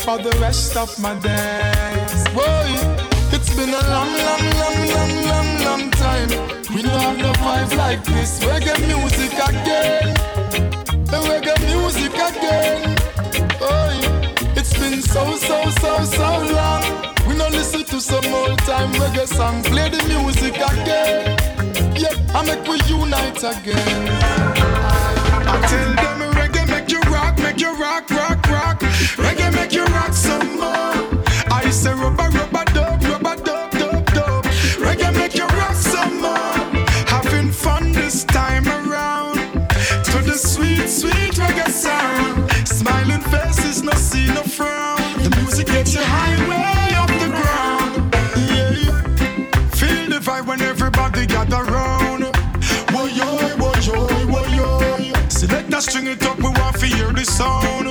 for 0.04 0.18
the 0.18 0.30
rest 0.40 0.76
of 0.76 0.88
my 0.98 1.14
days. 1.20 2.24
Boy, 2.32 2.70
it's 3.36 3.54
been 3.54 3.68
a 3.68 3.82
long, 3.94 4.12
long, 4.28 4.44
long, 4.60 4.78
long, 4.96 5.12
long, 5.30 5.50
long 5.66 5.90
time. 5.90 6.28
We 6.74 6.82
don't 6.82 7.00
have 7.00 7.18
no 7.18 7.32
vibe 7.44 7.76
like 7.76 8.02
this. 8.04 8.40
Reggae 8.40 8.76
music 8.86 9.32
again. 9.48 10.14
The 11.10 11.18
reggae 11.30 11.56
music 11.70 12.14
again. 12.14 12.96
Boy, 13.58 13.96
it's 14.58 14.72
been 14.78 15.02
so, 15.02 15.36
so, 15.36 15.70
so, 15.82 16.04
so 16.04 16.28
long. 16.58 16.82
We 17.26 17.36
don't 17.36 17.52
listen 17.52 17.84
to 17.84 18.00
some 18.00 18.26
old 18.32 18.58
time 18.60 18.92
reggae 18.94 19.26
song. 19.26 19.62
Play 19.64 19.90
the 19.90 20.02
music 20.08 20.54
again. 20.56 21.36
Yeah, 21.96 22.14
I 22.34 22.44
make 22.46 22.66
we 22.66 22.80
unite 22.88 23.38
again. 23.38 24.08
I 25.52 25.56
tell 25.70 25.90
them 26.02 26.32
reggae 26.34 26.66
make 26.68 26.90
you 26.90 27.00
rock, 27.12 27.38
make 27.38 27.60
you 27.60 27.72
rock, 27.76 28.08
rock, 28.10 28.46
rock. 28.48 28.80
Reggae 29.24 29.39
make 29.70 29.78
you 29.78 29.94
rock 29.94 30.12
some 30.12 30.56
more. 30.56 31.22
I 31.50 31.70
say 31.70 31.92
rubber, 31.92 32.28
rubber, 32.30 32.64
dub, 32.72 33.02
rubber, 33.04 33.36
dub, 33.42 33.70
dub, 33.70 34.06
dub. 34.06 34.44
Reggae 34.82 35.14
make 35.14 35.34
you 35.34 35.46
rock 35.46 35.74
some 35.74 36.20
more. 36.20 36.82
Having 37.06 37.52
fun 37.52 37.92
this 37.92 38.24
time 38.24 38.66
around. 38.66 39.36
To 40.06 40.18
the 40.22 40.36
sweet, 40.36 40.88
sweet 40.88 41.34
reggae 41.34 41.68
sound. 41.68 42.50
Smiling 42.66 43.20
faces, 43.20 43.82
no 43.82 43.92
see, 43.92 44.26
no 44.26 44.42
frown. 44.42 44.98
The 45.22 45.30
music 45.40 45.68
gets 45.68 45.94
you 45.94 46.02
high 46.02 46.38
way 46.48 46.96
off 47.00 47.12
the 47.22 47.30
ground. 47.38 48.14
Yeah. 48.50 49.02
Feel 49.78 50.08
the 50.10 50.20
vibe 50.20 50.46
when 50.46 50.60
everybody 50.62 51.26
gather 51.26 51.62
round. 51.64 52.24
Woy 52.92 53.14
yo, 53.14 53.30
woy 53.62 53.86
yo, 53.86 54.06
woy 54.32 54.56
yo. 54.56 55.28
Select 55.28 55.72
a 55.72 55.80
string 55.80 56.08
it 56.08 56.22
up, 56.26 56.38
we 56.38 56.48
want 56.58 56.76
to 56.80 56.86
hear 56.86 57.12
the 57.12 57.24
sound. 57.24 57.89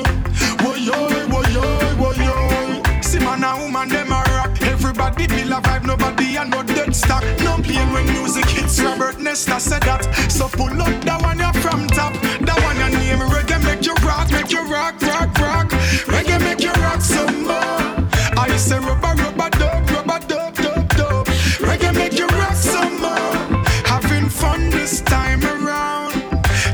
Feel 5.28 5.51
a 5.51 5.61
vibe, 5.61 5.86
nobody 5.86 6.38
a 6.38 6.45
no 6.45 6.63
dead 6.63 6.95
stock. 6.95 7.24
No 7.43 7.57
pain 7.57 7.91
when 7.91 8.05
music 8.05 8.45
hits. 8.45 8.80
Robert 8.80 9.20
Nesta 9.20 9.59
said 9.59 9.82
that. 9.84 10.03
So 10.30 10.47
pull 10.47 10.82
up 10.82 11.03
that 11.03 11.22
one 11.22 11.39
you 11.39 11.51
from 11.61 11.88
top. 11.88 12.13
That 12.47 12.59
one 12.63 12.78
you 12.78 12.97
name 12.99 13.20
reggae 13.20 13.61
make 13.63 13.86
you 13.86 13.93
rock, 14.07 14.32
make 14.32 14.51
you 14.51 14.63
rock, 14.72 15.01
rock, 15.01 15.38
rock. 15.39 15.70
Reggae 16.07 16.39
make 16.39 16.61
you 16.61 16.72
rock 16.84 17.01
some 17.01 17.43
more. 17.43 18.07
I 18.38 18.55
say 18.57 18.80
rubber, 18.80 19.13
rubber, 19.22 19.49
dub, 19.57 19.89
rubber, 19.91 20.20
dub, 20.28 20.55
dub, 20.55 20.88
dub. 20.95 21.26
Reggae 21.67 21.93
make 21.95 22.17
you 22.17 22.28
rock 22.28 22.55
some 22.55 23.01
more. 23.01 23.63
Having 23.91 24.30
fun 24.30 24.70
this 24.70 25.01
time 25.01 25.43
around. 25.43 26.13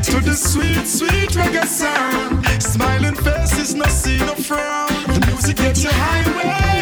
To 0.06 0.20
the 0.22 0.36
sweet, 0.36 0.86
sweet 0.86 1.32
reggae 1.32 1.66
sound. 1.66 2.46
Smiling 2.62 3.16
faces, 3.16 3.74
no 3.74 3.86
see 3.86 4.20
no 4.20 4.36
frown. 4.36 4.90
The 5.08 5.24
music 5.32 5.58
gets 5.58 5.84
you 5.84 5.90
high 5.92 6.75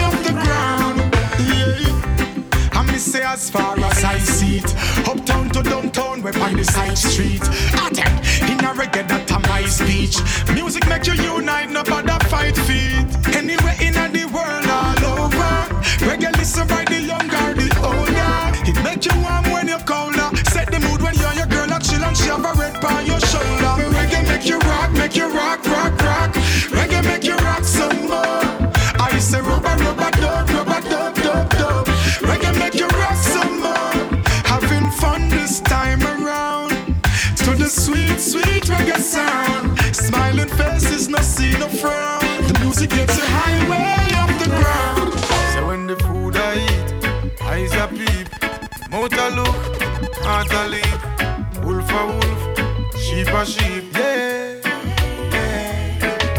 as 3.34 3.50
far 3.50 3.80
as 3.80 4.04
I 4.04 4.20
see 4.20 4.58
it, 4.58 4.76
uptown 5.08 5.50
to 5.50 5.64
downtown, 5.64 6.22
we 6.22 6.32
find 6.32 6.60
the 6.60 6.64
side 6.64 6.98
street. 6.98 7.42
Attack 7.74 8.14
in 8.52 8.60
a 8.60 8.72
reggae 8.80 9.08
that 9.08 9.24
my 9.48 9.66
speech. 9.66 10.18
Music 10.54 10.88
make 10.88 11.08
you 11.08 11.14
unite, 11.14 11.72
no 11.72 11.84
bother 11.84 12.20
fight 12.30 12.56
feet. 12.68 13.03
A 53.36 53.46
sheep, 53.46 53.84
yeah, 53.94 54.60
yeah. 55.32 56.36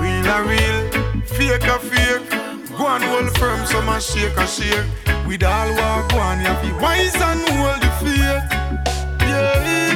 Real 0.00 0.26
a 0.26 0.42
real, 0.42 1.22
fake 1.26 1.62
a 1.64 1.78
fake. 1.78 2.30
Go 2.76 2.86
and 2.86 3.04
hold 3.04 3.38
firm, 3.38 3.64
some 3.66 3.88
a 3.88 4.00
shake 4.00 4.36
a 4.36 4.46
shake. 4.46 4.86
With 5.26 5.44
all 5.44 5.70
walk 5.76 6.12
one, 6.12 6.40
you 6.40 6.54
be 6.62 6.72
wise 6.80 7.14
and 7.14 7.40
hold 7.50 7.80
the 7.82 7.90
faith, 8.00 8.44
yeah. 9.28 9.94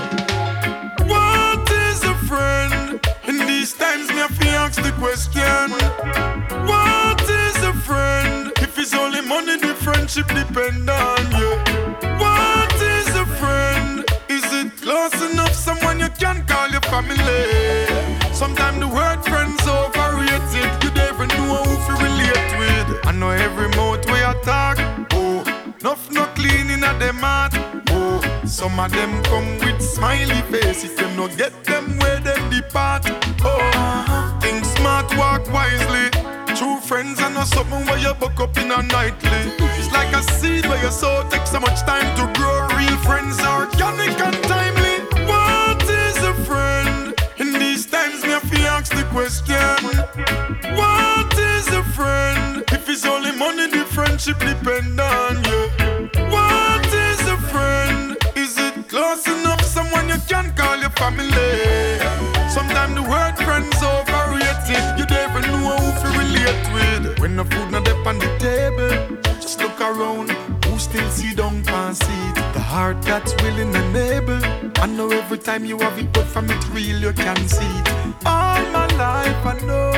What 1.07 1.71
is 1.71 2.03
a 2.05 2.15
friend? 2.27 3.01
In 3.27 3.39
these 3.47 3.73
times, 3.75 4.09
me 4.09 4.17
have 4.17 4.39
to 4.39 4.49
ask 4.49 4.81
the 4.83 4.93
question. 4.93 5.71
What 6.67 7.21
is 7.23 7.57
a 7.65 7.73
friend? 7.73 8.53
If 8.59 8.79
it's 8.79 8.95
only 8.95 9.23
money, 9.23 9.57
the 9.59 9.75
friendship 9.75 10.29
depend 10.29 10.89
on 10.89 11.12
family. 17.03 18.33
Sometimes 18.33 18.81
the 18.81 18.89
word 18.89 19.23
friends 19.25 19.63
overrated. 19.67 20.71
You 20.83 20.91
never 20.93 21.27
know 21.27 21.63
who 21.65 21.75
to 21.87 21.93
relate 22.03 22.51
with. 22.59 23.07
I 23.07 23.13
know 23.13 23.31
every 23.31 23.69
mouth 23.77 24.05
we 24.07 24.21
talk. 24.43 24.79
Oh, 25.13 25.45
enough 25.81 26.11
no 26.11 26.27
clean 26.35 26.71
in 26.71 26.85
a 26.85 26.99
them 26.99 27.17
heart. 27.17 27.53
Oh, 27.91 28.21
some 28.45 28.79
of 28.79 28.91
them 28.93 29.23
come 29.25 29.59
with 29.59 29.81
smiley 29.81 30.43
face. 30.51 30.85
If 30.85 30.97
them 30.97 31.17
no 31.17 31.29
get 31.29 31.65
them 31.65 31.99
where 31.99 32.21
them 32.21 32.51
depart. 32.51 33.05
Oh, 33.45 34.39
think 34.41 34.65
smart, 34.65 35.17
walk 35.17 35.51
wisely. 35.53 36.11
True 36.57 36.79
friends 36.81 37.21
are 37.21 37.31
not 37.31 37.47
something 37.47 37.85
where 37.87 37.99
you 37.99 38.15
buck 38.15 38.39
up 38.41 38.57
in 38.59 38.71
a 38.71 38.83
nightly. 38.83 39.43
It's 39.79 39.91
like 39.93 40.13
a 40.15 40.23
seed 40.23 40.67
where 40.67 40.83
you 40.83 40.91
sow 40.91 41.27
takes 41.31 41.51
so 41.51 41.61
much 41.61 41.81
time 41.81 42.09
to 42.19 42.25
grow. 42.39 42.69
Real 42.77 42.97
friends 42.99 43.39
are 43.41 43.67
organic 43.67 44.21
and 44.21 44.45
timely. 44.45 44.72
Family. 61.17 61.99
Sometimes 62.49 62.95
the 62.95 63.03
word 63.03 63.37
friends 63.45 63.77
overrated. 63.83 64.85
You 64.99 65.07
never 65.07 65.41
know 65.47 65.77
who 65.77 65.89
to 66.03 66.09
relate 66.19 66.65
with. 66.73 67.19
When 67.19 67.37
the 67.37 67.45
food 67.45 67.71
not 67.71 67.89
up 67.89 68.07
on 68.07 68.19
the 68.19 68.31
table, 68.39 69.19
just 69.41 69.61
look 69.61 69.81
around. 69.81 70.31
Who 70.67 70.79
still 70.79 71.09
see 71.11 71.35
down 71.35 71.63
pan 71.65 71.95
seat? 71.95 72.35
The 72.55 72.61
heart 72.61 73.03
that's 73.03 73.35
willing 73.43 73.75
and 73.75 73.97
able. 73.97 74.43
I 74.83 74.87
know 74.87 75.11
every 75.11 75.39
time. 75.39 75.65
you 75.65 75.79
have 75.79 75.99
it, 75.99 76.13
but 76.13 76.27
from 76.27 76.51
it 76.51 76.69
real 76.71 76.99
you 77.01 77.13
can 77.13 77.37
see 77.49 77.65
it. 77.65 77.89
All 78.27 78.63
my 78.77 78.87
life 78.97 79.47
I 79.47 79.59
know. 79.67 79.93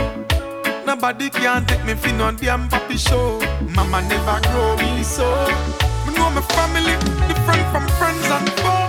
Nobody 0.87 1.31
can 1.31 1.65
take 1.67 1.85
me 1.85 1.95
for 1.95 2.13
no 2.13 2.31
damn 2.33 2.69
papi 2.69 2.99
show. 2.99 3.41
Mama 3.75 4.03
never 4.03 4.39
grow 4.49 4.77
me 4.77 5.03
so. 5.03 5.27
Me 6.07 6.15
know 6.15 6.31
my 6.31 6.43
family 6.57 6.95
different 7.29 7.65
from 7.73 7.89
friends 7.99 8.27
and 8.37 8.51
foe. 8.61 8.84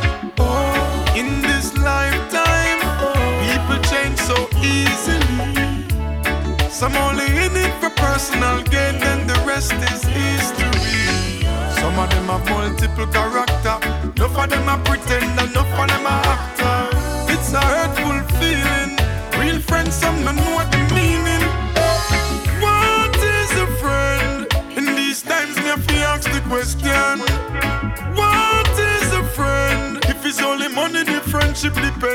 Some 6.76 6.94
only 6.98 7.24
in 7.24 7.56
it 7.56 7.74
for 7.80 7.90
personal 7.92 8.62
gain, 8.64 9.00
then 9.00 9.26
the 9.26 9.42
rest 9.48 9.72
is 9.72 10.04
history. 10.04 11.48
Some 11.80 11.98
of 11.98 12.10
them 12.10 12.26
have 12.28 12.44
multiple 12.50 13.08
character. 13.08 13.78
Enough 14.18 14.38
of 14.38 14.50
them 14.50 14.68
are 14.68 14.84
pretend, 14.84 15.40
and 15.40 15.52
enough 15.52 15.72
of 15.72 15.88
them 15.88 16.06
are 16.06 16.22
actor. 16.36 17.32
It's 17.32 17.54
a 17.54 17.62
hurtful 17.62 18.20
feeling. 18.40 18.92
Real 19.40 19.62
friends, 19.62 19.96
some 19.96 20.22
don't 20.26 20.36
know 20.36 20.56
what 20.58 20.70
the 20.70 20.80
meaning. 20.94 21.48
What 22.60 23.16
is 23.24 23.52
a 23.56 23.68
friend? 23.80 24.46
In 24.76 24.98
these 24.98 25.22
times, 25.22 25.56
me 25.56 25.72
have 25.72 25.88
to 25.88 25.96
ask 26.12 26.30
the 26.30 26.42
question. 26.52 27.24
What 28.20 28.68
is 28.68 29.14
a 29.14 29.24
friend? 29.24 30.04
If 30.10 30.26
it's 30.26 30.42
only 30.42 30.68
money, 30.68 31.04
the 31.04 31.22
friendship 31.22 31.74
depend 31.76 32.15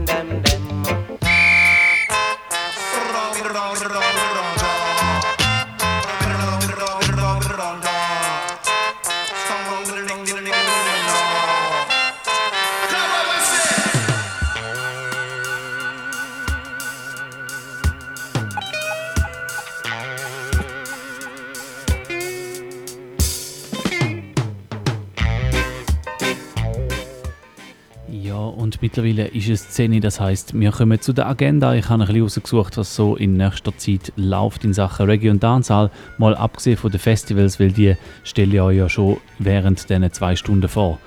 mittlerweile 28.91 29.27
ist 29.29 29.47
es 29.47 29.69
10 29.69 29.93
Uhr, 29.93 29.99
das 30.01 30.19
heißt, 30.19 30.59
wir 30.59 30.71
kommen 30.71 30.99
zu 30.99 31.13
der 31.13 31.27
Agenda. 31.27 31.73
Ich 31.75 31.87
habe 31.87 32.03
ein 32.03 32.07
bisschen 32.07 32.23
rausgesucht, 32.23 32.77
was 32.77 32.93
so 32.93 33.15
in 33.15 33.37
nächster 33.37 33.75
Zeit 33.77 34.11
läuft 34.17 34.65
in 34.65 34.73
Sachen 34.73 35.05
Reggae 35.05 35.29
und 35.29 35.41
Dancehall. 35.41 35.89
Mal 36.17 36.35
abgesehen 36.35 36.75
von 36.75 36.91
den 36.91 36.99
Festivals, 36.99 37.57
weil 37.57 37.71
die 37.71 37.95
stelle 38.25 38.53
ich 38.53 38.61
euch 38.61 38.77
ja 38.77 38.89
schon 38.89 39.17
während 39.39 39.89
diesen 39.89 40.11
zwei 40.11 40.35
Stunden 40.35 40.67
vor. 40.67 40.99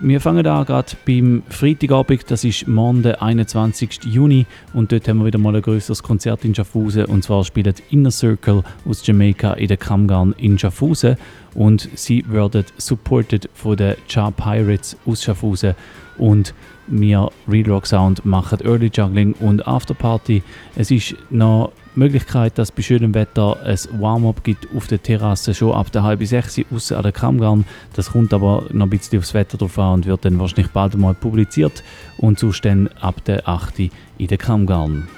Wir 0.00 0.20
fangen 0.20 0.46
an 0.46 0.64
gerade 0.64 0.92
beim 1.06 1.42
Freitagabend, 1.48 2.30
das 2.30 2.44
ist 2.44 2.68
morgen 2.68 3.02
der 3.02 3.20
21. 3.20 4.04
Juni 4.04 4.46
und 4.72 4.92
dort 4.92 5.08
haben 5.08 5.18
wir 5.18 5.26
wieder 5.26 5.38
mal 5.38 5.54
ein 5.54 5.62
größeres 5.62 6.02
Konzert 6.02 6.44
in 6.44 6.54
Schaffhausen 6.54 7.06
und 7.06 7.22
zwar 7.22 7.44
spielt 7.44 7.80
Inner 7.90 8.10
Circle 8.10 8.62
aus 8.88 9.06
Jamaika 9.06 9.54
in 9.54 9.68
der 9.68 9.76
Kamgarn 9.76 10.34
in 10.36 10.58
Schaffhausen 10.58 11.16
und 11.54 11.88
sie 11.94 12.24
werden 12.28 12.64
supported 12.76 13.48
von 13.54 13.76
den 13.76 13.94
Cha 14.08 14.32
Pirates 14.32 14.96
aus 15.06 15.22
Schaffhausen 15.22 15.74
und 16.18 16.54
wir 16.86 17.30
Real 17.48 17.70
Rock 17.70 17.86
Sound 17.86 18.24
machen 18.24 18.60
Early 18.60 18.90
Juggling 18.92 19.34
und 19.34 19.66
Afterparty. 19.66 20.42
Es 20.76 20.90
ist 20.90 21.16
noch 21.30 21.72
die 21.94 22.00
Möglichkeit, 22.00 22.58
dass 22.58 22.68
es 22.68 22.74
bei 22.74 22.82
schönem 22.82 23.14
Wetter 23.14 23.56
ein 23.64 23.78
Warm-up 24.00 24.42
gibt 24.44 24.68
auf 24.74 24.86
der 24.86 25.02
Terrasse 25.02 25.54
schon 25.54 25.72
ab 25.72 25.92
der 25.92 26.02
halben 26.02 26.26
sechs 26.26 26.60
außer 26.72 26.96
an 26.96 27.02
der 27.02 27.12
Kamgarn. 27.12 27.64
Das 27.94 28.10
kommt 28.12 28.34
aber 28.34 28.64
noch 28.72 28.86
ein 28.86 28.90
bisschen 28.90 29.18
aufs 29.18 29.34
Wetter 29.34 29.56
drauf 29.56 29.78
an 29.78 29.94
und 29.94 30.06
wird 30.06 30.24
dann 30.24 30.38
wahrscheinlich 30.38 30.72
bald 30.72 30.96
mal 30.96 31.14
publiziert 31.14 31.82
und 32.18 32.38
sonst 32.38 32.64
dann 32.64 32.88
ab 33.00 33.24
der 33.24 33.48
8 33.48 33.90
in 34.18 34.26
der 34.26 34.38
Kamgarn. 34.38 35.08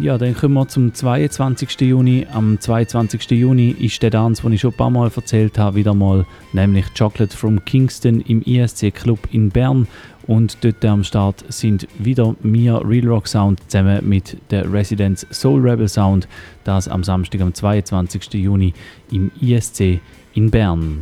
Ja, 0.00 0.16
dann 0.16 0.34
kommen 0.34 0.54
wir 0.54 0.66
zum 0.66 0.94
22. 0.94 1.78
Juni. 1.82 2.26
Am 2.32 2.58
22. 2.58 3.32
Juni 3.32 3.76
ist 3.78 4.02
der 4.02 4.08
Dance, 4.08 4.40
den 4.40 4.54
ich 4.54 4.62
schon 4.62 4.70
ein 4.70 4.76
paar 4.78 4.88
Mal 4.88 5.10
erzählt 5.14 5.58
habe, 5.58 5.76
wieder 5.76 5.92
mal, 5.92 6.24
nämlich 6.54 6.86
Chocolate 6.98 7.36
from 7.36 7.62
Kingston 7.66 8.22
im 8.22 8.40
ISC 8.40 8.94
Club 8.94 9.18
in 9.30 9.50
Bern. 9.50 9.86
Und 10.26 10.64
dort 10.64 10.82
am 10.86 11.04
Start 11.04 11.44
sind 11.52 11.86
wieder 11.98 12.34
mir 12.40 12.80
Real 12.82 13.08
Rock 13.08 13.28
Sound 13.28 13.60
zusammen 13.68 14.08
mit 14.08 14.38
der 14.50 14.72
Residence 14.72 15.26
Soul 15.30 15.60
Rebel 15.60 15.86
Sound. 15.86 16.26
Das 16.64 16.88
am 16.88 17.04
Samstag, 17.04 17.42
am 17.42 17.52
22. 17.52 18.32
Juni 18.32 18.72
im 19.12 19.30
ISC 19.38 20.00
in 20.32 20.50
Bern. 20.50 21.00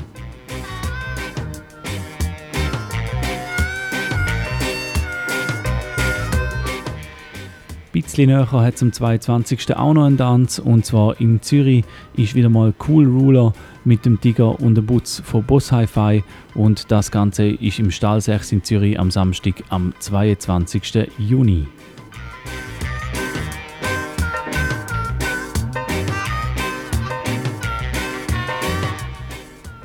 Bisschen 8.05 8.29
näher 8.29 8.51
hat 8.51 8.75
es 8.75 8.83
am 8.83 8.93
22. 8.93 9.77
auch 9.77 9.95
noch 9.95 10.05
einen 10.05 10.19
Tanz 10.19 10.59
und 10.59 10.85
zwar 10.85 11.21
in 11.21 11.41
Zürich 11.43 11.85
ist 12.17 12.35
wieder 12.35 12.49
mal 12.49 12.75
Cool 12.87 13.07
Ruler 13.07 13.53
mit 13.85 14.05
dem 14.05 14.21
Tiger 14.21 14.61
und 14.61 14.75
dem 14.75 14.87
Butz 14.87 15.23
von 15.25 15.43
Boss 15.43 15.73
Hi-Fi 15.73 16.23
und 16.55 16.91
das 16.91 17.11
Ganze 17.11 17.49
ist 17.49 17.79
im 17.79 17.91
Stahl 17.91 18.21
6 18.21 18.53
in 18.53 18.63
Zürich 18.63 19.01
am 19.01 19.11
Samstag 19.11 19.55
am 19.71 19.95
22. 19.99 21.09
Juni. 21.19 21.67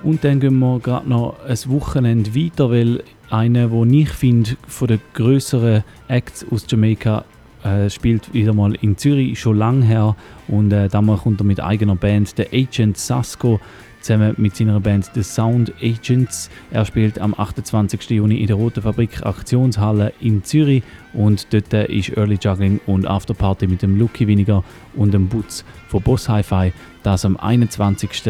Und 0.03 0.24
dann 0.26 0.41
gehen 0.41 0.59
wir 0.59 0.80
gerade 0.80 1.07
noch 1.07 1.38
ein 1.47 1.57
Wochenende 1.68 2.36
weiter, 2.36 2.70
weil 2.70 3.03
einer, 3.30 3.72
wo 3.72 3.86
ich 3.86 4.09
finde, 4.09 4.57
von 4.68 4.89
den 4.89 5.01
größeren 5.14 5.84
Acts 6.09 6.45
aus 6.51 6.66
Jamaika 6.68 7.24
äh, 7.64 7.89
spielt 7.89 8.34
wieder 8.34 8.53
mal 8.53 8.76
in 8.76 8.97
Zürich, 8.97 9.39
schon 9.39 9.57
lange 9.57 9.86
her. 9.86 10.16
Und 10.47 10.72
äh, 10.72 10.89
damals 10.89 11.22
kommt 11.22 11.41
er 11.41 11.45
mit 11.45 11.61
eigener 11.61 11.95
Band, 11.95 12.38
der 12.38 12.47
Agent 12.53 12.97
Sasko, 12.97 13.59
zusammen 14.03 14.36
mit 14.38 14.55
seiner 14.55 14.80
Band 14.80 15.09
The 15.14 15.24
Sound 15.24 15.74
Agents. 15.82 16.49
Er 16.72 16.86
spielt 16.86 17.20
am 17.20 17.34
28. 17.34 18.09
Juni 18.09 18.41
in 18.41 18.47
der 18.47 18.57
Roten 18.57 18.82
Fabrik 18.82 19.26
Aktionshalle 19.26 20.14
in 20.20 20.43
Zürich 20.43 20.84
und 21.14 21.53
dort 21.53 21.74
äh, 21.74 21.86
ist 21.86 22.16
Early 22.18 22.38
Juggling 22.41 22.80
und 22.86 23.07
Afterparty 23.07 23.68
mit 23.68 23.82
dem 23.82 23.97
Lucky 23.97 24.28
Winiger 24.28 24.64
und 24.95 25.14
dem 25.14 25.28
Butz 25.28 25.64
von 25.88 26.03
Boss 26.03 26.28
Hi-Fi. 26.28 26.74
Das 27.03 27.24
am 27.26 27.38
21. 27.38 28.28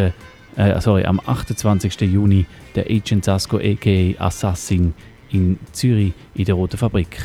Äh, 0.56 0.80
sorry, 0.80 1.06
am 1.06 1.20
28. 1.26 2.02
Juni 2.02 2.46
der 2.76 2.86
Agent 2.86 3.26
Sasko 3.26 3.58
aka 3.58 4.24
Assassin 4.24 4.94
in 5.32 5.58
Zürich 5.72 6.14
in 6.36 6.46
der 6.46 6.56
Roten 6.56 6.78
Fabrik. 6.78 7.18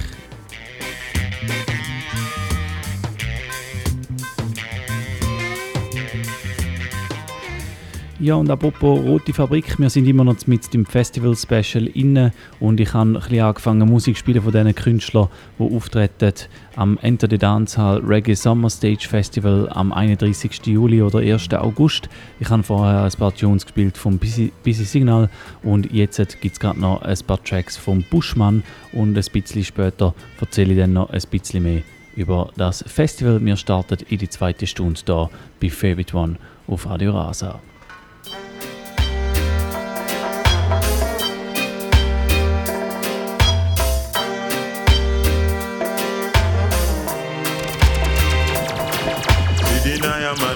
Ja, 8.20 8.34
und 8.34 8.50
apropos 8.50 8.98
Rote 8.98 9.32
Fabrik, 9.32 9.78
wir 9.78 9.88
sind 9.90 10.08
immer 10.08 10.24
noch 10.24 10.44
mit 10.48 10.74
dem 10.74 10.84
Festival-Special 10.84 11.86
inne 11.86 12.32
und 12.58 12.80
ich 12.80 12.92
habe 12.92 13.10
ein 13.10 13.12
bisschen 13.12 13.40
angefangen 13.42 13.88
Musik 13.88 14.16
zu 14.16 14.18
spielen 14.18 14.42
von 14.42 14.50
diesen 14.50 14.74
Künstlern, 14.74 15.28
die 15.56 15.62
auftreten 15.62 16.32
am 16.74 16.98
Enter 17.00 17.28
the 17.30 17.38
Dancehall 17.38 17.98
Reggae 17.98 18.34
Summer 18.34 18.70
Stage 18.70 19.06
Festival 19.08 19.68
am 19.72 19.92
31. 19.92 20.66
Juli 20.66 21.00
oder 21.00 21.20
1. 21.20 21.54
August. 21.54 22.08
Ich 22.40 22.50
habe 22.50 22.64
vorher 22.64 23.04
ein 23.04 23.12
paar 23.12 23.32
Tunes 23.32 23.64
gespielt 23.64 23.96
vom 23.96 24.18
Busy, 24.18 24.50
Busy 24.64 24.82
Signal 24.82 25.30
und 25.62 25.92
jetzt 25.92 26.40
gibt 26.40 26.54
es 26.54 26.58
gerade 26.58 26.80
noch 26.80 27.02
ein 27.02 27.18
paar 27.24 27.40
Tracks 27.44 27.76
vom 27.76 28.02
Buschmann 28.10 28.64
und 28.92 29.16
ein 29.16 29.24
bisschen 29.32 29.62
später 29.62 30.12
erzähle 30.40 30.72
ich 30.72 30.78
dann 30.80 30.94
noch 30.94 31.10
ein 31.10 31.22
bisschen 31.30 31.62
mehr 31.62 31.82
über 32.16 32.50
das 32.56 32.82
Festival. 32.82 33.40
Wir 33.44 33.54
starten 33.54 33.98
in 34.08 34.18
die 34.18 34.28
zweite 34.28 34.66
Stunde 34.66 35.00
hier 35.06 35.30
bei 35.60 35.70
Favorite 35.70 36.16
One 36.16 36.36
auf 36.66 36.84
Radio 36.84 37.12
Rasa. 37.12 37.60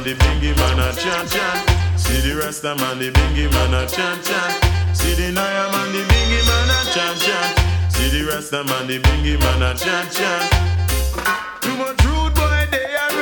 Man, 0.03 0.19
the 0.19 0.25
Bingy 0.25 0.57
man 0.57 0.79
a 0.79 0.93
chant 0.93 1.31
chant. 1.31 1.99
See 1.99 2.21
the 2.21 2.37
Rasta 2.37 2.75
man, 2.77 2.99
the 2.99 3.11
Bingy 3.11 3.51
man 3.53 3.75
a 3.75 3.87
chant 3.87 4.25
chant. 4.25 4.97
See 4.97 5.15
the 5.15 5.33
Naya 5.33 5.71
man, 5.71 5.93
the 5.93 6.03
Bingy 6.05 6.47
man 6.47 6.71
a 6.71 6.93
chant 6.93 7.21
chant. 7.21 7.93
See 7.93 8.09
the 8.11 8.25
Rasta 8.27 8.65
man, 8.65 8.87
the 8.87 8.99
Bingy 8.99 9.39
man 9.39 9.63
a 9.63 9.75
chant 9.75 10.13
chant. 10.13 10.51
Too 11.61 11.77
much 11.77 12.05
rude 12.05 12.35
boy 12.35 12.67
they 12.71 12.95
are 12.95 13.13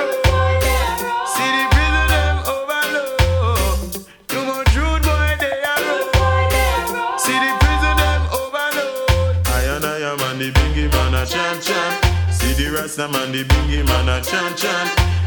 a 11.13 11.27
chant 11.27 11.63
chant. 11.63 12.05
See 12.33 12.53
the 12.55 12.71
Rasta 12.73 13.09
man, 13.09 13.33
the 13.33 13.45
Bingy 13.45 13.87
man 13.87 14.09
a 14.09 14.23
chant 14.23 14.57
chant. 14.57 15.20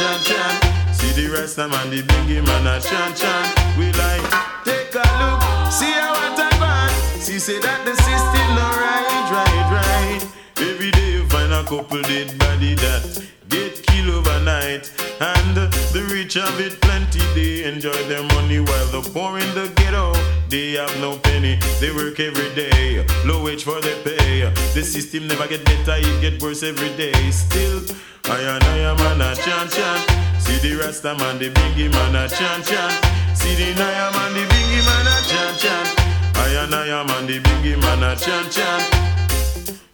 Chant 0.00 0.24
chant. 0.24 0.94
See 0.94 1.12
the 1.12 1.28
Rasta 1.28 1.68
man, 1.68 1.90
the 1.90 2.02
Bingy 2.02 2.40
man 2.46 2.66
a 2.66 2.80
chant 2.80 3.16
chant. 3.16 3.46
We 3.76 3.92
like 4.00 4.24
take 4.64 4.94
a 4.94 5.06
look, 5.20 5.40
see 5.70 5.92
how 5.92 6.16
what 6.16 6.40
I 6.40 6.50
want. 6.60 6.92
See 7.20 7.38
say 7.38 7.58
that 7.60 7.84
the 7.84 7.94
system 7.94 8.48
no 8.56 8.66
right, 8.84 9.26
right, 9.36 9.66
right. 9.76 10.22
Every 10.56 10.90
day 10.90 11.12
you 11.12 11.26
find 11.28 11.52
a 11.52 11.62
couple 11.64 12.00
dead 12.02 12.38
body 12.38 12.74
that 12.76 13.02
get 13.50 13.82
killed 13.82 14.08
overnight. 14.08 14.90
And 15.20 15.56
the 15.92 16.08
rich 16.10 16.34
have 16.34 16.58
it 16.60 16.80
plenty, 16.80 17.20
they 17.34 17.64
enjoy 17.64 18.00
their 18.08 18.22
money 18.34 18.60
while 18.60 18.86
the 18.86 19.02
poor 19.12 19.38
in 19.38 19.50
the 19.54 19.68
ghetto, 19.76 20.14
they 20.48 20.72
have 20.80 20.94
no 21.00 21.18
penny. 21.18 21.58
They 21.80 21.92
work 21.92 22.18
every 22.20 22.48
day, 22.54 23.04
low 23.26 23.44
wage 23.44 23.64
for 23.64 23.80
their 23.80 24.00
pay. 24.02 24.48
The 24.74 24.82
system 24.82 25.28
never 25.28 25.46
get 25.46 25.64
better, 25.64 25.96
it 25.98 26.20
get 26.22 26.42
worse 26.42 26.62
every 26.62 26.88
day. 26.96 27.12
Still, 27.30 27.82
I 28.24 28.40
and 28.40 28.64
I 28.64 28.78
am 28.88 28.96
man 28.96 29.20
a 29.20 29.36
chant 29.36 29.70
chant. 29.70 30.02
See 30.40 30.58
the 30.64 30.80
Rasta 30.80 31.14
man, 31.18 31.38
the 31.38 31.50
Bingy 31.50 31.92
man 31.92 32.16
a 32.16 32.28
chant 32.28 32.64
chant. 32.64 32.94
See 33.36 33.54
the 33.56 33.74
Naya 33.78 34.10
man, 34.12 34.32
the 34.32 34.44
Bingy 34.48 34.80
man 34.88 35.06
a 35.06 35.16
chant 35.28 35.58
chant. 35.58 35.88
I 36.36 36.64
and 36.64 36.74
I 36.74 36.86
am 36.88 37.06
man, 37.08 37.26
the 37.26 37.40
Bingy 37.40 37.76
man 37.82 38.02
a 38.02 38.16
chant 38.16 38.50
chant. 38.50 38.82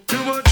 Too 0.06 0.22
much 0.24 0.45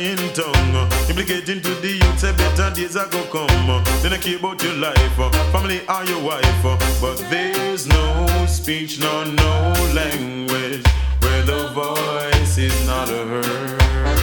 lying 0.00 0.32
tongue. 0.32 0.88
Implicating 1.08 1.60
to 1.60 1.74
the 1.80 1.92
youth 1.92 2.18
say 2.18 2.32
better 2.32 2.74
days 2.74 2.96
are 2.96 3.08
go 3.08 3.22
come. 3.30 3.82
Then 4.02 4.12
I 4.12 4.18
care 4.18 4.36
about 4.36 4.62
your 4.62 4.74
life, 4.74 5.18
uh, 5.18 5.30
family 5.52 5.80
or 5.88 6.04
your 6.04 6.22
wife 6.22 6.64
uh, 6.64 6.76
But 7.00 7.18
there's 7.30 7.86
no 7.86 8.26
speech 8.46 9.00
nor 9.00 9.24
no 9.26 9.72
language 9.94 10.86
Where 11.20 11.42
the 11.42 11.68
voice 11.74 12.58
is 12.58 12.86
not 12.86 13.08
heard. 13.08 13.44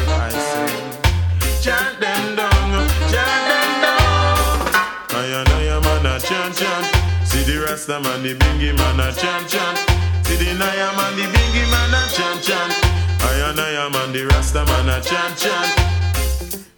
I 0.09 0.29
say 0.29 1.61
Chant 1.61 1.99
them 1.99 2.35
down, 2.35 2.87
chant 3.11 3.43
them 3.49 3.71
down. 3.83 4.67
I 5.09 5.25
and 5.39 5.49
I 5.49 5.63
am 5.75 5.83
man 5.83 6.05
a 6.05 6.19
chant 6.19 6.55
chant. 6.55 7.27
See 7.27 7.43
the 7.43 7.65
Rasta 7.65 7.99
man, 7.99 8.23
the 8.23 8.35
Bingy 8.35 8.75
man 8.77 8.99
a 8.99 9.11
chant 9.13 9.49
chant. 9.49 9.77
See 10.25 10.37
the 10.37 10.53
Naya 10.57 10.91
man, 10.95 11.15
the 11.17 11.23
Bingy 11.23 11.69
man 11.69 11.93
a 11.93 12.09
chant 12.13 12.43
chant 12.43 12.86
I 13.59 13.69
and 13.69 13.77
I 13.77 13.85
am 13.85 13.95
and 13.95 14.13
the 14.13 14.25
Rasta 14.27 14.65
man 14.65 14.89
a 14.89 15.01
chant 15.01 15.37
chant. 15.37 15.73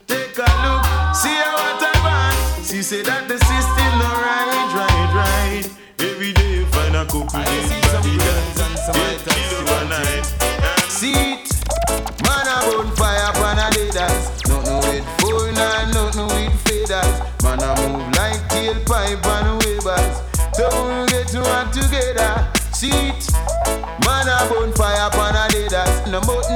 Take 0.07 0.37
a 0.37 0.47
look, 0.63 0.85
see 1.15 1.35
how 1.35 1.53
what 1.53 1.83
I 1.83 1.91
want. 2.03 2.65
See 2.65 2.81
say 2.81 3.01
that 3.03 3.27
the 3.27 3.37
system 3.37 3.93
no 3.99 4.07
right, 4.07 4.71
right, 4.71 5.11
right. 5.13 5.65
Every 5.99 6.31
day 6.33 6.55
you 6.55 6.65
find 6.67 6.95
a 6.95 7.05
couple 7.05 7.27
days 7.27 7.69
body 7.91 8.15
that 8.17 8.39
get 8.95 9.19
killed 9.27 9.67
overnight. 9.67 10.25
See 10.87 11.11
it, 11.11 11.51
man 12.23 12.47
a 12.47 12.63
bonfire 12.63 13.33
pan 13.35 13.59
a 13.59 13.67
leaders. 13.75 14.23
Nothing 14.47 14.79
with 14.87 15.05
four 15.19 15.51
nine, 15.51 15.91
nothing 15.91 16.27
with 16.31 16.55
faders. 16.63 17.15
Man 17.43 17.59
a 17.59 17.75
move 17.91 18.07
like 18.15 18.39
tailpipe 18.47 19.25
and 19.25 19.59
wavers. 19.67 20.15
Don't 20.55 21.09
get 21.09 21.27
to 21.29 21.41
one 21.43 21.71
together. 21.71 22.47
See 22.71 22.87
it, 22.87 23.27
man 24.07 24.31
a 24.31 24.47
bonfire 24.47 25.09
pan 25.11 25.35
a 25.35 25.43
leaders. 25.51 26.07
No 26.07 26.19
mutton, 26.21 26.48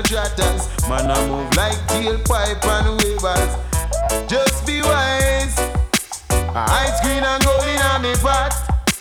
no 0.00 0.08
trotters. 0.08 0.68
Man 0.88 1.10
a 1.10 1.28
move 1.28 1.54
like 1.56 1.76
tailpipe 1.88 2.64
and 2.64 3.00
wavers. 3.02 3.52
Just 4.28 4.66
be 4.66 4.82
wise. 4.82 5.58
Ice 6.54 7.00
green 7.02 7.24
and 7.24 7.44
gold 7.44 7.62
in 7.64 8.02
me 8.02 8.14
pot. 8.16 8.52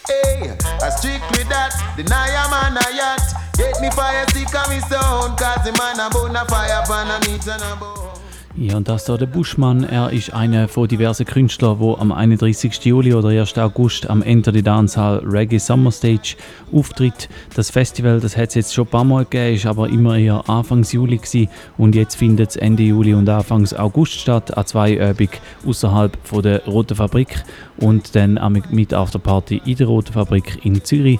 Hey, 0.08 0.56
I 0.82 0.89
strictly 0.89 1.43
that. 1.45 1.74
Deny 1.95 2.30
a 2.30 2.50
man 2.50 2.78
a 2.78 2.95
yacht. 2.95 3.22
Get 3.58 3.80
me 3.82 3.89
fire 3.91 4.26
stick 4.30 4.54
and 4.54 4.70
me 4.70 4.80
stone. 4.80 5.36
Cause 5.38 5.64
the 5.64 5.76
man 5.78 6.00
a 6.00 6.10
bone 6.10 6.36
a 6.36 6.45
fire 6.45 6.84
pan 6.86 7.10
a 7.10 7.30
meat 7.30 7.47
and 7.47 7.62
a 7.62 7.76
bone. 7.76 8.09
Ja, 8.56 8.78
und 8.78 8.89
das 8.89 9.06
da 9.06 9.16
der 9.16 9.28
Buschmann. 9.28 9.84
Er 9.84 10.12
ist 10.12 10.34
einer 10.34 10.68
von 10.68 10.88
diversen 10.88 11.26
Künstlern, 11.26 11.80
der 11.80 12.00
am 12.00 12.12
31. 12.12 12.84
Juli 12.84 13.14
oder 13.14 13.30
1. 13.30 13.58
August 13.60 14.10
am 14.10 14.24
Enter 14.24 14.52
the 14.52 14.64
Dancehall 14.64 15.20
Reggae 15.24 15.60
Summer 15.60 15.91
Stage 15.91 16.36
auftritt. 16.74 17.30
Das 17.56 17.70
Festival, 17.70 18.20
das 18.20 18.36
hat 18.36 18.50
es 18.50 18.56
jetzt 18.56 18.74
schon 18.74 18.88
ein 18.88 18.89
paar 18.89 19.04
Mal 19.04 19.24
gegeben, 19.26 19.56
ist 19.56 19.66
aber 19.68 19.88
immer 19.89 20.18
eher 20.18 20.50
Anfangs 20.50 20.91
Juli 20.91 21.18
gewesen. 21.18 21.47
und 21.78 21.95
jetzt 21.95 22.16
findet 22.16 22.50
es 22.50 22.56
Ende 22.56 22.84
Juli 22.84 23.14
und 23.14 23.30
Anfangs 23.30 23.74
August 23.74 24.20
statt, 24.20 24.58
an 24.58 24.66
zwei 24.66 24.93
Übungen 24.93 25.30
außerhalb 25.66 26.18
der 26.41 26.66
Roten 26.66 26.95
Fabrik 26.95 27.43
und 27.78 28.16
dann 28.16 28.39
mit 28.72 28.93
Afterparty 28.93 29.62
in 29.64 29.76
der 29.76 29.88
Roten 29.88 30.14
Fabrik 30.14 30.66
in 30.66 30.84
Zürich 30.84 31.20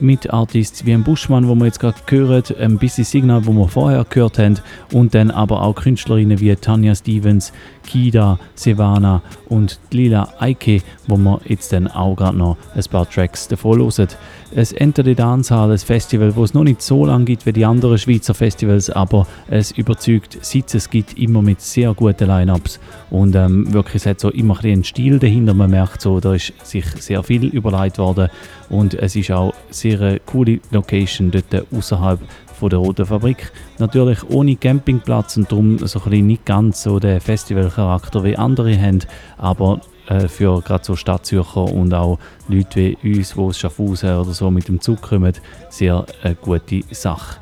mit 0.00 0.32
Artists 0.32 0.86
wie 0.86 0.92
ein 0.92 1.02
Buschmann, 1.02 1.48
wo 1.48 1.54
wir 1.54 1.66
jetzt 1.66 1.80
gerade 1.80 1.98
hören, 2.08 2.44
ein 2.60 2.78
bisschen 2.78 3.04
Signal, 3.04 3.46
wo 3.46 3.52
wir 3.52 3.68
vorher 3.68 4.04
gehört 4.08 4.38
haben, 4.38 4.58
und 4.92 5.14
dann 5.14 5.30
aber 5.30 5.62
auch 5.62 5.74
Künstlerinnen 5.74 6.38
wie 6.40 6.54
Tanja 6.54 6.94
Stevens, 6.94 7.52
Kida, 7.86 8.38
Sevana 8.54 9.22
und 9.48 9.80
Lila 9.90 10.28
Eike, 10.38 10.82
wo 11.08 11.16
wir 11.16 11.40
jetzt 11.46 11.72
dann 11.72 11.88
auch 11.88 12.16
gerade 12.16 12.36
noch 12.36 12.56
ein 12.74 12.84
paar 12.90 13.08
Tracks 13.08 13.48
davon 13.48 13.80
hören. 13.80 14.08
Es 14.54 14.72
Enter 14.72 15.04
the 15.04 15.14
Dancehall, 15.14 15.72
ein 15.72 15.78
Festival, 15.78 16.34
wo 16.36 16.44
es 16.44 16.54
noch 16.54 16.64
nicht 16.64 16.80
so 16.80 17.04
lange 17.04 17.24
gibt 17.24 17.46
wie 17.46 17.52
die 17.52 17.64
anderen 17.64 17.98
Schweizer 17.98 18.34
Festivals, 18.34 18.90
aber 18.90 19.26
es 19.48 19.72
überzeugt, 19.72 20.38
seit 20.40 20.72
es 20.74 20.88
gibt, 20.88 21.18
immer 21.18 21.42
mit 21.42 21.60
sehr 21.60 21.92
guten 21.94 22.26
Line-Ups. 22.26 22.78
Und 23.10 23.34
ähm, 23.34 23.72
wirklich 23.72 23.96
es 23.96 24.06
hat 24.06 24.20
so 24.20 24.30
immer 24.30 24.58
ein 24.62 24.76
einen 24.76 24.84
Stil 24.84 25.18
dahinter, 25.18 25.54
man 25.54 25.70
merkt 25.70 26.00
so, 26.00 26.20
da 26.20 26.34
ist 26.34 26.52
sich 26.62 26.86
sehr 26.98 27.22
viel 27.22 27.46
überlegt 27.46 27.98
worden. 27.98 28.28
Und 28.68 28.94
es 28.94 29.14
ist 29.16 29.30
auch 29.30 29.54
sehr 29.70 29.85
eine 29.94 30.20
coole 30.20 30.60
Location 30.70 31.30
dort 31.30 31.66
außerhalb 31.72 32.20
der 32.62 32.78
Roten 32.78 33.06
Fabrik. 33.06 33.52
Natürlich 33.78 34.18
ohne 34.30 34.56
Campingplatz 34.56 35.36
und 35.36 35.50
darum 35.52 35.78
so 35.78 36.00
ein 36.04 36.26
nicht 36.26 36.46
ganz 36.46 36.82
so 36.82 36.98
den 36.98 37.20
Festivalcharakter 37.20 38.24
wie 38.24 38.36
andere 38.36 38.80
haben, 38.80 39.00
aber 39.36 39.80
äh, 40.08 40.28
für 40.28 40.60
gerade 40.62 40.84
so 40.84 40.96
Stadtzürcher 40.96 41.64
und 41.64 41.92
auch 41.92 42.18
Leute 42.48 42.96
wie 43.02 43.18
uns, 43.18 43.34
die 43.34 43.40
aus 43.40 43.58
Schaffhausen 43.58 44.16
oder 44.16 44.32
so 44.32 44.50
mit 44.50 44.68
dem 44.68 44.80
Zug 44.80 45.02
kommen, 45.02 45.32
sehr 45.68 46.06
eine 46.22 46.34
gute 46.34 46.82
Sache. 46.90 47.38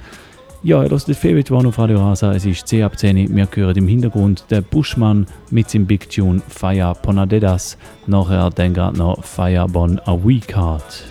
Ja, 0.62 0.82
ihr 0.82 0.88
hört 0.88 1.06
den 1.06 1.14
Favorite 1.14 1.52
One 1.52 1.68
auf 1.68 1.78
Radio 1.78 1.98
Rasa. 1.98 2.32
Es 2.32 2.46
ist 2.46 2.66
10 2.66 2.84
ab 2.84 2.98
10. 2.98 3.36
Wir 3.36 3.48
hören 3.54 3.76
im 3.76 3.86
Hintergrund 3.86 4.46
den 4.50 4.64
Buschmann 4.64 5.26
mit 5.50 5.68
seinem 5.68 5.84
Big 5.84 6.08
Tune 6.08 6.40
Fire 6.48 6.94
Ponadedas. 7.02 7.76
Nachher 8.06 8.48
dann 8.48 8.72
gerade 8.72 8.96
noch 8.96 9.22
Fire 9.22 9.66
Bon 9.68 10.00
a 10.06 10.16
Week 10.24 10.56
Heart. 10.56 11.04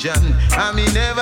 Vision, 0.00 0.34
and 0.52 0.76
me 0.76 0.86
never 0.92 1.19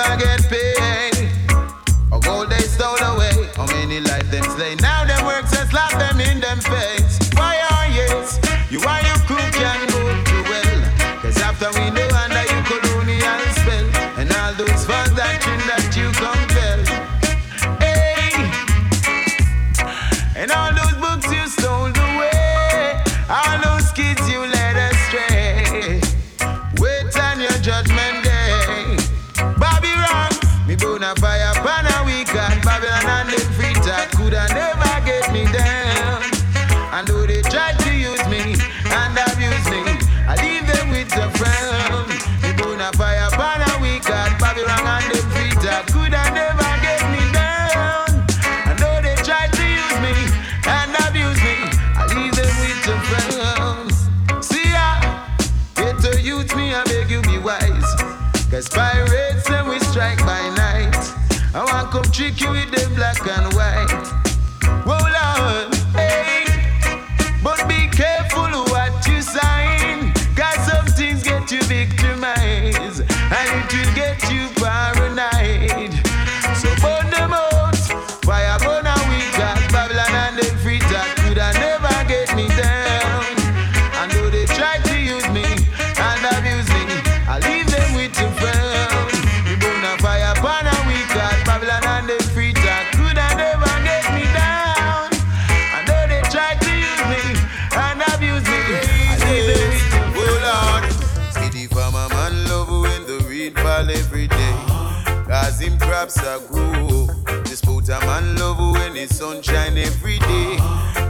crops 105.99 106.23
are 106.23 106.39
grow. 106.47 107.07
The 107.43 107.55
sporter 107.59 107.99
man 108.05 108.37
love 108.37 108.57
when 108.73 108.93
the 108.93 109.05
sunshine 109.07 109.77
every 109.77 110.17
day. 110.19 110.55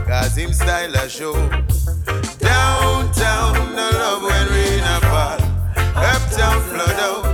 Cause 0.08 0.36
him 0.36 0.52
style 0.52 0.92
a 0.96 1.08
show. 1.08 1.34
Downtown, 2.38 3.54
no 3.76 3.88
love 4.02 4.22
when 4.22 4.46
rain 4.48 4.82
a 4.94 4.98
fall. 5.10 5.40
Uptown 5.94 6.60
flood 6.70 6.98
out. 7.08 7.24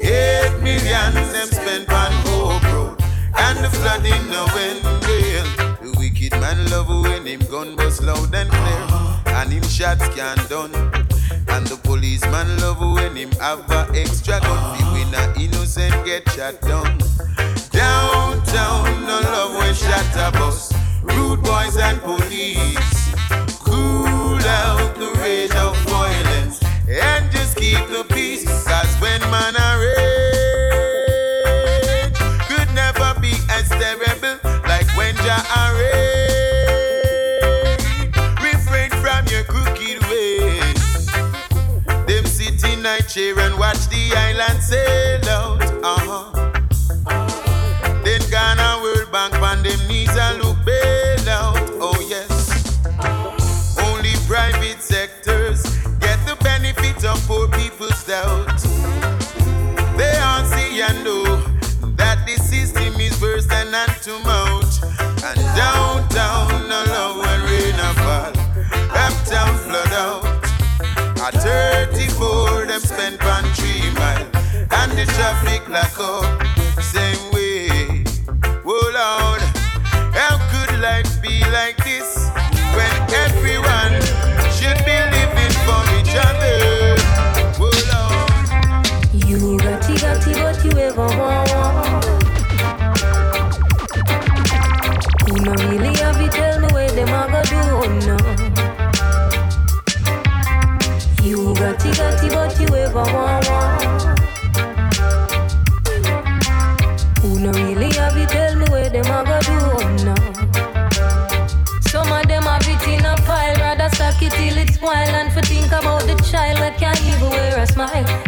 Eight 0.00 0.52
million 0.60 1.14
them 1.32 1.48
spend 1.48 1.88
on 1.88 2.12
Hope 2.26 2.62
Road. 2.74 3.02
And 3.38 3.64
the 3.64 3.70
flooding 3.78 4.24
no 4.28 4.44
wind 4.54 4.82
gale. 5.06 5.50
The 5.80 5.94
wicked 5.98 6.32
man 6.42 6.58
love 6.68 6.88
when 6.88 7.24
him 7.24 7.40
gun 7.50 7.74
bust 7.74 8.02
loud 8.02 8.34
and 8.34 8.50
clear. 8.50 9.34
And 9.34 9.50
him 9.50 9.62
shots 9.62 10.06
can't 10.14 10.46
done. 10.50 11.09
And 11.60 11.68
the 11.68 11.76
policeman 11.76 12.56
love 12.60 12.80
when 12.80 13.14
him 13.14 13.32
have 13.32 13.70
a 13.70 13.86
extra 13.94 14.40
gun. 14.40 14.78
Be 14.78 14.84
when 14.94 15.12
a 15.12 15.24
innocent 15.38 15.92
get 16.06 16.26
shot 16.30 16.58
down. 16.62 16.96
Downtown, 17.70 19.02
no 19.04 19.20
love 19.20 19.54
when 19.58 19.74
shot 19.74 20.08
a 20.16 20.32
bus. 20.38 20.72
Rude 21.02 21.42
boys 21.42 21.76
and 21.76 22.00
police. 22.00 23.12
Cool 23.58 24.40
out 24.40 24.94
the 24.94 25.12
rage 25.20 25.54
of 25.54 25.76
violence. 25.84 26.62
And 26.88 27.30
just 27.30 27.58
keep 27.58 27.86
the 27.88 28.06
chair 43.10 43.36
and 43.40 43.58
watch 43.58 43.88
the 43.88 44.14
island 44.14 44.62
sail 44.62 45.28
out. 45.28 45.60
Uh-huh. 45.82 46.39
And 75.22 75.36
the 75.36 75.60
traffic 75.68 76.39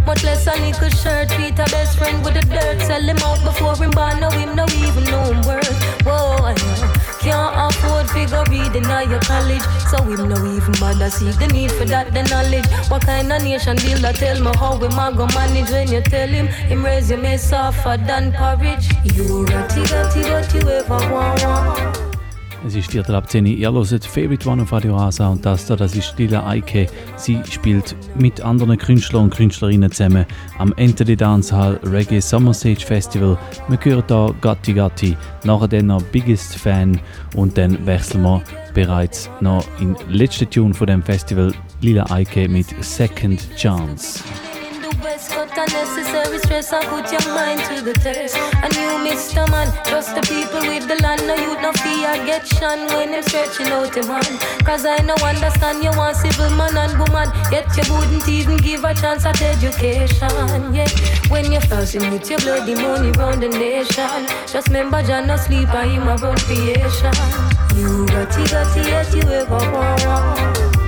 Much 0.07 0.25
less 0.25 0.47
a 0.47 0.59
nickel 0.61 0.89
shirt, 0.91 1.31
a 1.59 1.65
best 1.71 1.99
friend 1.99 2.25
with 2.25 2.35
the 2.35 2.43
dirt. 2.43 2.81
Sell 2.83 3.03
him 3.03 3.19
out 3.19 3.43
before 3.45 3.77
him 3.77 3.91
born, 3.91 4.21
no 4.21 4.31
him, 4.31 4.55
no 4.57 4.67
even 4.85 5.05
know 5.05 5.25
him 5.25 5.41
worth. 5.43 5.83
Whoa, 6.05 6.37
I. 6.43 6.55
Can't 7.23 7.55
afford 7.75 8.11
figure 8.11 8.43
reading 8.51 8.87
at 8.87 9.09
your 9.09 9.21
college, 9.21 9.63
so 9.89 10.03
him 10.03 10.29
no 10.29 10.37
even 10.55 10.75
bother 10.81 11.09
seek 11.09 11.37
the 11.39 11.47
need 11.47 11.71
for 11.71 11.85
that 11.85 12.13
the 12.13 12.25
knowledge. 12.25 12.67
What 12.91 13.07
kind 13.07 13.33
of 13.33 13.45
nation 13.45 13.77
builder 13.77 14.13
tell 14.13 14.41
me 14.43 14.51
how 14.59 14.77
we 14.77 14.89
a 14.89 15.13
go 15.17 15.27
manage 15.27 15.71
when 15.71 15.89
you 15.89 16.01
tell 16.01 16.27
him 16.27 16.49
him 16.49 16.85
resume 16.85 17.37
softer 17.37 17.97
than 17.97 18.33
porridge. 18.33 18.89
You 19.05 19.45
ratty 19.47 19.83
ratty 19.83 20.59
you 20.59 20.69
ever 20.69 20.99
want. 21.13 22.02
Es 22.65 22.77
ist 22.77 22.93
Viertel 22.93 23.17
ab 23.17 23.29
10 23.29 23.45
Uhr. 23.45 23.51
Ihr 23.51 23.73
hört 23.73 24.05
Favorite 24.05 24.49
One 24.49 24.63
auf 24.63 24.73
Radio 24.73 24.97
Rasa 24.97 25.29
und 25.29 25.45
das 25.45 25.67
da, 25.67 25.75
das 25.75 25.97
ist 25.97 26.17
Lila 26.17 26.47
Eike. 26.47 26.87
Sie 27.17 27.41
spielt 27.51 27.97
mit 28.15 28.41
anderen 28.41 28.79
Künstlern 28.79 29.25
und 29.25 29.35
Künstlerinnen 29.35 29.91
zusammen 29.91 30.27
am 30.59 30.73
Ente 30.77 31.05
Dancehall 31.17 31.81
Reggae 31.83 32.21
Summer 32.21 32.55
Stage 32.55 32.87
Festival. 32.87 33.37
Wir 33.67 33.79
hören 33.83 34.05
hier 34.07 34.35
Gatti 34.41 34.75
Gatti, 34.75 35.17
nachher 35.43 35.67
dann 35.67 35.87
noch 35.87 36.03
Biggest 36.05 36.55
Fan 36.55 37.01
und 37.35 37.59
dann 37.59 37.85
wechseln 37.85 38.23
wir 38.23 38.43
bereits 38.75 39.29
noch 39.41 39.67
in 39.81 39.95
den 39.95 40.11
letzten 40.11 40.49
Tune 40.49 40.73
von 40.73 40.87
dem 40.87 41.03
Festival 41.03 41.53
Lila 41.81 42.09
Eike 42.11 42.49
mit 42.49 42.67
Second 42.81 43.41
Chance. 43.57 44.23
Unnecessary 45.57 46.39
stress 46.39 46.73
and 46.73 46.85
put 46.87 47.11
your 47.13 47.25
mind 47.35 47.61
to 47.69 47.83
the 47.83 47.93
test. 47.95 48.37
And 48.37 48.73
you, 48.75 48.91
Mr. 49.07 49.49
Man, 49.51 49.69
trust 49.85 50.15
the 50.15 50.23
people 50.23 50.61
with 50.61 50.89
the 50.89 50.97
land. 51.03 51.27
No 51.27 51.35
youth, 51.35 51.61
no 51.61 51.73
fear, 51.73 52.13
get 52.27 52.47
shun 52.47 52.87
when 52.95 53.13
them 53.13 53.23
stretching 53.23 53.69
out 53.69 53.95
your 53.95 54.07
hand. 54.07 54.39
Cause 54.65 54.85
I 54.85 54.99
know 54.99 55.17
understand 55.25 55.83
you 55.83 55.91
want 55.97 56.17
civil 56.17 56.51
man 56.51 56.77
and 56.77 56.99
woman. 56.99 57.29
Yet 57.51 57.67
you 57.77 57.85
wouldn't 57.95 58.29
even 58.29 58.57
give 58.59 58.85
a 58.85 58.95
chance 58.95 59.25
at 59.25 59.41
education. 59.41 60.75
Yeah, 60.75 60.89
when 61.29 61.51
you're 61.51 61.61
fussing 61.63 62.11
with 62.11 62.29
your 62.31 62.41
bloody 62.41 62.75
money 62.75 63.11
round 63.13 63.43
the 63.43 63.49
nation. 63.49 64.27
Just 64.47 64.69
remember, 64.69 65.03
John 65.03 65.27
no 65.27 65.37
sleep, 65.37 65.69
I 65.75 65.87
him 65.87 66.09
about 66.09 66.41
creation. 66.41 67.15
You 67.77 68.07
got 68.07 68.37
it, 68.39 68.51
got 68.51 68.77
it, 68.77 68.87
yet 68.87 69.15
you 69.15 69.23
ever 69.31 69.63
want. 69.73 70.83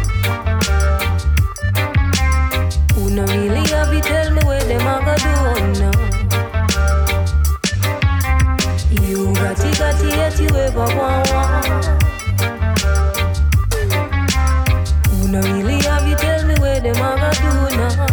Who 2.95 3.11
no 3.11 3.24
really 3.24 3.66
have 3.70 3.93
it, 3.93 4.05
tell 4.05 4.34
them 4.69 4.86
a 4.86 4.97
go 5.05 5.15
do 5.16 5.32
now. 5.81 5.93
You 8.91 9.35
got 9.35 9.61
it, 9.61 9.78
got 9.78 10.01
it, 10.01 10.16
yet 10.16 10.41
you 10.41 10.49
ever 10.57 10.86
want. 10.97 11.85
Who 15.11 15.28
no 15.28 15.41
really 15.41 15.82
have 15.82 16.07
it, 16.09 16.19
tell 16.19 16.47
me 16.47 16.55
where 16.61 16.81
them 16.81 16.97
a 16.97 17.11
go 17.20 17.31
do 17.43 17.53
now. 17.77 18.07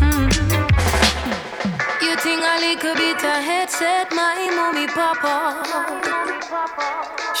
Mm-hmm. 0.00 0.60
You 2.04 2.16
think 2.16 2.42
a 2.42 2.54
little 2.60 2.94
bit 2.94 3.24
of 3.24 3.44
headset, 3.48 4.12
my 4.12 4.50
mommy 4.54 4.86
papa. 4.88 5.62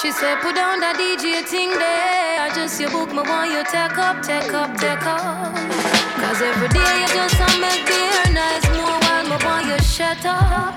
She 0.00 0.12
said, 0.12 0.40
put 0.40 0.54
down 0.54 0.80
that 0.80 0.96
DJ 0.96 1.44
thing 1.46 1.70
there. 1.70 2.40
I 2.40 2.50
just 2.54 2.80
you 2.80 2.88
book 2.88 3.10
me 3.10 3.22
want 3.22 3.50
you 3.50 3.64
take 3.64 3.98
up, 3.98 4.22
take 4.22 4.52
up, 4.52 4.76
take 4.78 5.06
up. 5.06 5.95
Cause 6.26 6.42
every 6.42 6.66
day 6.70 7.02
you 7.02 7.06
just 7.06 7.38
a 7.38 7.60
make 7.60 7.86
beer 7.86 8.34
nice 8.34 8.66
more 8.74 8.98
while 8.98 9.28
my 9.28 9.38
boy 9.38 9.70
you 9.70 9.78
shut 9.78 10.26
up. 10.26 10.74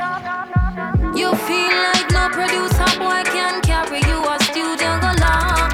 You 1.17 1.33
feel 1.33 1.73
like 1.87 2.11
no 2.11 2.29
producer 2.29 2.85
boy 2.99 3.23
can 3.33 3.59
carry 3.61 3.97
you 3.97 4.19
a 4.29 4.37
studio 4.43 4.99
lock. 5.17 5.73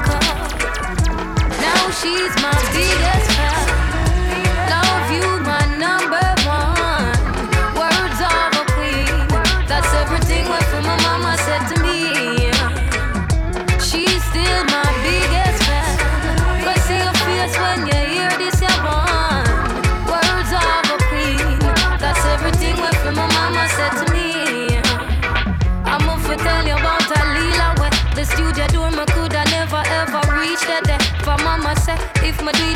Now 1.60 1.90
she's 1.90 2.34
my 2.40 2.56
biggest 2.72 3.30
fan. 3.36 3.75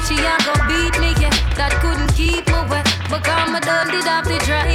She 0.07 0.17
a 0.17 0.37
go 0.47 0.55
beat 0.69 0.99
me, 1.01 1.13
yeah. 1.21 1.35
That 1.57 1.73
couldn't 1.83 2.13
keep 2.15 2.47
me 2.47 2.61
wet 2.71 2.87
because 3.09 3.51
my 3.51 3.61
done 3.61 3.89
did 3.91 4.05
have 4.05 4.25
the 4.25 4.39
dry 4.47 4.70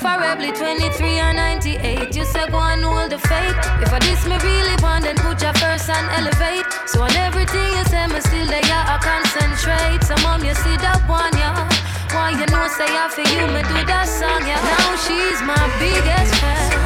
Preferably 0.00 0.52
23 0.52 1.18
and 1.18 1.36
98. 1.38 2.14
You 2.14 2.24
say 2.24 2.46
go 2.50 2.58
and 2.58 2.84
hold 2.84 3.10
the 3.10 3.18
faith. 3.18 3.58
If 3.82 3.92
I 3.92 3.98
diss 3.98 4.24
me 4.26 4.38
really 4.46 4.76
want, 4.80 5.02
then 5.02 5.16
put 5.16 5.42
your 5.42 5.52
first 5.54 5.90
and 5.90 6.06
elevate. 6.14 6.64
So 6.86 7.02
on 7.02 7.10
everything 7.16 7.66
you 7.74 7.84
say, 7.90 8.06
me 8.06 8.20
still 8.20 8.46
there, 8.46 8.62
I 8.62 8.96
concentrate. 9.02 10.06
So 10.06 10.14
mom, 10.22 10.44
you 10.44 10.54
see 10.54 10.76
that 10.86 11.02
one, 11.08 11.34
yeah. 11.34 11.66
Why 12.14 12.30
you 12.30 12.46
know 12.46 12.68
say 12.70 12.86
I 12.86 13.10
for 13.10 13.26
you, 13.26 13.46
me 13.50 13.62
do 13.66 13.78
that 13.90 14.06
song, 14.06 14.46
yeah. 14.46 14.62
Now 14.62 14.94
she's 15.02 15.42
my 15.42 15.58
biggest 15.82 16.34
fan. 16.38 16.77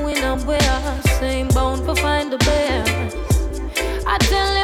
Going 0.00 0.16
somewhere. 0.16 1.00
Same 1.18 1.48
bound 1.48 1.84
for 1.86 1.96
find 1.96 2.30
the 2.30 2.38
best. 2.38 3.16
I 4.06 4.18
tell 4.18 4.55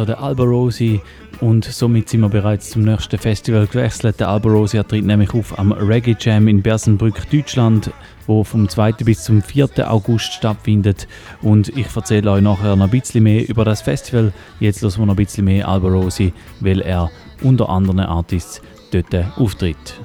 so 0.00 0.06
der 0.06 0.22
Alberosi 0.22 1.02
und 1.42 1.66
somit 1.66 2.08
sind 2.08 2.22
wir 2.22 2.30
bereits 2.30 2.70
zum 2.70 2.84
nächsten 2.84 3.18
Festival 3.18 3.66
gewechselt. 3.66 4.18
Der 4.18 4.28
Alberosi 4.28 4.82
tritt 4.82 5.04
nämlich 5.04 5.34
auf 5.34 5.58
am 5.58 5.72
Reggae 5.72 6.16
Jam 6.18 6.48
in 6.48 6.62
Bersenbrück, 6.62 7.28
Deutschland, 7.30 7.90
wo 8.26 8.42
vom 8.42 8.66
2. 8.66 8.92
bis 8.92 9.24
zum 9.24 9.42
4. 9.42 9.68
August 9.92 10.32
stattfindet. 10.32 11.06
Und 11.42 11.68
ich 11.76 11.94
erzähle 11.94 12.30
euch 12.30 12.40
nachher 12.40 12.76
noch 12.76 12.86
ein 12.86 12.90
bisschen 12.90 13.24
mehr 13.24 13.46
über 13.46 13.66
das 13.66 13.82
Festival. 13.82 14.32
Jetzt 14.58 14.80
hören 14.80 14.96
wir 14.96 15.06
noch 15.06 15.12
ein 15.12 15.16
bisschen 15.16 15.44
mehr 15.44 15.68
Alberosi, 15.68 16.32
weil 16.60 16.80
er 16.80 17.10
unter 17.42 17.68
anderen 17.68 18.00
Artists 18.00 18.62
dort 18.92 19.14
auftritt. 19.36 20.00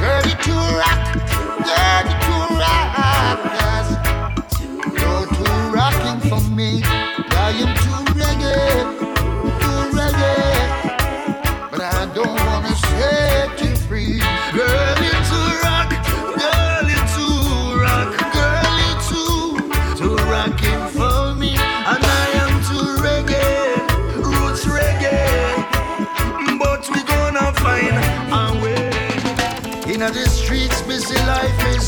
Ready 0.00 0.34
to 0.42 0.50
rock, 0.50 1.14
ready 1.62 2.14
to 2.26 2.34
rock, 2.58 3.38
yes. 3.54 3.88
You're 4.98 5.26
too 5.30 5.72
rocking 5.72 6.28
for 6.28 6.40
me, 6.50 6.82
dying 7.30 7.74
too 7.76 7.81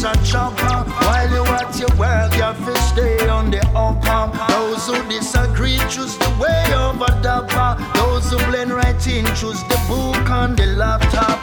a 0.05 0.15
chopper. 0.25 0.91
While 1.05 1.31
you 1.31 1.45
at 1.47 1.79
your 1.79 1.89
work, 1.97 2.35
you 2.35 2.43
have 2.43 2.63
to 2.65 2.77
stay 2.83 3.27
on 3.29 3.51
the 3.51 3.61
upper. 3.75 4.37
Those 4.53 4.87
who 4.87 5.09
disagree 5.09 5.79
choose 5.89 6.17
the 6.19 6.31
way 6.41 6.65
of 6.75 7.01
a 7.01 7.11
dapper. 7.23 7.81
Those 7.95 8.31
who 8.31 8.39
blend 8.51 8.73
right 8.73 9.07
in 9.07 9.25
choose 9.35 9.63
the 9.65 9.81
book 9.89 10.29
on 10.31 10.57
the 10.57 10.67
laptop. 10.67 11.43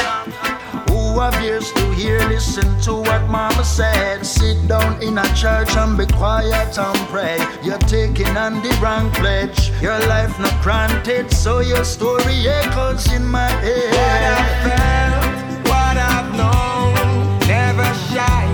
Who 0.89 1.19
have 1.19 1.41
ears 1.43 1.71
to 1.71 1.93
hear, 1.93 2.19
listen 2.27 2.79
to 2.81 2.93
what 2.93 3.27
mama 3.29 3.63
said. 3.63 4.25
Sit 4.25 4.67
down 4.67 5.01
in 5.01 5.17
a 5.17 5.35
church 5.35 5.75
and 5.75 5.97
be 5.97 6.05
quiet 6.05 6.77
and 6.77 6.99
pray. 7.09 7.39
You're 7.63 7.79
taking 7.79 8.37
on 8.37 8.61
the 8.61 8.77
wrong 8.81 9.09
pledge. 9.11 9.71
Your 9.81 9.99
life 10.07 10.37
not 10.39 10.61
granted, 10.61 11.31
so 11.31 11.59
your 11.59 11.83
story 11.83 12.47
echoes 12.47 13.11
in 13.11 13.25
my 13.25 13.49
head. 13.65 13.91
What 13.97 14.21
I 14.37 14.53
felt, 14.67 15.67
what 15.67 15.97
I've 15.97 16.29
known, 16.37 17.39
never 17.47 17.93
shine 18.13 18.50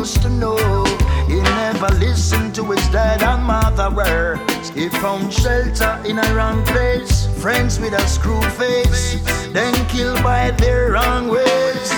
used 0.00 0.22
to 0.22 0.30
know. 0.30 0.56
He 1.28 1.36
never 1.42 1.88
listened 1.96 2.54
to 2.54 2.64
his 2.72 2.86
dad 2.88 3.22
and 3.22 3.44
mother 3.44 3.90
words. 3.90 4.70
He 4.70 4.88
found 4.88 5.30
shelter 5.30 5.92
in 6.06 6.18
a 6.18 6.34
wrong 6.34 6.64
place. 6.64 7.26
Friends 7.42 7.78
with 7.78 7.92
a 7.92 8.06
screw 8.08 8.40
face, 8.60 9.20
then 9.52 9.74
killed 9.88 10.22
by 10.22 10.52
their 10.52 10.92
wrong 10.92 11.28
ways. 11.28 11.90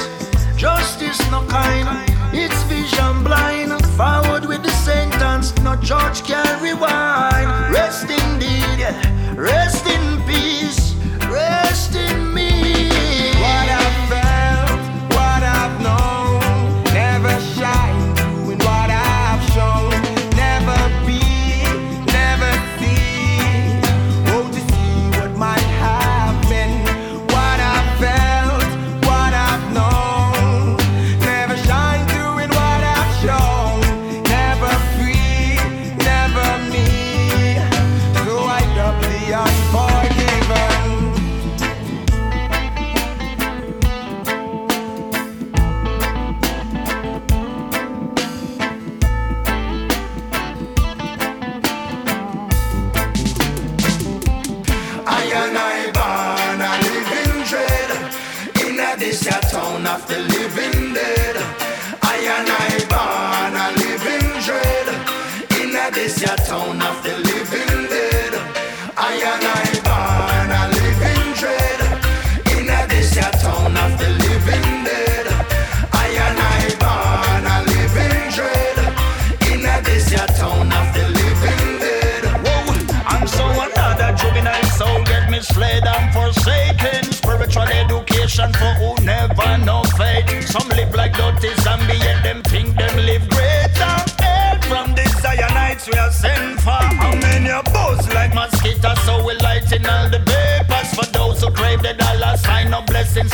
Justice 0.56 1.20
no 1.30 1.46
kind, 1.46 1.88
it's 2.32 2.60
vision 2.64 3.22
blind. 3.22 3.70
Forward 3.98 4.46
with 4.46 4.62
the 4.64 4.74
sentence, 4.88 5.54
no 5.62 5.76
judge 5.76 6.24
can 6.24 6.52
rewind. 6.60 7.48
Rest 7.72 8.10
indeed, 8.10 8.80
rest 9.36 9.86
in 9.86 10.06
peace, 10.26 10.94
rest 11.30 11.94
in 11.94 12.31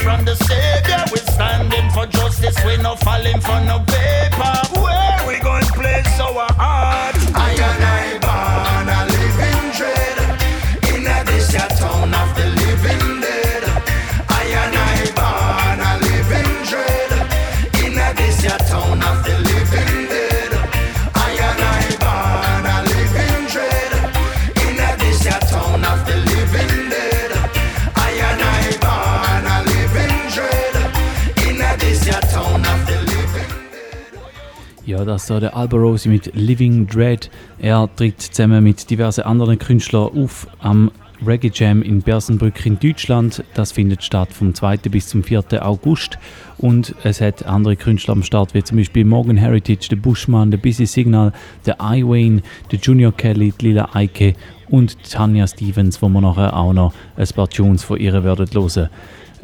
from 0.09 0.25
the. 0.25 0.68
Das 35.19 35.31
ist 35.31 35.43
der 35.43 35.57
Alberosi 35.57 36.09
mit 36.09 36.31
Living 36.37 36.87
Dread. 36.87 37.29
Er 37.59 37.89
tritt 37.97 38.21
zusammen 38.21 38.63
mit 38.63 38.89
diversen 38.89 39.23
anderen 39.23 39.59
Künstlern 39.59 40.13
auf 40.17 40.47
am 40.61 40.93
Reggae 41.27 41.51
Jam 41.53 41.83
in 41.83 42.03
Bersenbrück 42.03 42.65
in 42.65 42.79
Deutschland. 42.79 43.43
Das 43.55 43.73
findet 43.73 44.05
statt 44.05 44.33
vom 44.33 44.55
2. 44.55 44.77
bis 44.77 45.09
zum 45.09 45.25
4. 45.25 45.67
August. 45.67 46.21
Und 46.59 46.95
es 47.03 47.21
hat 47.21 47.45
andere 47.47 47.75
Künstler 47.75 48.13
am 48.13 48.23
Start, 48.23 48.55
wie 48.55 48.63
zum 48.63 48.77
Beispiel 48.79 49.05
Morgan 49.05 49.37
Heritage, 49.37 49.89
der 49.91 49.97
Bushman, 49.97 50.53
der 50.53 50.59
Busy 50.59 50.87
Signal, 50.87 51.33
der 51.67 51.79
I 51.83 52.05
Wayne, 52.05 52.43
der 52.71 52.79
Junior 52.79 53.11
Kelly, 53.11 53.53
die 53.61 53.67
Lila 53.67 53.89
Eike 53.95 54.35
und 54.69 55.03
Tanya 55.11 55.49
Stevens, 55.49 56.01
wo 56.01 56.09
wir 56.09 56.21
nachher 56.21 56.57
auch 56.57 56.73
noch 56.73 56.95
ein 57.17 57.27
paar 57.35 57.51
Tunes 57.51 57.83
von 57.83 57.99
ihr 57.99 58.13
werden 58.23 58.47
hören. 58.53 58.89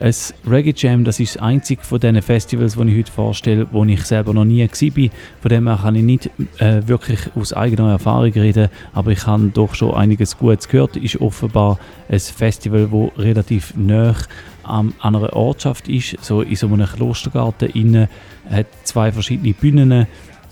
Ein 0.05 0.15
Reggae 0.47 0.75
Jam, 0.77 1.03
das 1.03 1.19
ist 1.19 1.37
das 1.37 1.43
einzige 1.43 1.83
von 1.83 1.99
diesen 1.99 2.21
Festivals, 2.21 2.77
die 2.77 2.91
ich 2.91 2.99
heute 2.99 3.11
vorstelle, 3.11 3.67
wo 3.73 3.87
ich 3.87 4.05
selber 4.05 4.35
noch 4.35 4.45
nie 4.45 4.61
war. 4.61 5.11
Von 5.41 5.49
dem 5.49 5.67
her 5.67 5.79
kann 5.81 5.95
ich 5.95 6.03
nicht 6.03 6.31
äh, 6.59 6.87
wirklich 6.87 7.21
aus 7.35 7.55
eigener 7.55 7.93
Erfahrung 7.93 8.31
reden, 8.33 8.69
aber 8.93 9.13
ich 9.13 9.27
habe 9.27 9.51
doch 9.55 9.75
schon 9.75 9.95
einiges 9.95 10.37
Gutes 10.37 10.69
gehört. 10.69 10.99
Ist 10.99 11.23
offenbar 11.23 11.79
ein 12.11 12.21
Festival, 12.21 12.87
das 12.93 13.25
relativ 13.25 13.73
nah 13.79 14.15
an 14.63 14.93
einer 15.01 15.33
Ortschaft 15.33 15.89
ist, 15.89 16.23
so 16.23 16.43
in 16.43 16.57
so 16.57 16.67
einem 16.67 16.87
Klostergarten 16.87 17.71
innen, 17.71 18.09
hat 18.51 18.67
zwei 18.83 19.11
verschiedene 19.11 19.55
Bühnen 19.55 20.07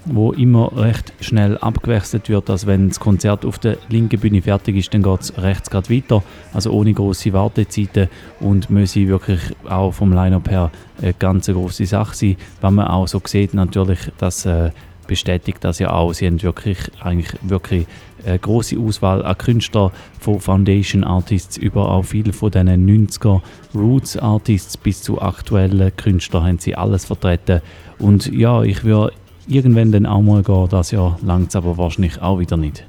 wo 0.04 0.32
immer 0.32 0.76
recht 0.76 1.12
schnell 1.20 1.58
abgewechselt 1.58 2.28
wird, 2.28 2.50
als 2.50 2.66
wenn 2.66 2.88
das 2.88 3.00
Konzert 3.00 3.44
auf 3.44 3.58
der 3.58 3.78
linken 3.88 4.18
Bühne 4.18 4.42
fertig 4.42 4.76
ist, 4.76 4.92
dann 4.92 5.02
geht 5.02 5.20
es 5.20 5.38
rechts 5.38 5.70
gerade 5.70 5.90
weiter, 5.90 6.22
also 6.52 6.70
ohne 6.72 6.92
große 6.92 7.32
Wartezeiten 7.32 8.08
und 8.40 8.70
müsse 8.70 9.06
wirklich 9.06 9.40
auch 9.68 9.92
vom 9.92 10.12
Line-Up 10.12 10.50
her 10.50 10.70
eine 11.00 11.14
ganz 11.14 11.46
große 11.46 11.86
Sache 11.86 12.16
sein, 12.16 12.36
was 12.60 12.72
man 12.72 12.86
auch 12.86 13.06
so 13.06 13.20
sieht 13.24 13.54
natürlich, 13.54 14.00
dass 14.18 14.44
äh, 14.46 14.70
bestätigt 15.06 15.58
das 15.60 15.78
ja 15.78 15.90
auch. 15.90 16.12
Sie 16.12 16.26
haben 16.26 16.42
wirklich 16.42 16.78
eigentlich 17.00 17.32
wirklich 17.42 17.86
eine 18.24 18.38
große 18.38 18.78
Auswahl 18.78 19.24
an 19.24 19.36
Künstlern 19.36 19.90
von 20.20 20.40
Foundation 20.40 21.04
Artists. 21.04 21.56
Über 21.56 21.90
auch 21.90 22.04
viele 22.04 22.32
von 22.32 22.50
diesen 22.50 23.08
90er 23.08 23.40
Roots 23.74 24.16
Artists 24.16 24.76
bis 24.76 25.02
zu 25.02 25.20
aktuellen 25.20 25.94
Künstlern 25.96 26.44
haben 26.44 26.58
sie 26.58 26.76
alles 26.76 27.04
vertreten. 27.04 27.60
Und 27.98 28.32
ja, 28.32 28.62
ich 28.62 28.84
würde 28.84 29.12
irgendwann 29.48 29.92
dann 29.92 30.06
auch 30.06 30.22
mal 30.22 30.42
gehen. 30.42 30.68
Das 30.70 30.90
Jahr 30.90 31.18
langt 31.22 31.48
es 31.48 31.56
aber 31.56 31.76
wahrscheinlich 31.78 32.20
auch 32.20 32.38
wieder 32.38 32.56
nicht. 32.56 32.84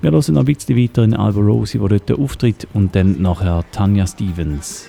Wir 0.00 0.10
hören 0.10 0.34
noch 0.34 0.42
ein 0.42 0.46
bisschen 0.46 0.76
weiter 0.76 1.04
in 1.04 1.14
Alba 1.14 1.40
Rosie, 1.40 1.80
wo 1.80 1.88
dort 1.88 2.10
auftritt, 2.10 2.66
und 2.74 2.94
dann 2.96 3.22
nachher 3.22 3.64
Tanya 3.70 4.06
Stevens. 4.06 4.88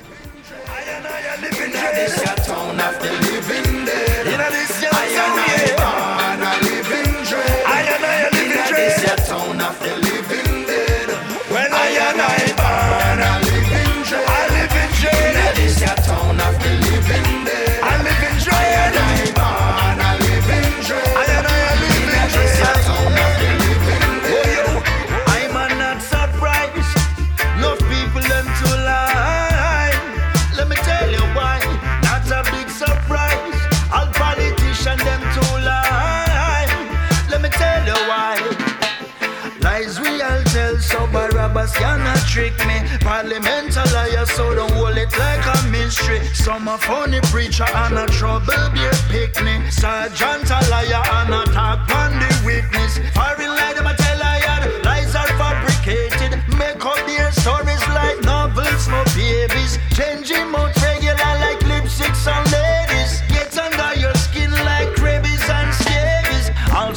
Some 46.63 46.75
a 46.75 46.77
funny 46.77 47.19
preacher 47.23 47.65
and 47.75 47.97
a 47.97 48.05
trouble 48.05 48.69
beer 48.73 48.93
picnic. 49.09 49.69
Sergeant 49.69 50.49
a 50.49 50.59
liar 50.71 51.03
and 51.11 51.33
a 51.33 51.43
talk 51.51 51.93
on 51.93 52.17
the 52.17 52.41
witness. 52.45 52.99
Foreign 53.13 53.62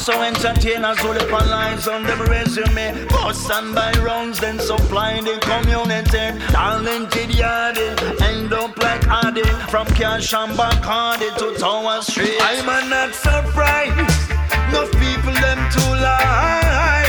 Also 0.07 0.21
entertainers 0.21 0.97
who 0.99 1.09
live 1.09 1.33
on 1.33 1.49
lines 1.49 1.85
on 1.85 2.03
them 2.03 2.21
resume. 2.21 3.07
Bust 3.09 3.51
and 3.51 3.75
buy 3.75 3.91
rounds, 3.99 4.39
then 4.39 4.57
supply 4.57 5.19
the 5.19 5.37
community. 5.41 6.31
Talented 6.47 7.31
yardie, 7.35 8.21
end 8.21 8.53
up 8.53 8.77
like 8.77 9.05
Addy. 9.05 9.43
From 9.69 9.85
Cash 9.87 10.33
and 10.33 10.53
Bacardi 10.53 11.35
to 11.39 11.59
Tower 11.59 12.01
Street. 12.01 12.37
I'm 12.39 12.89
not 12.89 13.13
surprised. 13.15 14.31
Enough 14.69 14.91
people 14.93 15.35
them 15.43 15.59
too 15.75 15.91
lie. 15.99 17.03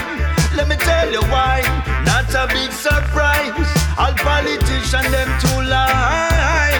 Let 0.56 0.66
me 0.66 0.74
tell 0.74 1.08
you 1.12 1.22
why. 1.30 1.62
Not 2.04 2.34
a 2.34 2.52
big 2.52 2.72
surprise. 2.72 3.54
All 3.96 4.12
politicians 4.26 5.08
them 5.12 5.30
too 5.38 5.70
lie. 5.70 6.74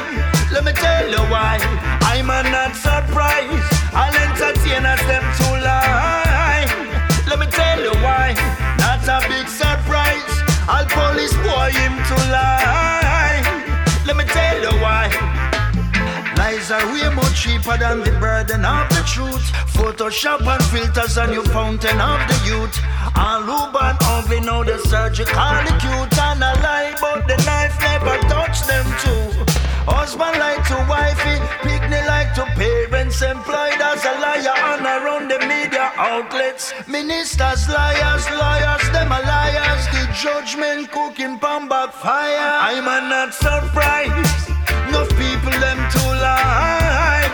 Let 0.51 0.65
me 0.65 0.73
tell 0.73 1.09
you 1.09 1.23
why. 1.31 1.59
I'm 2.03 2.27
not 2.27 2.75
surprised. 2.75 3.78
Entertainers 4.69 5.07
them 5.07 5.25
too 5.39 5.65
lie. 5.65 6.67
Let 7.27 7.39
me 7.39 7.47
tell 7.47 7.81
you 7.81 7.95
why. 8.05 8.35
Not 8.77 9.01
a 9.09 9.27
big 9.27 9.49
surprise. 9.49 10.35
All 10.69 10.85
police 10.85 11.33
boy 11.41 11.71
him 11.73 11.97
to 11.97 12.17
lie. 12.29 13.41
Let 14.07 14.17
me 14.17 14.25
tell 14.25 14.61
you 14.61 14.75
why. 14.83 15.09
Lies 16.37 16.71
are 16.71 16.85
way 16.93 17.09
more 17.15 17.33
cheaper 17.35 17.79
than 17.79 18.01
the 18.01 18.13
burden 18.21 18.67
of 18.67 18.89
the 18.91 19.03
truth. 19.07 19.47
Photoshop 19.73 20.47
and 20.47 20.65
filters 20.65 21.17
a 21.17 21.27
new 21.27 21.45
fountain 21.45 21.99
of 21.99 22.21
the 22.29 22.39
youth. 22.45 22.79
All 23.17 23.41
who 23.41 23.73
born 23.73 23.97
ugly 24.03 24.41
know 24.41 24.65
the 24.65 24.79
surgical 24.79 25.65
cute 25.81 26.19
and 26.19 26.45
a 26.45 26.53
lie, 26.61 26.95
but 27.01 27.27
the 27.27 27.37
knife 27.47 27.77
never 27.81 28.19
touch 28.29 28.67
them 28.67 28.85
too. 29.01 29.58
Husband 29.89 30.37
like 30.39 30.63
to 30.69 30.77
wifey, 30.85 31.41
picnic 31.65 32.05
like 32.07 32.35
to 32.35 32.45
parents, 32.61 33.23
employed 33.23 33.81
as 33.81 34.05
a 34.05 34.15
liar 34.21 34.57
and 34.73 34.85
around 34.85 35.29
the 35.33 35.41
media 35.49 35.93
outlets. 35.97 36.75
Ministers, 36.87 37.69
liars, 37.69 38.29
lawyers, 38.37 38.85
them 38.93 39.11
are 39.11 39.23
liars. 39.23 39.85
The 39.89 40.05
judgment 40.13 40.93
cooking 40.93 41.39
pan 41.39 41.69
backfire. 41.69 42.37
I'm 42.69 42.85
not 42.85 43.33
surprised. 43.33 44.53
Enough 44.89 45.09
people 45.17 45.57
them 45.57 45.81
to 45.97 46.03
lie. 46.21 47.25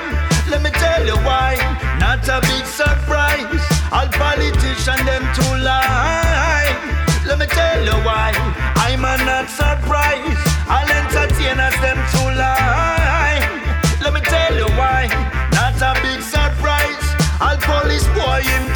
Let 0.48 0.62
me 0.62 0.70
tell 0.70 1.04
you 1.04 1.16
why. 1.26 1.58
Not 1.98 2.22
a 2.28 2.38
big 2.40 2.66
surprise. 2.66 3.66
All 3.90 4.06
politicians 4.14 5.04
them 5.10 5.24
to 5.38 5.46
lie. 5.58 6.70
Let 7.26 7.38
me 7.38 7.46
tell 7.46 7.82
you 7.82 7.98
why. 8.06 8.30
I'm 8.78 9.02
not 9.02 9.50
surprised. 9.50 10.43
All 10.68 10.88
entertainers 10.88 11.76
them 11.80 11.98
to 12.12 12.22
lie. 12.40 13.40
Let 14.02 14.12
me 14.14 14.20
tell 14.20 14.54
you 14.56 14.68
why. 14.76 15.08
Not 15.52 15.76
a 15.80 15.92
big 16.02 16.20
surprise. 16.22 17.04
All 17.40 17.56
police 17.60 18.06
boy 18.16 18.40
him 18.42 18.73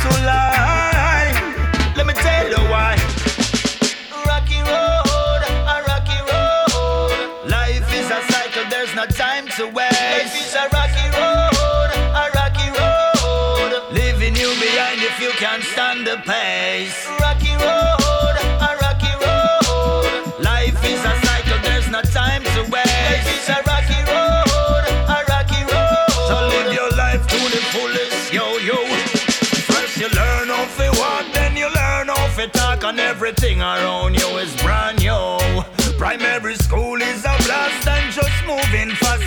and 32.89 33.01
everything 33.01 33.61
around 33.61 34.15
you 34.15 34.39
is 34.39 34.55
brand 34.63 34.99
new. 34.99 35.63
Primary 35.99 36.55
school 36.55 36.98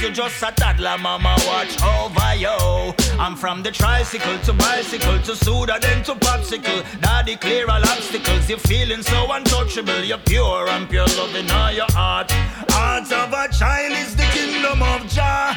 You're 0.02 0.10
just 0.10 0.42
a 0.42 0.52
toddler, 0.52 0.98
mama, 0.98 1.36
watch 1.46 1.80
over 1.84 2.36
you. 2.36 2.94
I'm 3.20 3.36
from 3.36 3.62
the 3.62 3.70
tricycle 3.70 4.40
to 4.40 4.54
bicycle 4.54 5.20
to 5.20 5.36
soda, 5.36 5.78
then 5.80 6.04
to 6.06 6.16
popsicle. 6.16 6.82
Daddy 7.02 7.36
clear 7.36 7.70
all 7.70 7.84
obstacles. 7.84 8.50
You're 8.50 8.58
feeling 8.58 9.04
so 9.04 9.32
untouchable. 9.32 10.04
You're 10.04 10.18
pure 10.18 10.68
and 10.70 10.90
pure 10.90 11.06
loving 11.06 11.52
all 11.52 11.72
your 11.72 11.92
heart. 11.92 12.32
Heart 12.32 13.12
of 13.12 13.32
a 13.32 13.48
child 13.54 13.94
is 13.94 14.16
the 14.16 14.24
kingdom 14.34 14.82
of 14.82 15.08
Jah. 15.08 15.54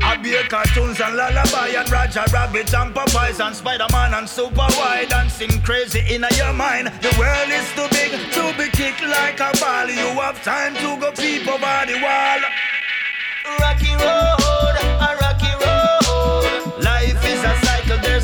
I 0.00 0.16
beer 0.16 0.44
cartoons 0.48 1.00
and 1.00 1.14
lullaby 1.14 1.76
and 1.76 1.90
Roger 1.90 2.24
Rabbit 2.32 2.72
and 2.72 2.94
Popeyes 2.94 3.44
and 3.44 3.54
Spider-Man 3.54 4.14
and 4.14 4.28
Super 4.28 4.68
Wide 4.78 5.08
dancing 5.10 5.60
crazy 5.60 6.00
in 6.08 6.24
your 6.36 6.54
mind. 6.54 6.88
The 7.02 7.12
world 7.18 7.50
is 7.50 7.68
too 7.76 7.88
big 7.90 8.12
to 8.32 8.54
be 8.56 8.70
kicked 8.70 9.02
like 9.02 9.38
a 9.40 9.52
ball. 9.60 9.88
You 9.88 10.16
have 10.22 10.42
time 10.42 10.74
to 10.76 10.96
go 10.98 11.12
peep 11.12 11.46
over 11.46 11.84
the 11.84 12.00
wall. 12.00 12.21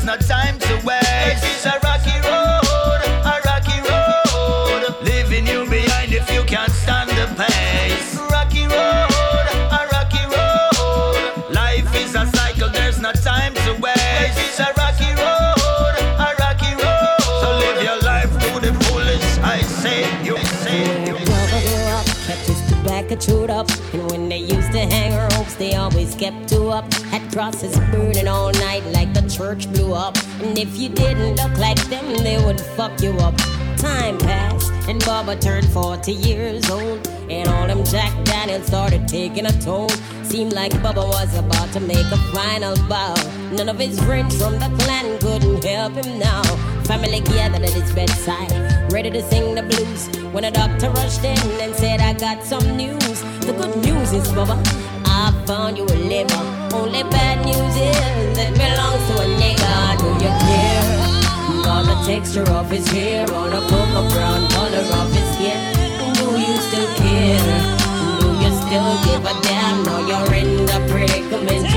no 0.09 0.17
time 0.17 0.57
to 0.57 0.73
waste. 0.83 1.43
is 1.45 1.65
a 1.67 1.77
rocky 1.83 2.17
road, 2.25 3.01
a 3.29 3.35
rocky 3.45 3.79
road. 3.89 4.81
Leaving 5.03 5.45
you 5.45 5.69
behind 5.69 6.11
if 6.11 6.33
you 6.33 6.41
can't 6.45 6.71
stand 6.71 7.11
the 7.11 7.27
pace. 7.37 8.17
Rocky 8.17 8.65
road, 8.65 9.45
a 9.77 9.81
rocky 9.93 10.25
road. 10.33 11.53
Life 11.53 11.93
is 11.93 12.15
a 12.15 12.25
cycle, 12.25 12.69
there's 12.69 12.99
no 12.99 13.11
time 13.11 13.53
to 13.53 13.71
waste. 13.83 14.39
is 14.49 14.59
a 14.59 14.73
rocky 14.81 15.11
road, 15.13 15.95
a 16.25 16.29
rocky 16.41 16.73
road. 16.81 17.41
So 17.41 17.49
live 17.61 17.83
your 17.83 17.99
life 18.01 18.31
to 18.31 18.59
the 18.65 18.73
fullest. 18.85 19.39
I 19.41 19.61
say, 19.61 20.01
you 20.25 20.39
say, 20.63 21.05
you 21.05 21.19
say. 21.19 21.89
Back 22.83 23.19
chewed 23.19 23.51
up, 23.51 23.69
and 23.93 24.09
when 24.09 24.27
they 24.29 24.39
used 24.39 24.71
to 24.71 24.79
hang 24.79 25.13
ropes, 25.35 25.53
they 25.55 25.75
always 25.75 26.15
kept 26.15 26.49
two 26.49 26.69
up. 26.69 26.91
Had 27.11 27.31
crosses 27.31 27.77
burning 27.91 28.27
all 28.27 28.51
night 28.53 28.83
church 29.39 29.71
blew 29.71 29.93
up. 29.93 30.17
And 30.41 30.57
if 30.59 30.77
you 30.77 30.89
didn't 30.89 31.35
look 31.37 31.57
like 31.57 31.81
them, 31.87 32.05
they 32.23 32.37
would 32.43 32.59
fuck 32.59 33.01
you 33.01 33.11
up. 33.27 33.35
Time 33.77 34.17
passed, 34.17 34.69
and 34.89 35.01
Bubba 35.03 35.39
turned 35.39 35.67
40 35.69 36.11
years 36.11 36.69
old. 36.69 37.07
And 37.29 37.47
all 37.47 37.65
them 37.67 37.85
Jack 37.85 38.11
Daniels 38.25 38.65
started 38.65 39.07
taking 39.07 39.45
a 39.45 39.53
toll. 39.61 39.89
Seemed 40.23 40.51
like 40.51 40.73
Bubba 40.83 41.07
was 41.07 41.37
about 41.37 41.71
to 41.71 41.79
make 41.79 42.07
a 42.11 42.17
final 42.33 42.75
bow. 42.89 43.15
None 43.53 43.69
of 43.69 43.79
his 43.79 43.97
friends 44.03 44.37
from 44.37 44.53
the 44.59 44.69
Klan 44.79 45.17
couldn't 45.19 45.63
help 45.63 45.93
him 45.93 46.19
now. 46.19 46.43
Family 46.83 47.21
gathered 47.21 47.63
at 47.63 47.69
his 47.69 47.93
bedside, 47.93 48.51
ready 48.91 49.09
to 49.09 49.21
sing 49.29 49.55
the 49.55 49.63
blues. 49.63 50.07
When 50.33 50.43
a 50.43 50.51
doctor 50.51 50.89
rushed 50.89 51.23
in 51.23 51.39
and 51.61 51.73
said, 51.73 52.01
I 52.01 52.13
got 52.13 52.43
some 52.43 52.75
news. 52.75 53.21
The 53.45 53.53
good 53.53 53.75
news 53.85 54.11
is, 54.11 54.27
Bubba, 54.29 54.57
I 55.21 55.31
found 55.45 55.77
you 55.77 55.83
a 55.83 55.97
liver. 56.11 56.43
Only 56.73 57.03
bad 57.03 57.43
news 57.43 57.75
is 57.75 58.37
it 58.39 58.53
belongs 58.55 59.03
to 59.07 59.13
a 59.19 59.27
nigga. 59.41 59.99
Do 59.99 60.07
you 60.23 60.31
care? 60.47 60.87
On 61.67 61.83
the 61.91 61.97
texture 62.07 62.49
of 62.53 62.71
his 62.71 62.87
hair, 62.87 63.29
on 63.33 63.49
the 63.49 63.59
cocoa 63.67 64.07
brown 64.13 64.47
color 64.55 64.85
of 64.99 65.11
his 65.11 65.27
skin. 65.35 65.59
Do 66.15 66.27
you 66.39 66.55
still 66.67 66.89
care? 67.03 67.59
Do 68.21 68.27
you 68.43 68.51
still 68.63 68.91
give 69.03 69.23
a 69.27 69.35
damn? 69.43 69.87
Or 69.91 69.99
you're 70.07 70.33
in 70.39 70.65
the 70.65 70.79
predicament 70.87 71.67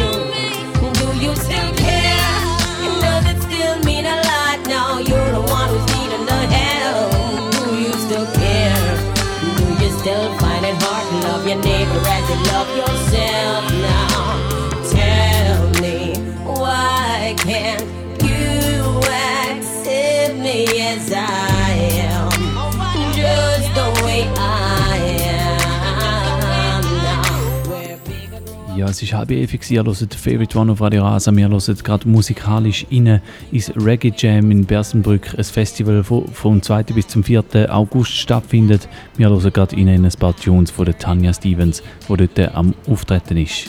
es 28.93 29.03
ist 29.03 29.15
halb 29.15 29.31
ewig. 29.31 29.71
Ihr 29.71 29.83
hört 29.83 30.15
Favorite 30.15 30.59
One 30.59 30.73
auf 30.73 30.81
Radio 30.81 31.03
Rasa. 31.03 31.35
Wir 31.35 31.49
hören 31.49 31.77
gerade 31.83 32.09
musikalisch 32.09 32.87
rein 32.93 33.23
ins 33.51 33.73
Reggae 33.75 34.13
Jam 34.15 34.51
in 34.51 34.67
Bersenbrück, 34.67 35.35
ein 35.37 35.45
Festival, 35.45 35.97
das 35.97 36.07
vom 36.35 36.61
2. 36.63 36.83
bis 36.85 37.09
zum 37.09 37.25
4. 37.25 37.45
August 37.71 38.13
stattfindet. 38.13 38.89
Wir 39.17 39.31
hören 39.31 39.53
gerade 39.53 39.77
rein 39.77 39.89
in 39.89 40.05
ein 40.05 40.13
paar 40.13 40.37
Tunes 40.37 40.71
von 40.71 40.85
der 40.85 40.99
Tanya 40.99 41.33
Stevens, 41.33 41.83
die 42.09 42.17
dort 42.17 42.55
am 42.55 42.75
Auftreten 42.87 43.39
ist. 43.39 43.69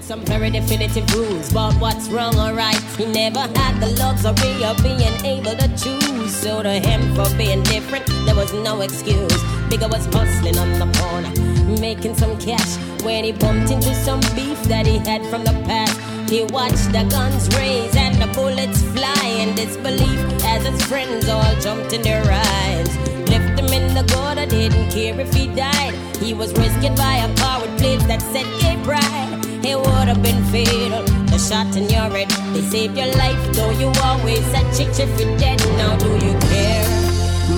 Some 0.00 0.24
very 0.24 0.50
definitive 0.50 1.04
rules 1.14 1.50
about 1.50 1.74
what's 1.80 2.08
wrong 2.08 2.34
or 2.36 2.52
right. 2.52 2.80
He 2.96 3.06
never 3.06 3.40
had 3.40 3.80
the 3.80 3.94
luxury 3.98 4.64
of 4.64 4.76
being 4.82 5.00
able 5.24 5.56
to 5.56 5.68
choose. 5.76 6.34
So 6.34 6.62
to 6.62 6.70
him, 6.70 7.14
for 7.14 7.28
being 7.36 7.62
different, 7.64 8.06
there 8.26 8.34
was 8.34 8.52
no 8.52 8.80
excuse. 8.80 9.42
Bigger 9.68 9.88
was 9.88 10.06
hustling 10.06 10.58
on 10.58 10.78
the 10.78 10.98
corner, 10.98 11.30
making 11.78 12.14
some 12.14 12.38
cash. 12.38 12.76
When 13.04 13.24
he 13.24 13.32
bumped 13.32 13.70
into 13.70 13.94
some 13.94 14.20
beef 14.34 14.60
that 14.64 14.86
he 14.86 14.98
had 14.98 15.24
from 15.26 15.44
the 15.44 15.52
past, 15.66 15.98
he 16.30 16.42
watched 16.44 16.92
the 16.92 17.04
guns 17.10 17.48
raise 17.56 17.94
and 17.96 18.14
the 18.20 18.26
bullets 18.34 18.82
fly 18.94 19.24
in 19.42 19.54
disbelief 19.54 20.20
as 20.44 20.66
his 20.66 20.82
friends 20.84 21.28
all 21.28 21.54
jumped 21.60 21.92
in 21.92 22.02
their 22.02 22.22
rides. 22.24 22.96
Left 23.28 23.58
him 23.58 23.72
in 23.72 23.94
the 23.94 24.04
gutter, 24.12 24.46
didn't 24.46 24.90
care 24.90 25.18
if 25.18 25.32
he 25.34 25.46
died. 25.48 25.94
He 26.16 26.34
was 26.34 26.52
rescued 26.54 26.96
by 26.96 27.16
a 27.16 27.36
car 27.36 27.60
with 27.60 28.06
that 28.08 28.22
said 28.32 28.46
gay 28.60 28.76
pride. 28.84 29.64
It 29.64 29.76
would 29.76 30.08
have 30.08 30.22
been 30.22 30.42
fatal. 30.44 31.02
The 31.26 31.38
shot 31.38 31.76
in 31.76 31.88
your 31.88 32.10
head, 32.10 32.30
they 32.54 32.62
saved 32.62 32.96
your 32.96 33.12
life, 33.14 33.54
though 33.54 33.70
you 33.70 33.92
always 34.02 34.44
said 34.52 34.66
chick 34.76 34.88
if 34.98 35.20
you're 35.20 35.36
dead. 35.38 35.58
Now 35.78 35.96
do 35.96 36.10
you 36.26 36.38
care 36.48 36.89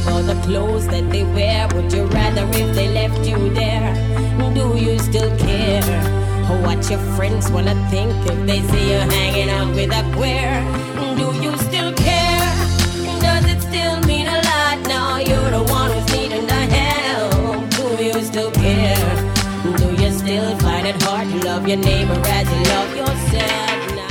for 0.00 0.22
the 0.22 0.34
clothes 0.44 0.86
that 0.88 1.10
they 1.10 1.24
wear? 1.24 1.68
Would 1.74 1.92
you 1.92 2.04
rather 2.06 2.46
if 2.58 2.74
they 2.74 2.88
left 2.88 3.26
you 3.26 3.38
there? 3.50 3.94
Do 4.54 4.76
you 4.76 4.98
still 4.98 5.30
care? 5.38 5.82
Or 6.50 6.58
what 6.62 6.88
your 6.90 7.00
friends 7.16 7.50
wanna 7.50 7.74
think 7.90 8.12
if 8.30 8.46
they 8.46 8.60
see 8.70 8.92
you 8.92 9.00
hanging 9.16 9.50
out 9.50 9.74
with 9.74 9.92
a 9.92 10.02
queer? 10.16 10.52
Do 11.16 11.26
you 11.44 11.56
still 11.58 11.92
care? 11.94 12.48
Does 13.20 13.44
it 13.52 13.60
still 13.60 14.00
mean 14.10 14.26
a 14.26 14.40
lot 14.50 14.78
now? 14.86 15.16
You're 15.18 15.50
the 15.50 15.62
one 15.78 15.90
who's 15.90 16.12
needing 16.12 16.46
the 16.46 16.62
help. 16.78 17.70
Do 17.70 18.04
you 18.04 18.20
still 18.22 18.50
care? 18.50 19.32
Do 19.78 19.88
you 20.02 20.10
still 20.10 20.56
find 20.58 20.86
it 20.86 21.00
hard 21.02 21.28
to 21.28 21.38
love 21.46 21.68
your 21.68 21.78
neighbor 21.78 22.20
as 22.38 22.46
you 22.52 22.62
love 22.74 22.90
yourself 22.96 23.78
now? 23.98 24.08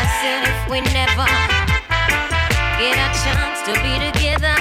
I 0.00 0.02
said 0.20 0.42
if 0.52 0.70
we 0.70 0.80
never 0.80 1.47
to 3.68 3.74
be 3.84 3.94
together, 4.10 4.56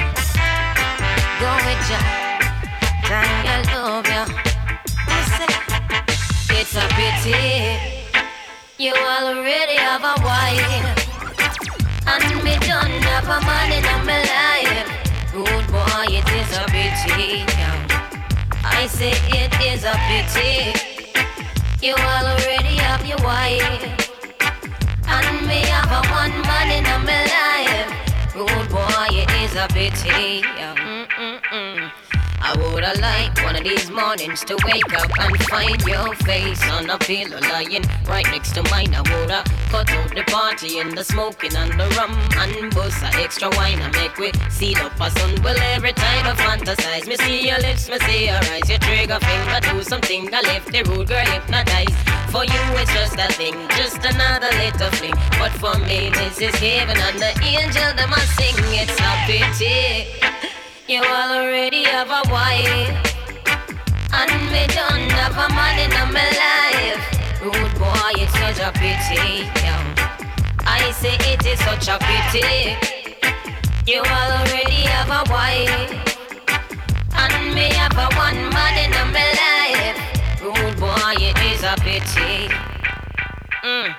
go 1.39 1.51
with 1.63 1.89
ya, 1.91 1.99
time 3.07 3.47
I 3.47 3.63
love 3.71 4.07
ya. 4.07 4.23
It's 6.49 6.75
a 6.75 6.85
pity 6.97 7.97
you 8.79 8.93
already 8.93 9.75
have 9.77 10.03
a 10.03 10.21
wife, 10.21 10.93
and 12.05 12.43
me 12.43 12.53
don't 12.61 13.01
have 13.09 13.25
a 13.25 13.39
man 13.41 13.71
in 13.73 14.05
my 14.05 14.21
life. 14.21 14.85
Good 15.33 15.65
boy, 15.71 16.05
it 16.13 16.27
is 16.29 16.51
a 16.55 16.65
pity. 16.69 17.45
I 18.63 18.85
say 18.85 19.13
it 19.33 19.53
is 19.65 19.83
a 19.83 19.95
pity. 20.05 20.77
You 21.81 21.95
already 21.95 22.75
have 22.85 23.03
your 23.03 23.17
wife. 23.23 23.81
And 25.07 25.47
me 25.47 25.61
have 25.73 25.91
a 25.91 26.01
one 26.13 26.41
man 26.45 26.69
in 26.77 26.85
my 27.03 27.23
life. 27.25 28.06
Good 28.37 28.69
boy, 28.69 29.07
it 29.09 29.31
is 29.41 29.55
a 29.55 29.67
pity. 29.67 30.43
Mm-mm-mm. 30.43 31.91
I 32.39 32.55
woulda 32.55 32.93
liked 33.01 33.43
one 33.43 33.55
of 33.55 33.63
these 33.63 33.89
mornings 33.89 34.45
to 34.45 34.55
wake 34.63 34.93
up 34.93 35.09
and 35.19 35.43
find 35.45 35.81
your 35.81 36.13
face 36.17 36.61
on 36.69 36.87
a 36.87 36.99
pillow 36.99 37.39
lying 37.49 37.83
right 38.05 38.27
next 38.27 38.53
to 38.53 38.61
mine. 38.69 38.93
I 38.93 39.01
woulda 39.09 39.43
cut 39.71 39.89
out 39.89 40.13
the 40.13 40.21
party 40.27 40.77
and 40.77 40.95
the 40.95 41.03
smoking 41.03 41.55
and 41.55 41.79
the 41.79 41.89
rum 41.97 42.13
and 42.37 42.75
bust 42.75 43.01
a 43.01 43.07
extra 43.23 43.49
wine 43.57 43.79
and 43.79 43.91
make 43.95 44.15
we 44.19 44.31
seal 44.51 44.77
up 44.85 44.99
a 45.01 45.09
sun. 45.09 45.41
Well, 45.41 45.57
every 45.73 45.93
time 45.93 46.27
I 46.27 46.35
fantasize, 46.35 47.07
me 47.07 47.15
see 47.17 47.47
your 47.47 47.57
lips, 47.57 47.89
me 47.89 47.97
see 48.05 48.25
your 48.27 48.35
eyes, 48.35 48.69
your 48.69 48.77
trigger 48.77 49.17
finger 49.19 49.59
do 49.61 49.81
something 49.81 50.25
that 50.29 50.43
left 50.43 50.71
the 50.71 50.83
rude 50.83 51.07
girl 51.07 51.25
hypnotized. 51.25 52.16
For 52.31 52.43
you, 52.43 52.63
it's 52.77 52.93
just 52.93 53.17
a 53.17 53.27
thing, 53.33 53.55
just 53.77 54.03
another 54.03 54.51
little 54.57 54.91
fling. 54.97 55.15
But 55.39 55.51
for 55.61 55.77
me, 55.79 56.09
this 56.09 56.39
is 56.39 56.55
heaven 56.55 56.97
and 56.97 57.17
the 57.19 57.31
angel 57.43 57.93
them 57.95 58.13
a 58.13 58.19
sing. 58.35 58.55
It's 58.75 58.99
a 58.99 59.11
pity. 59.25 60.27
You 60.87 61.01
already 61.01 61.83
have 61.83 62.07
a 62.07 62.21
wife 62.31 62.95
And 64.13 64.31
me 64.47 64.63
don't 64.71 65.11
have 65.19 65.35
a 65.35 65.53
man 65.53 65.77
in 65.83 65.91
my 66.13 66.23
life 66.31 67.43
Rude 67.43 67.77
boy, 67.77 68.23
it's 68.23 68.31
such 68.31 68.61
a 68.63 68.71
pity 68.71 69.43
yeah. 69.59 69.83
I 70.65 70.89
say 70.91 71.17
it 71.19 71.45
is 71.45 71.59
such 71.59 71.89
a 71.89 71.99
pity 71.99 72.77
You 73.85 73.99
already 73.99 74.87
have 74.87 75.09
a 75.09 75.29
wife 75.29 75.91
And 77.17 77.53
me 77.53 77.67
have 77.73 77.97
a 77.97 78.07
one 78.15 78.49
man 78.53 78.85
in 78.85 78.91
my 79.11 79.27
life 79.43 80.16
boy, 80.79 81.13
it 81.19 81.37
is 81.51 81.63
a 81.63 81.75
pity. 81.81 82.49
Mm. 83.63 83.91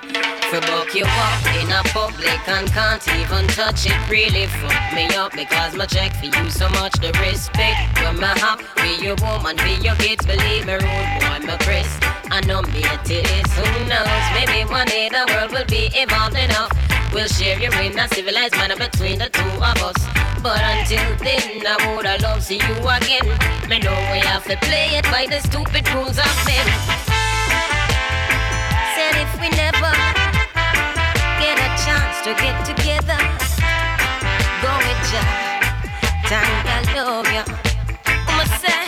For 0.51 0.61
buck 0.63 0.95
you 0.95 1.05
up 1.05 1.45
in 1.61 1.71
a 1.71 1.83
public 1.93 2.49
and 2.49 2.67
can't 2.73 3.07
even 3.21 3.47
touch 3.49 3.87
it 3.87 3.99
really. 4.09 4.47
Fuck 4.47 4.95
me 4.95 5.07
up 5.15 5.33
because 5.33 5.75
my 5.77 5.87
check 5.87 6.15
for 6.17 6.27
you 6.27 6.51
so 6.51 6.69
much 6.71 6.95
the 7.01 7.13
respect 7.21 8.01
when 8.01 8.19
my 8.19 8.33
hop 8.39 8.61
be 8.77 9.05
your 9.05 9.17
woman 9.17 9.57
be 9.57 9.75
your 9.85 9.97
kids 9.97 10.25
believe 10.25 10.67
me 10.67 10.75
rude 10.75 11.11
boy 11.21 11.47
my 11.47 11.59
Chris. 11.61 11.91
I 12.31 12.41
know 12.47 12.63
me 12.63 12.81
it 12.81 13.11
is 13.11 13.53
who 13.53 13.67
knows? 13.91 14.25
Maybe 14.39 14.65
one 14.71 14.87
day 14.87 15.09
the 15.11 15.27
world 15.33 15.53
will 15.53 15.67
be 15.67 15.91
evolved 15.93 16.37
enough 16.37 16.88
we'll 17.13 17.29
share 17.29 17.59
your 17.59 17.73
in 17.81 17.99
a 17.99 18.09
civilized 18.09 18.57
manner 18.57 18.77
between 18.77 19.19
the 19.19 19.29
two 19.29 19.53
of 19.71 19.79
us 19.83 19.99
but 20.43 20.61
until 20.63 21.07
then 21.25 21.67
I 21.67 21.77
woulda 21.87 22.17
love 22.23 22.43
see 22.43 22.57
you 22.57 22.77
again 22.89 23.27
me 23.69 23.79
know 23.79 23.99
we 24.13 24.21
have 24.21 24.45
to 24.45 24.57
play 24.69 24.97
it 24.99 25.05
by 25.05 25.27
the 25.27 25.41
stupid 25.41 25.89
rules 25.95 26.19
of 26.19 26.33
men 26.47 26.67
said 28.95 29.15
if 29.23 29.31
we 29.41 29.49
never 29.57 29.93
get 31.39 31.57
a 31.57 31.71
chance 31.85 32.17
to 32.27 32.35
get 32.43 32.57
together, 32.67 33.21
go 34.63 34.73
with 34.85 35.13
ya. 35.15 35.23
Time 36.29 36.67
I 36.75 36.79
love 36.97 37.29
ya. 37.37 37.45
I'ma 38.29 38.45
say, 38.61 38.83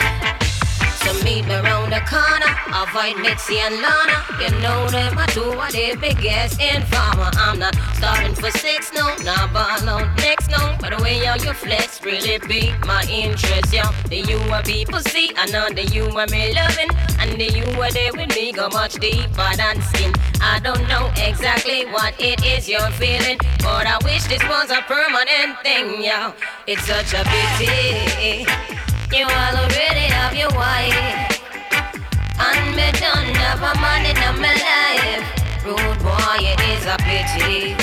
so 1.01 1.11
meet 1.23 1.45
me 1.47 1.55
round 1.55 1.80
the 2.01 2.09
corner. 2.09 2.53
Avoid 2.73 3.21
Mitzi 3.21 3.59
and 3.59 3.75
Lana. 3.81 4.25
You 4.39 4.49
know 4.61 4.89
them, 4.89 5.17
I 5.17 5.25
do 5.33 5.55
what 5.55 5.71
they 5.73 5.95
biggest 5.95 6.59
informer. 6.59 7.29
I'm 7.33 7.59
not 7.59 7.75
starting 7.95 8.35
for 8.35 8.51
six, 8.51 8.91
no, 8.93 9.15
not 9.23 9.53
ball 9.53 9.89
on 9.89 10.15
next, 10.17 10.49
no. 10.49 10.75
But 10.79 10.97
the 10.97 11.03
way 11.03 11.17
how 11.25 11.35
you 11.35 11.53
flex 11.53 12.01
really 12.03 12.39
beat 12.47 12.73
my 12.85 13.03
interest, 13.09 13.73
yo. 13.73 13.83
The 14.09 14.21
you 14.21 14.37
are 14.51 14.63
people 14.63 14.99
see, 14.99 15.31
I 15.35 15.45
know 15.51 15.69
the 15.69 15.85
you 15.85 16.05
are 16.05 16.27
me 16.27 16.53
loving. 16.53 16.89
And 17.19 17.39
the 17.39 17.51
you 17.51 17.65
are 17.81 17.91
there 17.91 18.11
with 18.13 18.35
me 18.35 18.51
go 18.51 18.69
much 18.69 18.93
deeper 18.95 19.51
than 19.57 19.81
skin. 19.81 20.13
I 20.41 20.59
don't 20.63 20.87
know 20.87 21.11
exactly 21.17 21.85
what 21.85 22.19
it 22.19 22.43
is 22.43 22.67
you're 22.67 22.91
feeling, 22.91 23.37
but 23.59 23.85
I 23.85 23.97
wish 24.03 24.25
this 24.25 24.43
was 24.43 24.71
a 24.71 24.81
permanent 24.87 25.59
thing, 25.61 26.03
yo. 26.03 26.33
It's 26.67 26.85
such 26.85 27.13
a 27.13 27.23
pity. 27.23 28.45
You 29.15 29.25
all 29.25 29.55
already 29.57 30.07
have 30.07 30.33
your 30.33 30.49
wife. 30.55 31.40
And 32.41 32.75
me 32.75 32.91
done 32.99 33.33
have 33.35 33.61
a 33.61 33.73
man 33.79 34.05
in 34.05 34.41
my 34.41 34.53
life. 34.67 35.25
Rude 35.63 35.99
boy, 36.01 36.41
it 36.41 36.59
is 36.73 36.85
a 36.85 36.97
pity. 37.05 37.75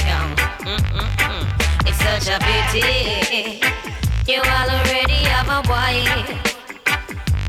Mm-mm-mm. 0.66 1.44
It's 1.86 1.98
such 1.98 2.28
a 2.34 2.38
pity. 2.42 3.60
You 4.26 4.40
already 4.40 5.20
have 5.32 5.48
a 5.48 5.60
wife. 5.68 6.30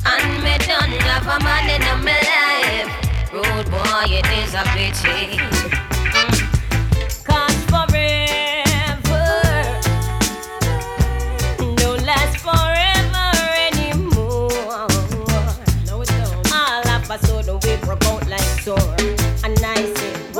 And 0.05 0.43
me 0.43 0.57
done 0.67 0.93
have 1.07 1.27
a 1.27 1.43
man 1.43 1.69
in 1.75 1.81
my 2.05 2.19
life. 2.31 2.89
Rude 3.33 3.69
boy, 3.71 4.05
it 4.07 4.27
is 4.41 4.53
a 4.53 4.63
pity. 4.75 5.78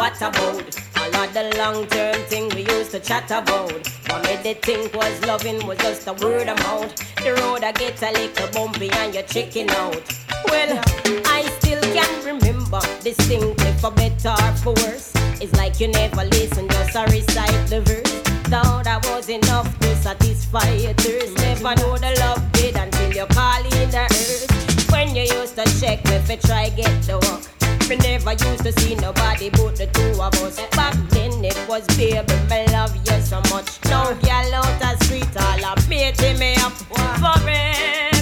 What 0.10 0.22
about 0.22 0.76
all 0.98 1.24
of 1.24 1.34
the 1.34 1.56
long 1.58 1.86
term 1.88 2.16
thing 2.26 2.50
we 2.56 2.66
used 2.66 2.92
to 2.92 3.00
chat 3.00 3.30
about? 3.30 3.72
What 4.08 4.24
made 4.24 4.44
they 4.44 4.56
think 4.56 4.94
was 4.94 5.26
loving 5.26 5.66
was 5.68 5.78
just 5.78 6.08
a 6.08 6.14
word 6.14 6.48
mouth. 6.48 6.96
The 7.18 7.36
road 7.36 7.64
I 7.64 7.72
get 7.74 8.02
a 8.02 8.12
little 8.12 8.48
bumpy 8.48 8.90
and 8.92 9.14
you're 9.14 9.24
checking 9.24 9.70
out. 9.70 10.02
Well, 10.48 10.82
I 11.26 11.44
still 11.60 11.82
can 11.82 12.26
remember 12.26 12.82
distinctly 13.04 13.72
for 13.74 13.92
better 13.92 14.30
or 14.30 14.52
for 14.64 14.74
worse. 14.82 15.12
It's 15.42 15.54
like 15.54 15.80
you 15.80 15.90
never 15.90 16.24
listen, 16.24 16.68
just 16.70 16.96
a 16.96 17.04
recite 17.04 17.68
the 17.70 17.82
verse. 17.82 18.22
Thought 18.50 18.88
I 18.88 18.98
was 19.10 19.30
enough 19.30 19.78
to 19.80 19.96
satisfy 19.96 20.72
your 20.74 20.94
thirst. 20.94 21.38
Never 21.38 21.76
know 21.76 21.98
the 21.98 22.18
love 22.20 22.52
did 22.54 22.76
until 22.76 23.14
you 23.14 23.26
call 23.28 23.64
in 23.64 23.92
the 23.92 24.08
earth. 24.10 24.92
When 24.92 25.16
you 25.16 25.24
used 25.24 25.56
to 25.56 25.66
check 25.80 26.04
me 26.06 26.16
if 26.16 26.30
you 26.30 26.38
try 26.38 26.70
get 26.70 27.04
the 27.04 27.20
work. 27.20 27.59
Me 27.90 27.96
never 27.96 28.34
used 28.34 28.64
to 28.64 28.72
see 28.74 28.94
nobody 28.94 29.50
but 29.50 29.76
the 29.76 29.88
two 29.88 30.22
of 30.22 30.32
us. 30.44 30.60
Back 30.76 30.94
then 31.10 31.44
it 31.44 31.58
was 31.68 31.88
baby, 31.98 32.34
me 32.48 32.68
love 32.68 32.96
you 32.96 33.20
so 33.20 33.42
much. 33.50 33.84
Now 33.86 34.14
girl 34.14 34.54
out 34.54 34.80
the 34.80 34.96
street, 35.06 35.26
all 35.36 35.66
mating 35.90 36.38
me 36.38 36.54
up 36.58 36.74
forever. 36.74 37.50
I 37.50 38.19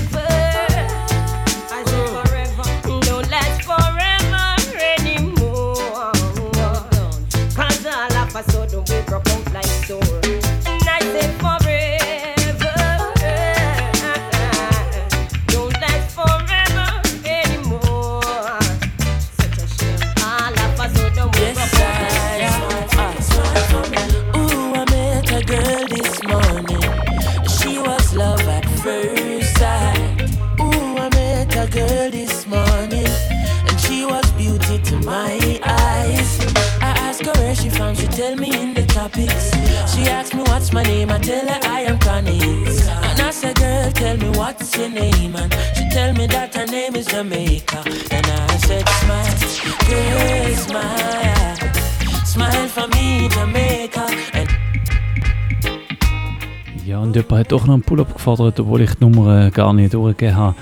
my 35.07 35.59
eyes. 35.63 36.29
I 36.81 36.91
asked 37.07 37.25
her 37.25 37.31
where 37.39 37.55
she 37.55 37.69
from, 37.69 37.95
she 37.95 38.07
tell 38.07 38.35
me 38.35 38.49
in 38.61 38.73
the 38.73 38.85
tropics. 38.93 39.45
She 39.91 40.01
asked 40.17 40.33
me 40.35 40.43
what's 40.51 40.73
my 40.73 40.83
name, 40.83 41.09
I 41.09 41.19
tell 41.19 41.47
her 41.47 41.59
I 41.63 41.81
am 41.89 41.97
Chronix. 41.99 42.87
And 43.07 43.19
I 43.21 43.31
said, 43.31 43.55
girl, 43.55 43.91
tell 43.91 44.17
me 44.17 44.29
what's 44.37 44.77
your 44.77 44.89
name. 44.89 45.35
And 45.35 45.51
she 45.75 45.83
tell 45.89 46.13
me 46.13 46.27
that 46.27 46.53
her 46.55 46.65
name 46.65 46.95
is 46.95 47.07
Jamaica. 47.07 47.79
And 48.15 48.25
I 48.27 48.57
said, 48.67 48.85
smile, 48.99 49.35
girl, 49.89 50.55
smile. 50.67 51.55
Smile 52.25 52.67
for 52.67 52.87
me, 52.95 53.29
Jamaica. 53.29 54.05
And 54.33 54.49
Ja, 56.85 56.99
und 56.99 57.17
hat 57.17 57.51
doch 57.51 57.65
noch 57.65 57.81
Pull-Up 57.81 58.13
gefordert, 58.13 58.61
obwohl 58.61 58.81
ich 58.81 58.93
die 58.95 59.03
Nummer 59.03 59.47
äh, 59.47 59.49
gar 59.49 59.73
nicht 59.73 59.93
durchgegeben. 59.93 60.55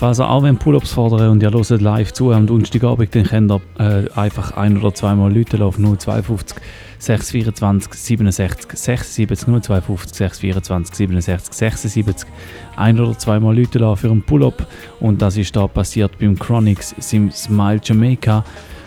Falls 0.00 0.18
ihr 0.18 0.30
auch 0.30 0.42
Pull-Ups 0.56 0.92
fordern 0.92 1.28
und 1.28 1.42
ihr 1.42 1.50
hört 1.50 1.82
live 1.82 2.14
zu 2.14 2.32
am 2.32 2.46
Donnerstagabend, 2.46 3.14
dann 3.14 3.24
könnt 3.24 3.52
ihr 3.52 3.60
äh, 3.78 4.10
einfach 4.18 4.56
ein- 4.56 4.78
oder 4.78 4.94
zweimal 4.94 5.30
Leute 5.30 5.62
auf 5.62 5.76
052 5.76 6.56
624 6.98 7.92
67 7.92 8.78
76 8.78 9.46
052 9.60 10.14
624 10.14 10.94
67 10.96 11.52
76 11.52 12.30
ein- 12.76 12.98
oder 12.98 13.18
zweimal 13.18 13.54
Leute 13.54 13.94
für 13.94 14.10
einen 14.10 14.22
Pull-Up. 14.22 14.66
Und 15.00 15.20
das 15.20 15.36
ist 15.36 15.54
da 15.54 15.66
passiert 15.66 16.18
beim 16.18 16.38
Chronix 16.38 16.94
im 17.12 17.30
Smile 17.30 17.80
Jamaica 17.84 18.42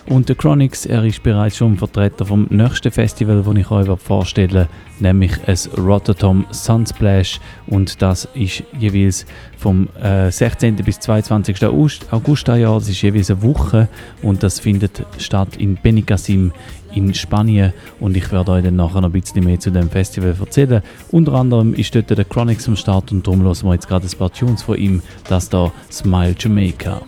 und 0.07 0.29
der 0.29 0.35
Chronix, 0.35 0.85
er 0.85 1.03
ist 1.03 1.23
bereits 1.23 1.57
schon 1.57 1.77
Vertreter 1.77 2.25
vom 2.25 2.47
nächsten 2.49 2.91
Festival, 2.91 3.43
das 3.43 3.55
ich 3.55 3.71
euch 3.71 3.99
vorstellen 3.99 4.67
nämlich 4.99 5.31
es 5.45 5.69
Rotterdam 5.77 6.45
Sunsplash 6.51 7.39
und 7.67 8.01
das 8.01 8.27
ist 8.33 8.63
jeweils 8.79 9.25
vom 9.57 9.87
äh, 10.01 10.31
16. 10.31 10.75
bis 10.77 10.99
22. 10.99 11.63
August, 11.65 12.11
August 12.11 12.47
Jahr. 12.47 12.79
Das 12.79 12.89
ist 12.89 13.01
jeweils 13.01 13.29
eine 13.29 13.43
Woche 13.43 13.87
und 14.21 14.41
das 14.41 14.59
findet 14.59 15.05
statt 15.19 15.57
in 15.57 15.75
Benicassim 15.75 16.51
in 16.95 17.13
Spanien 17.13 17.73
und 17.99 18.15
ich 18.15 18.31
werde 18.31 18.51
euch 18.51 18.63
dann 18.63 18.75
nachher 18.75 19.01
noch 19.01 19.09
ein 19.09 19.19
bisschen 19.19 19.43
mehr 19.43 19.59
zu 19.59 19.71
dem 19.71 19.89
Festival 19.89 20.35
erzählen. 20.39 20.81
Unter 21.11 21.33
anderem 21.33 21.73
ist 21.73 21.93
dort 21.95 22.09
der 22.09 22.25
Chronix 22.25 22.67
am 22.67 22.75
Start 22.75 23.11
und 23.11 23.25
darum 23.25 23.41
hören 23.43 23.63
wir 23.63 23.73
jetzt 23.73 23.87
gerade 23.87 24.05
ein 24.05 24.17
paar 24.17 24.31
Tunes 24.31 24.63
von 24.63 24.77
ihm, 24.77 25.01
das 25.27 25.49
da 25.49 25.71
Smile 25.91 26.35
Jamaica. 26.37 27.01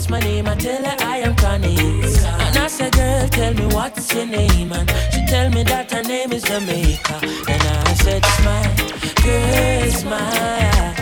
What's 0.00 0.08
my 0.08 0.20
name, 0.20 0.48
I 0.48 0.54
tell 0.54 0.82
her 0.82 0.96
I 1.00 1.18
am 1.18 1.36
Chronixx. 1.36 2.24
And 2.24 2.56
I 2.56 2.68
said, 2.68 2.90
girl, 2.94 3.28
tell 3.28 3.52
me 3.52 3.66
what's 3.74 4.14
your 4.14 4.24
name. 4.24 4.72
And 4.72 4.88
she 5.12 5.26
tell 5.26 5.50
me 5.50 5.62
that 5.64 5.92
her 5.92 6.02
name 6.02 6.32
is 6.32 6.42
Jamaica. 6.42 7.20
And 7.46 7.62
I 7.62 7.92
said, 7.92 8.24
smile, 8.24 8.76
girl, 9.20 9.90
smile. 9.90 10.94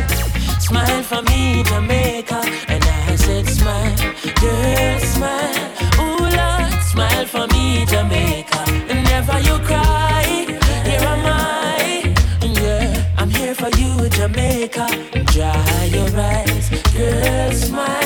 Smile 0.59 1.03
for 1.05 1.23
me, 1.31 1.63
Jamaica. 1.63 2.43
And 2.67 2.83
I 2.83 3.15
said, 3.15 3.47
smile, 3.47 3.97
girl, 4.43 4.99
smile. 5.15 5.71
Ooh, 6.03 6.27
Lord, 6.35 6.83
smile 6.83 7.27
for 7.27 7.47
me, 7.55 7.87
Jamaica. 7.87 8.65
And 8.91 9.05
never 9.05 9.39
you 9.39 9.59
cry, 9.65 10.45
here 10.83 11.07
am 11.15 11.25
I. 11.25 12.17
Yeah, 12.43 13.07
I'm 13.17 13.31
here 13.31 13.55
for 13.55 13.71
you, 13.79 14.09
Jamaica. 14.09 14.89
Dry 15.31 15.85
your 15.85 16.11
eyes, 16.19 16.69
girl, 16.97 17.53
smile. 17.53 17.98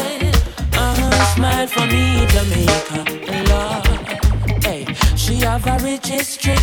For 1.73 1.87
me, 1.87 2.27
Jamaica. 2.29 3.05
Lord, 3.49 4.65
hey, 4.65 4.85
she 5.17 5.37
have 5.37 5.67
a 5.67 5.79
rich 5.83 6.09
history. 6.09 6.57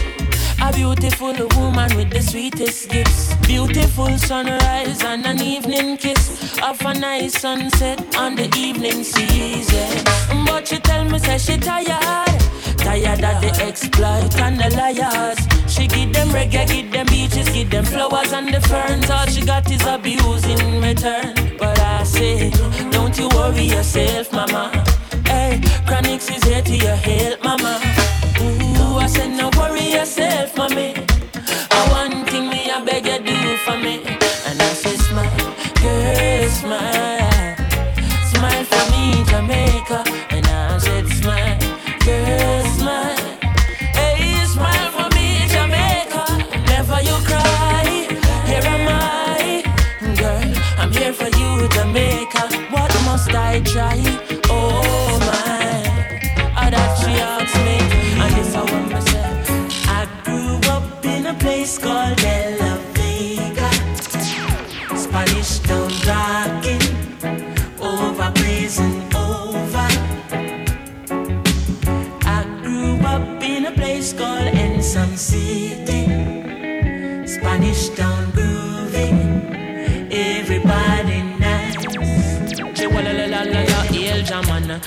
A 0.62 0.74
beautiful 0.74 1.34
woman 1.58 1.96
with 1.96 2.12
the 2.12 2.22
sweetest 2.22 2.90
gifts. 2.90 3.34
Beautiful 3.48 4.18
sunrise 4.18 5.04
and 5.04 5.26
an 5.26 5.42
evening 5.42 5.98
kiss. 5.98 6.60
Of 6.62 6.82
a 6.86 6.94
nice 6.94 7.40
sunset 7.40 8.00
on 8.18 8.36
the 8.36 8.54
evening 8.58 9.04
season. 9.04 10.04
But 10.46 10.68
she 10.68 10.78
tell 10.80 11.06
me, 11.06 11.18
say 11.20 11.38
she 11.38 11.58
tired. 11.58 12.40
Tired 12.78 13.24
of 13.24 13.42
the 13.42 13.52
exploit 13.62 14.36
and 14.40 14.60
the 14.60 14.70
liars. 14.76 15.40
She 15.72 15.88
give 15.88 16.14
them 16.14 16.30
reggae, 16.30 16.68
give 16.68 16.92
them 16.92 17.06
beaches, 17.08 17.50
give 17.50 17.70
them 17.70 17.86
flowers 17.86 18.32
and 18.34 18.54
the 18.54 18.62
ferns. 18.62 19.10
All 19.10 19.26
she 19.28 19.46
got 19.46 19.70
is 19.72 19.86
abuse 19.86 20.46
in 20.46 20.82
return. 20.82 21.34
But 21.58 21.80
I 21.80 22.04
say, 22.04 22.52
don't 22.92 23.18
you 23.18 23.30
worry 23.30 23.64
yourself, 23.64 24.32
mama. 24.32 24.84
Hey, 25.40 25.58
Chronixx 25.88 26.36
is 26.36 26.44
here 26.44 26.62
to 26.62 26.76
your 26.76 26.98
help, 27.08 27.42
mama. 27.42 27.80
Ooh, 28.42 28.98
I 28.98 29.08
said, 29.08 29.30
no 29.40 29.50
worry 29.58 29.88
yourself, 29.98 30.58
mommy. 30.58 30.94
I 31.72 31.80
one 32.00 32.26
thing 32.26 32.50
me, 32.50 32.70
I 32.70 32.84
beg 32.84 33.06
you 33.06 33.20
do 33.30 33.40
for 33.66 33.78
me. 33.86 33.96
And 34.48 34.62
I 34.62 34.72
say, 34.82 34.98
smile, 35.08 35.40
girl, 35.82 36.50
smile. 36.62 37.56
Smile 38.32 38.66
for 38.72 38.86
me, 38.92 39.04
Jamaica. 39.32 40.00
And 40.36 40.46
I 40.46 40.78
said, 40.78 41.08
smile, 41.20 41.60
girl, 42.06 42.64
smile. 42.78 43.26
Hey, 44.00 44.44
smile 44.56 44.90
for 44.98 45.08
me, 45.16 45.28
Jamaica. 45.56 46.24
Never 46.74 47.00
you 47.08 47.18
cry. 47.30 47.88
Here 48.50 48.68
am 48.76 48.88
I, 48.92 49.64
girl. 50.20 50.52
I'm 50.82 50.92
here 50.92 51.14
for 51.14 51.30
you, 51.40 51.70
Jamaica. 51.70 52.44
What 52.74 52.90
place 53.70 54.09
called 74.94 75.10
Ensom 75.10 75.18
City. 75.18 75.89
Spanish 75.89 75.89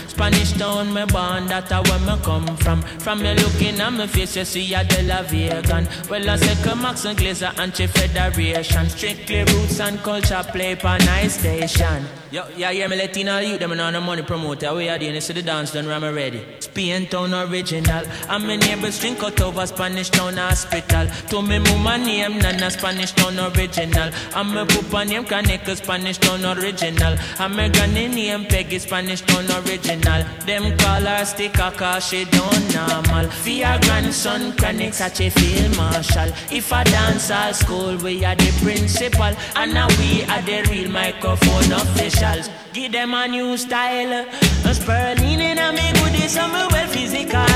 Spanish 0.08 0.52
town, 0.52 0.92
me 0.92 1.04
born, 1.06 1.46
that's 1.46 1.70
where 1.70 1.98
me 2.00 2.22
come 2.22 2.56
from. 2.56 2.82
From 2.82 3.22
me 3.22 3.34
looking 3.34 3.80
at 3.80 3.92
me 3.92 4.06
face, 4.06 4.36
you 4.36 4.44
see 4.44 4.74
a 4.74 4.84
De 4.84 5.02
La 5.02 5.22
Vegan. 5.22 5.88
Well, 6.08 6.28
I 6.28 6.36
say 6.36 6.62
come 6.62 6.82
Max 6.82 7.04
and 7.04 7.18
Glazer 7.18 7.52
and 7.58 7.74
Chief 7.74 7.90
Federation. 7.90 8.88
Strictly 8.88 9.44
roots 9.44 9.80
and 9.80 9.98
culture 10.00 10.44
play 10.52 10.74
for 10.74 10.98
nice 10.98 11.38
station. 11.38 12.06
Yo, 12.32 12.44
yeah, 12.56 12.70
yeah, 12.70 12.86
me 12.86 12.96
letting 12.96 13.28
all 13.28 13.42
you 13.42 13.58
them 13.58 13.72
on 13.72 13.92
the 13.92 14.00
money 14.00 14.22
promoter. 14.22 14.74
We 14.74 14.88
are 14.88 14.98
doing 14.98 15.12
this 15.12 15.26
to 15.26 15.34
the 15.34 15.42
dance 15.42 15.72
done, 15.72 15.86
I'm 15.88 16.02
ready. 16.14 16.42
Spain 16.60 17.06
town 17.06 17.34
original. 17.34 18.06
And 18.30 18.46
my 18.46 18.56
neighbors 18.56 18.98
drink 18.98 19.22
out 19.22 19.38
over 19.42 19.66
Spanish 19.66 20.08
town 20.08 20.38
hospital. 20.38 21.08
To 21.28 21.42
me 21.42 21.58
mama 21.58 21.98
name 21.98 22.38
Nana 22.38 22.70
Spanish 22.70 23.12
town 23.12 23.38
original. 23.38 24.10
And 24.34 24.48
my 24.54 24.64
papa 24.64 25.04
name 25.04 25.26
Kaneka 25.26 25.76
Spanish 25.76 26.16
town 26.16 26.42
original. 26.56 27.18
And 27.38 27.54
my 27.54 27.68
granny 27.68 28.08
name 28.08 28.46
Peggy 28.46 28.78
Spanish 28.78 29.20
town 29.20 29.44
original. 29.50 29.81
Them 29.82 30.76
call 30.78 31.02
her 31.02 31.24
sticker 31.24 31.70
cause 31.76 32.06
she 32.08 32.24
don't 32.24 32.74
normal. 32.74 33.28
Your 33.44 33.78
grandson 33.80 34.52
Kaneka 34.52 34.92
such 34.94 35.20
a 35.20 35.30
field 35.30 35.76
marshal. 35.76 36.32
If 36.50 36.72
I 36.72 36.84
dance 36.84 37.30
all 37.30 37.52
school, 37.52 37.96
we 37.98 38.24
are 38.24 38.34
the 38.34 38.50
principal. 38.62 39.34
And 39.56 39.74
now 39.74 39.88
we 39.98 40.24
are 40.24 40.42
the 40.42 40.62
real 40.70 40.90
microphone 40.90 41.72
officials. 41.72 42.48
Give 42.72 42.92
them 42.92 43.14
a 43.14 43.28
new 43.28 43.56
style. 43.56 44.26
A 44.64 44.74
spurling 44.74 45.40
in 45.40 45.58
a 45.58 45.72
me 45.72 45.92
goodies, 45.92 46.36
I'm 46.36 46.52
well 46.52 46.88
physical. 46.88 47.46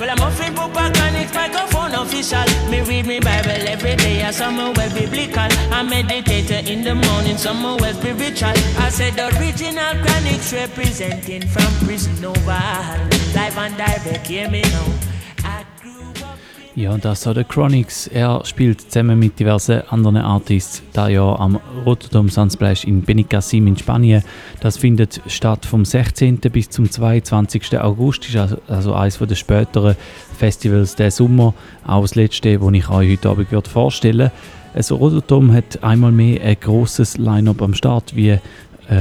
Well, 0.00 0.10
I'm 0.10 0.20
offering 0.20 0.54
Papa 0.54 0.90
Connect 0.94 1.34
microphone 1.34 1.75
official. 1.94 2.44
Me 2.70 2.80
read 2.82 3.06
me 3.06 3.20
Bible 3.20 3.68
every 3.68 3.96
day, 3.96 4.22
as 4.22 4.40
I'm 4.40 4.56
well 4.56 4.72
biblical. 4.94 5.48
I 5.72 5.82
meditate 5.82 6.68
in 6.68 6.82
the 6.82 6.94
morning, 6.94 7.36
some 7.36 7.62
well 7.62 7.94
spiritual. 7.94 8.54
I 8.78 8.88
said 8.90 9.14
the 9.14 9.26
original 9.38 9.94
Chronixx 10.02 10.52
representing 10.52 11.46
from 11.46 11.70
prison 11.86 12.24
over. 12.24 12.62
Life 13.34 13.58
and 13.58 13.76
direct, 13.76 14.26
hear 14.26 14.50
me 14.50 14.62
now. 14.62 15.15
Ja, 16.76 16.98
das 16.98 17.22
so 17.22 17.32
der 17.32 17.44
Chronix. 17.44 18.06
Er 18.06 18.42
spielt 18.44 18.82
zusammen 18.82 19.18
mit 19.18 19.38
diversen 19.40 19.80
anderen 19.88 20.18
Artists 20.18 20.82
da 20.92 21.08
Jahr 21.08 21.40
am 21.40 21.58
Rotterdam 21.86 22.28
Sunsplash 22.28 22.84
in 22.84 23.00
Benicassim 23.00 23.66
in 23.66 23.78
Spanien. 23.78 24.22
Das 24.60 24.76
findet 24.76 25.22
statt 25.26 25.64
vom 25.64 25.86
16. 25.86 26.36
bis 26.52 26.68
zum 26.68 26.90
22. 26.90 27.80
August. 27.80 28.28
Ist 28.28 28.58
also, 28.68 28.92
eines 28.92 29.16
der 29.18 29.34
späteren 29.34 29.96
Festivals 30.36 30.94
der 30.96 31.10
Sommer. 31.10 31.54
Auch 31.86 32.02
das 32.02 32.14
letzte, 32.14 32.58
das 32.58 32.72
ich 32.74 32.90
euch 32.90 33.10
heute 33.10 33.30
Abend 33.30 33.50
würde 33.50 33.70
vorstellen 33.70 34.30
Also 34.74 34.96
Rotterdam 34.96 35.54
hat 35.54 35.82
einmal 35.82 36.12
mehr 36.12 36.42
ein 36.42 36.58
grosses 36.60 37.16
Line-Up 37.16 37.62
am 37.62 37.72
Start, 37.72 38.14
wie 38.14 38.28
äh, 38.28 38.40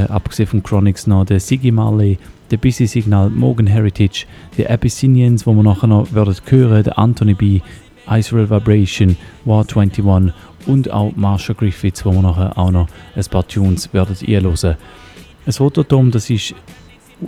abgesehen 0.07 0.47
von 0.47 0.63
Chronix 0.63 1.07
noch 1.07 1.25
der 1.25 1.41
Siggy 1.41 1.71
Marley, 1.71 2.19
der 2.51 2.57
Busy 2.57 2.87
Signal, 2.87 3.29
Morgan 3.29 3.67
Heritage, 3.67 4.25
die 4.57 4.67
Abyssinians, 4.67 5.45
wo 5.45 5.53
wir 5.53 5.63
nachher 5.63 5.87
noch 5.87 6.13
werden 6.13 6.35
hören, 6.45 6.83
der 6.83 6.97
Anthony 6.97 7.33
B, 7.33 7.61
Israel 8.09 8.49
Vibration, 8.49 9.17
War 9.45 9.61
21 9.61 10.33
und 10.67 10.91
auch 10.91 11.13
Marshall 11.15 11.55
Griffiths, 11.55 12.05
wo 12.05 12.11
wir 12.11 12.21
nachher 12.21 12.57
auch 12.57 12.71
noch 12.71 12.87
ein 13.15 13.25
paar 13.25 13.47
Tunes 13.47 13.93
werden 13.93 14.15
einhören. 14.27 14.77
Das 15.45 15.59
Rotterdam, 15.59 16.11
das 16.11 16.29
ist 16.29 16.55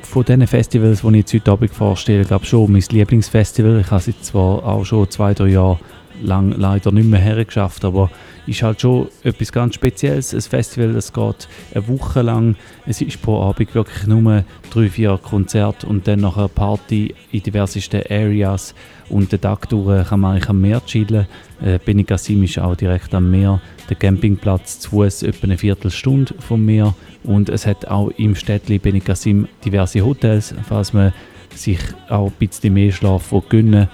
von 0.01 0.25
diesen 0.25 0.47
Festivals, 0.47 1.01
die 1.01 1.07
ich 1.07 1.15
jetzt 1.15 1.33
heute 1.33 1.51
Abend 1.51 1.71
vorstelle, 1.71 2.25
glaube 2.25 2.43
ich 2.43 2.49
schon 2.49 2.71
mein 2.71 2.83
Lieblingsfestival. 2.89 3.79
Ich 3.79 3.91
habe 3.91 4.03
es 4.09 4.21
zwar 4.21 4.63
auch 4.65 4.85
schon 4.85 5.09
zwei, 5.09 5.33
drei 5.33 5.47
Jahre 5.47 5.79
lang 6.21 6.51
leider 6.57 6.91
nicht 6.91 7.09
mehr 7.09 7.19
hergeschafft, 7.19 7.85
aber 7.85 8.09
ist 8.47 8.63
halt 8.63 8.81
schon 8.81 9.09
etwas 9.23 9.51
ganz 9.51 9.75
Spezielles. 9.75 10.33
Ein 10.33 10.41
Festival, 10.41 10.93
das 10.93 11.11
geht 11.11 11.47
eine 11.73 11.87
Woche 11.87 12.21
lang. 12.21 12.55
Es 12.85 13.01
ist 13.01 13.21
pro 13.21 13.41
Abend 13.41 13.75
wirklich 13.75 14.07
nur 14.07 14.43
drei, 14.71 14.89
vier 14.89 15.19
Konzerte 15.21 15.85
und 15.85 16.07
dann 16.07 16.21
noch 16.21 16.37
eine 16.37 16.47
Party 16.47 17.13
in 17.31 17.43
diversesten 17.43 18.03
Areas. 18.09 18.73
Und 19.09 19.31
den 19.31 19.41
Tag 19.41 19.69
durch 19.69 20.07
kann 20.07 20.21
man 20.21 20.33
eigentlich 20.33 20.49
am 20.49 20.61
Meer 20.61 20.81
chillen. 20.85 21.27
Äh, 21.61 21.79
Benicassim 21.83 22.43
ist 22.43 22.59
auch 22.59 22.75
direkt 22.75 23.13
am 23.13 23.29
Meer. 23.29 23.61
Der 23.89 23.97
Campingplatz 23.97 24.79
zu 24.79 24.89
Fuß 24.91 25.23
etwa 25.23 25.43
eine 25.43 25.57
Viertelstunde 25.57 26.33
vom 26.39 26.65
Meer. 26.65 26.95
Und 27.23 27.49
es 27.49 27.65
hat 27.65 27.87
auch 27.87 28.09
im 28.17 28.35
Städtchen 28.35 28.79
Benicassim 28.79 29.47
diverse 29.63 30.01
Hotels, 30.01 30.53
falls 30.67 30.93
man 30.93 31.13
sich 31.53 31.79
auch 32.09 32.27
ein 32.27 32.33
bisschen 32.39 32.73
mehr 32.73 32.91
Schlaf 32.91 33.33
gönnen 33.49 33.87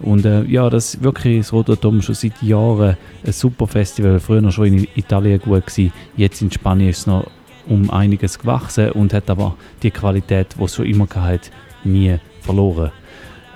und 0.00 0.24
äh, 0.24 0.44
ja, 0.44 0.70
das 0.70 0.94
ist 0.94 1.02
wirklich 1.02 1.38
das 1.38 1.52
Rotterdam 1.52 2.00
schon 2.02 2.14
seit 2.14 2.40
Jahren 2.42 2.96
ein 3.24 3.32
super 3.32 3.66
Festival. 3.66 4.20
Früher 4.20 4.50
schon 4.52 4.66
in 4.66 4.88
Italien 4.94 5.40
gut 5.40 5.66
gewesen, 5.66 5.92
jetzt 6.16 6.40
in 6.42 6.50
Spanien 6.50 6.90
ist 6.90 6.98
es 6.98 7.06
noch 7.06 7.30
um 7.66 7.90
einiges 7.90 8.38
gewachsen 8.38 8.92
und 8.92 9.12
hat 9.12 9.28
aber 9.28 9.56
die 9.82 9.90
Qualität, 9.90 10.54
die 10.58 10.64
es 10.64 10.74
schon 10.74 10.86
immer 10.86 11.08
hat, 11.14 11.50
nie 11.84 12.16
verloren. 12.40 12.90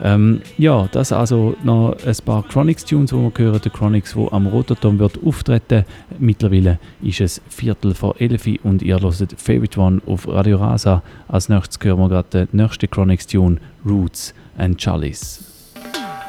Ähm, 0.02 0.40
ja, 0.58 0.88
das 0.90 1.12
also 1.12 1.54
noch 1.62 1.96
ein 2.04 2.16
paar 2.24 2.42
Chronix-Tunes, 2.42 3.10
die 3.10 3.16
wir 3.16 3.32
hören. 3.36 3.60
Der 3.62 3.70
Chronix, 3.70 4.14
der 4.14 4.32
am 4.32 4.48
Rotterdam 4.48 4.98
wird 4.98 5.18
auftreten. 5.24 5.84
Mittlerweile 6.18 6.80
ist 7.02 7.20
es 7.20 7.40
Viertel 7.48 7.94
vor 7.94 8.20
elf 8.20 8.48
und 8.64 8.82
ihr 8.82 9.00
hört 9.00 9.34
Favorite 9.36 9.78
One 9.78 10.02
auf 10.06 10.26
Radio 10.26 10.56
Rasa. 10.56 11.02
Als 11.28 11.48
nächstes 11.48 11.78
hören 11.84 12.00
wir 12.00 12.08
gerade 12.08 12.46
den 12.46 12.48
nächsten 12.52 12.90
Chronix-Tune, 12.90 13.58
Roots 13.86 14.34
and 14.58 14.78
Chalice. 14.78 15.51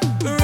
right. 0.04 0.43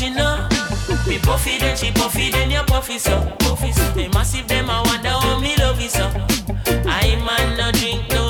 Your 0.00 0.10
cochino. 0.12 1.06
Me 1.06 1.18
puffy 1.18 1.58
then 1.58 1.76
she 1.76 1.90
puffy 1.92 2.30
then 2.30 2.50
you 2.50 2.62
puffy 2.62 2.98
so 2.98 3.20
puffy 3.38 3.72
so. 3.72 3.94
Me 3.94 4.08
massive 4.08 4.46
them 4.48 4.70
I 4.70 4.82
wonder 4.82 5.08
how 5.08 5.38
me 5.38 5.56
love 5.56 5.80
it 5.80 5.90
so. 5.90 6.06
I 6.86 7.16
man 7.24 7.56
no 7.56 7.72
drink 7.72 8.08
no 8.10 8.29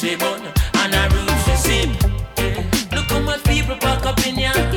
she 0.00 0.16
bun 0.16 0.40
and 0.76 0.94
her 0.94 1.08
room 1.14 1.28
she 1.44 1.54
sip. 1.56 1.90
Look 2.90 3.10
how 3.10 3.20
my 3.20 3.36
people 3.44 3.76
pack 3.76 4.06
up 4.06 4.26
in 4.26 4.38
ya. 4.38 4.69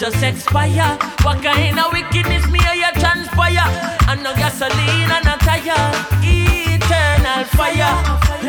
Just 0.00 0.22
expire. 0.22 0.96
What 1.20 1.42
kind 1.42 1.78
of 1.78 1.92
wickedness 1.92 2.48
me 2.48 2.58
or 2.66 2.74
you 2.74 2.90
transpire? 2.94 3.68
And 4.08 4.22
no 4.22 4.32
gasoline 4.34 5.10
and 5.12 5.24
no 5.26 5.36
tire. 5.44 5.76
Eternal 6.24 7.44
fire, 7.52 7.94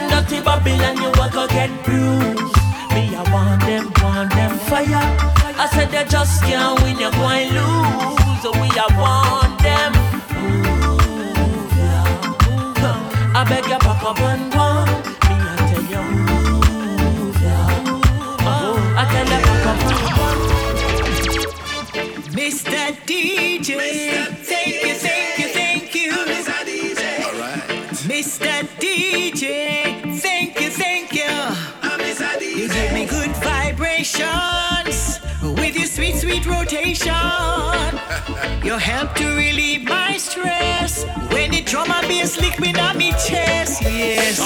dirty 0.10 0.40
Babylon 0.40 0.96
you 0.96 1.12
a 1.12 1.30
go 1.30 1.48
get 1.48 1.70
bruised. 1.84 2.56
Me 2.96 3.14
I 3.14 3.24
want 3.34 3.62
them, 3.68 3.92
want 4.02 4.32
them 4.32 4.58
fire. 4.70 5.04
I 5.60 5.68
said 5.74 5.92
they 5.92 6.06
just 6.06 6.42
can't 6.44 6.82
win, 6.82 6.98
you 6.98 7.12
going 7.12 7.50
lose. 7.50 8.48
We 8.56 8.68
I 8.72 8.88
want 8.96 9.60
them. 9.60 9.92
Ooh, 10.40 10.96
yeah. 11.78 13.36
I 13.36 13.44
beg 13.44 13.66
you 13.66 13.78
pack 13.78 14.04
up 14.04 14.20
and 14.22 14.54
go. 14.54 14.71
You 38.64 38.78
help 38.78 39.14
to 39.16 39.26
relieve 39.36 39.84
my 39.84 40.16
stress 40.16 41.04
when 41.34 41.52
the 41.52 41.62
drum 41.64 41.92
and 41.92 42.08
bass 42.08 42.40
lick 42.40 42.62
me 42.62 42.74
on 42.76 42.98
me 42.98 43.12
chest. 43.12 43.82
Yes, 43.82 44.40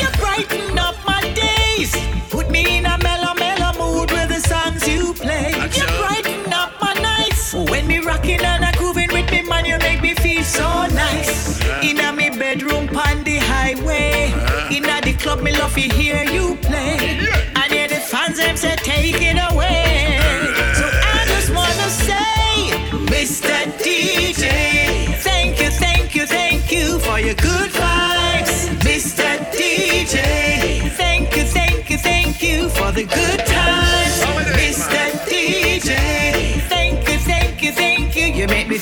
you 0.00 0.08
brighten 0.18 0.78
up 0.78 0.96
my 1.06 1.20
days, 1.34 1.94
put 2.30 2.50
me 2.50 2.78
in 2.78 2.86
a 2.86 2.96
mellow, 3.02 3.34
mellow 3.34 3.72
mood 3.78 4.10
with 4.10 4.30
the 4.30 4.40
songs 4.40 4.88
you 4.88 5.12
play. 5.12 5.50
You 5.50 5.84
brighten 6.00 6.50
up 6.50 6.72
my 6.80 6.94
nights 6.94 7.52
when 7.52 7.86
me 7.86 7.98
rocking 7.98 8.40
and 8.40 8.64
a 8.64 8.72
grooving 8.78 9.12
with 9.12 9.30
me 9.30 9.42
man. 9.42 9.66
You 9.66 9.76
make 9.80 10.00
me 10.00 10.14
feel 10.14 10.42
so 10.42 10.86
nice. 10.86 11.60
In 11.82 12.00
a 12.00 12.10
me 12.10 12.30
bedroom 12.30 12.88
on 12.96 13.22
the 13.24 13.36
highway, 13.36 14.32
in 14.74 14.86
a 14.88 15.02
the 15.02 15.12
club 15.12 15.42
me 15.42 15.52
love 15.52 15.74
to 15.74 15.80
hear 15.80 16.24
you 16.24 16.56
play, 16.62 16.69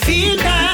feel 0.08 0.36
nice, 0.36 0.67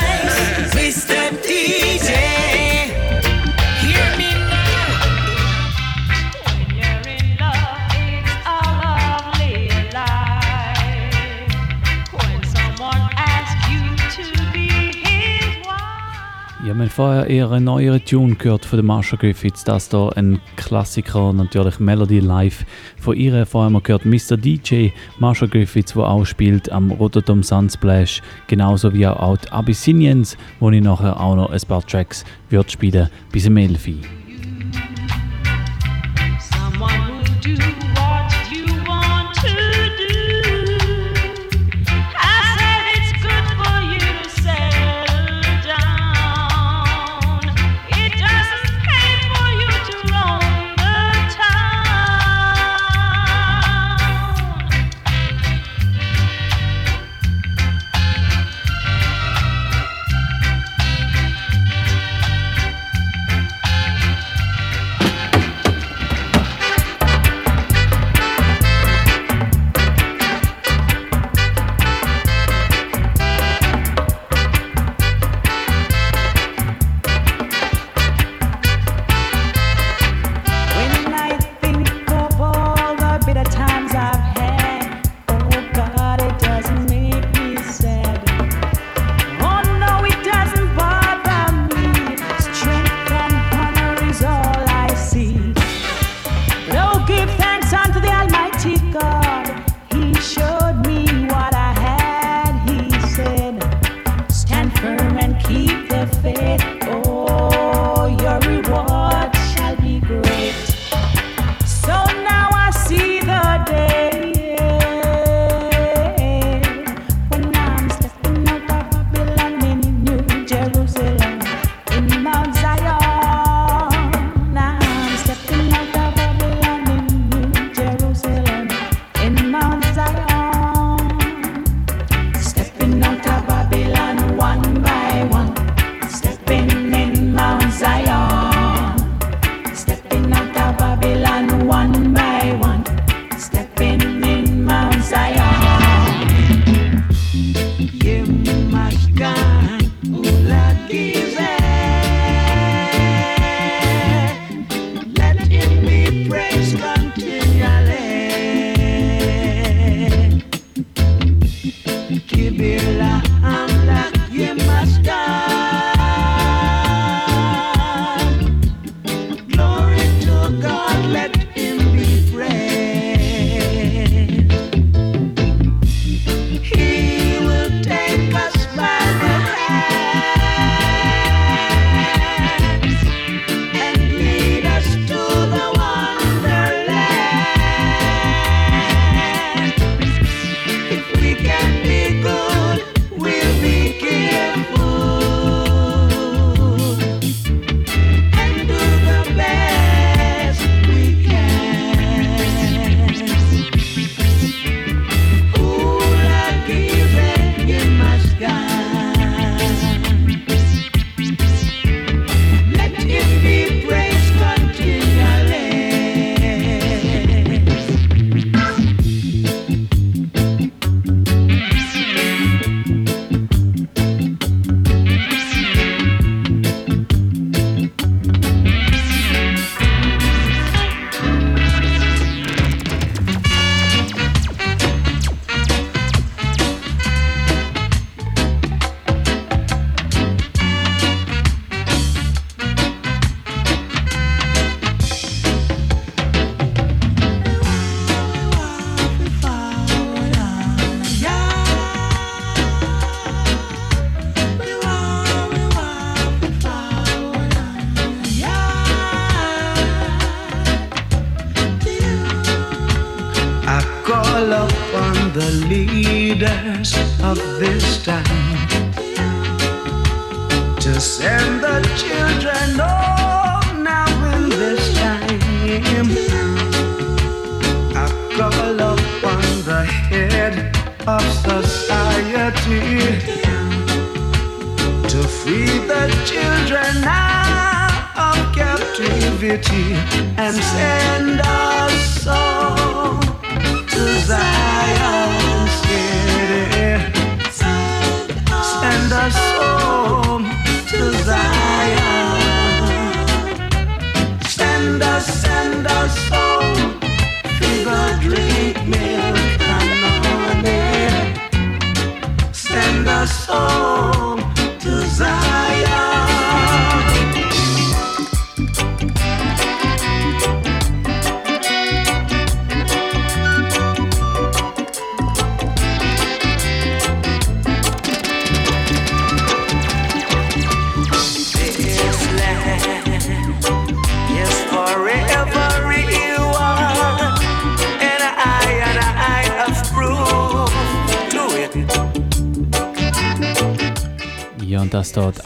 vorher 16.95 17.27
eher 17.27 17.51
einen 17.51 17.65
neueren 17.65 18.05
Tune 18.05 18.37
gehört 18.37 18.65
von 18.65 18.77
den 18.77 18.87
Marsha 18.87 19.17
Griffiths. 19.17 19.65
Das 19.65 19.91
hier 19.91 20.13
ein 20.17 20.41
Klassiker, 20.55 21.33
natürlich 21.33 21.81
Melody 21.81 22.21
Live. 22.21 22.65
Von 22.99 23.17
ihr 23.17 23.45
vorher 23.47 23.67
haben 23.67 23.73
wir 23.73 23.81
gehört 23.81 24.05
Mr. 24.05 24.37
DJ, 24.37 24.91
Marsha 25.19 25.47
Griffiths, 25.47 25.95
der 25.95 26.05
auch 26.05 26.25
spielt 26.25 26.71
am 26.71 26.93
Rotterdam 26.93 27.43
Sunsplash. 27.43 28.23
Genauso 28.47 28.95
wie 28.95 29.09
auch 29.09 29.37
die 29.37 29.51
Abyssinians, 29.51 30.37
wo 30.61 30.71
ich 30.71 30.83
nachher 30.83 31.19
auch 31.21 31.35
noch 31.35 31.51
ein 31.51 31.61
paar 31.67 31.85
Tracks 31.85 32.25
wird 32.49 32.71
spielen 32.71 33.09
bis 33.33 33.47
im 33.47 33.57
11 33.57 34.24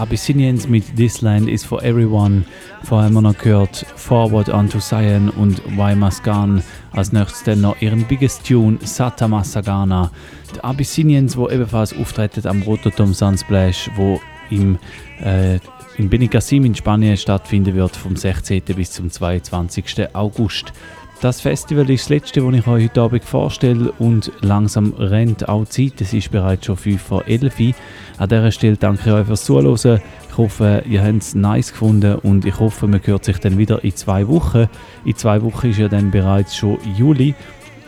Abyssinians 0.09 0.67
mit 0.67 0.97
This 0.97 1.21
Land 1.21 1.51
is 1.51 1.63
for 1.63 1.83
Everyone. 1.83 2.43
Vorher 2.83 3.09
haben 3.09 3.15
wir 3.15 3.21
noch 3.21 3.37
gehört 3.37 3.85
Forward 3.95 4.49
Unto 4.49 4.79
Zion 4.79 5.29
und 5.29 5.63
Why 5.77 5.95
Masgan. 5.95 6.63
Als 6.93 7.13
nächstes 7.13 7.45
dann 7.45 7.61
noch 7.61 7.79
ihren 7.83 8.05
biggest 8.05 8.47
Tune 8.47 8.79
Sata 8.81 9.29
Masagana. 9.29 10.11
Die 10.55 10.65
Abyssinians, 10.65 11.37
wo 11.37 11.51
ebenfalls 11.51 11.95
auftreten 11.95 12.47
am 12.47 12.63
Rototom 12.63 13.13
Sunsplash, 13.13 13.91
wo 13.97 14.19
im, 14.49 14.79
äh, 15.23 15.57
in 15.99 16.09
Benicassim 16.09 16.65
in 16.65 16.75
Spanien 16.75 17.19
stattfinden 17.19 17.75
wird 17.75 17.95
vom 17.95 18.17
16. 18.17 18.63
bis 18.75 18.93
zum 18.93 19.11
22. 19.11 20.09
August. 20.15 20.73
Das 21.21 21.43
Festival 21.43 21.91
ist 21.91 22.05
das 22.05 22.09
letzte, 22.09 22.41
das 22.41 22.55
ich 22.55 22.67
euch 22.67 22.85
heute 22.85 23.03
Abend 23.03 23.25
vorstelle 23.25 23.93
und 23.99 24.33
langsam 24.41 24.95
rennt 24.95 25.51
auch 25.51 25.67
Zeit. 25.67 26.01
Es 26.01 26.15
ist 26.15 26.31
bereits 26.31 26.65
schon 26.65 26.79
5 26.79 27.03
vor 27.03 27.27
11 27.27 27.61
Uhr. 27.61 27.75
An 28.19 28.29
dieser 28.29 28.51
Stelle 28.51 28.77
danke 28.77 29.03
ich 29.07 29.13
euch 29.13 29.27
fürs 29.27 29.45
Zuhören. 29.45 30.01
Ich 30.29 30.37
hoffe, 30.37 30.83
ihr 30.89 31.05
habt 31.05 31.23
es 31.23 31.35
nice 31.37 31.71
gefunden 31.71 32.17
und 32.17 32.45
ich 32.45 32.59
hoffe, 32.59 32.89
man 32.89 33.01
hört 33.05 33.25
sich 33.25 33.39
dann 33.39 33.59
wieder 33.59 33.83
in 33.85 33.95
zwei 33.95 34.27
Wochen. 34.27 34.67
In 35.05 35.17
zwei 35.17 35.41
Wochen 35.43 35.71
ist 35.71 35.79
ja 35.79 35.89
dann 35.89 36.11
bereits 36.11 36.57
schon 36.57 36.79
Juli 36.97 37.35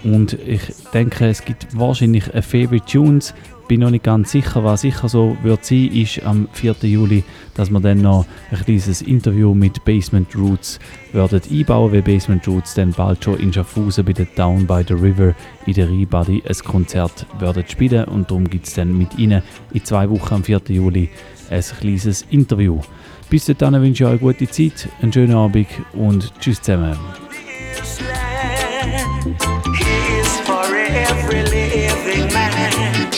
und 0.04 0.32
ich 0.32 0.60
denke, 0.92 1.26
es 1.26 1.44
gibt 1.44 1.66
wahrscheinlich 1.76 2.32
eine 2.32 2.42
Favorite 2.42 2.84
Tunes. 2.86 3.34
Bin 3.68 3.80
noch 3.80 3.90
nicht 3.90 4.02
ganz 4.02 4.32
sicher, 4.32 4.64
was 4.64 4.80
sicher 4.80 5.08
so 5.08 5.36
wird 5.44 5.64
sein, 5.64 5.90
ist 5.92 6.24
am 6.24 6.48
4. 6.52 6.74
Juli, 6.82 7.22
dass 7.54 7.70
wir 7.70 7.78
dann 7.78 8.02
noch 8.02 8.26
ein 8.50 8.58
kleines 8.64 9.00
Interview 9.02 9.54
mit 9.54 9.84
Basement 9.84 10.34
Roots 10.34 10.80
werden 11.12 11.40
einbauen, 11.48 11.92
weil 11.92 12.02
Basement 12.02 12.48
Roots 12.48 12.74
dann 12.74 12.90
bald 12.90 13.22
schon 13.22 13.38
in 13.38 13.52
Schaffhausen 13.52 14.04
bei 14.04 14.12
der 14.12 14.26
Down 14.34 14.66
by 14.66 14.82
the 14.86 14.94
River 14.94 15.34
in 15.66 15.74
der 15.74 15.88
Rheinbody 15.88 16.42
ein 16.48 16.56
Konzert 16.64 17.26
werden 17.38 17.64
spielen 17.68 18.06
und 18.06 18.28
darum 18.28 18.50
gibt 18.50 18.66
es 18.66 18.74
dann 18.74 18.96
mit 18.98 19.16
ihnen 19.16 19.42
in 19.72 19.84
zwei 19.84 20.10
Wochen 20.10 20.34
am 20.34 20.42
4. 20.42 20.62
Juli 20.68 21.08
ein 21.48 21.62
kleines 21.80 22.26
Interview. 22.30 22.80
Bis 23.28 23.44
dahin 23.44 23.80
wünsche 23.80 24.02
ich 24.02 24.08
euch 24.10 24.20
eine 24.20 24.32
gute 24.32 24.48
Zeit, 24.48 24.88
einen 25.00 25.12
schönen 25.12 25.36
Abend 25.36 25.68
und 25.92 26.32
tschüss 26.40 26.60
zusammen. 26.60 26.98
Every 31.08 31.42
living 31.42 32.32
man. 32.32 33.10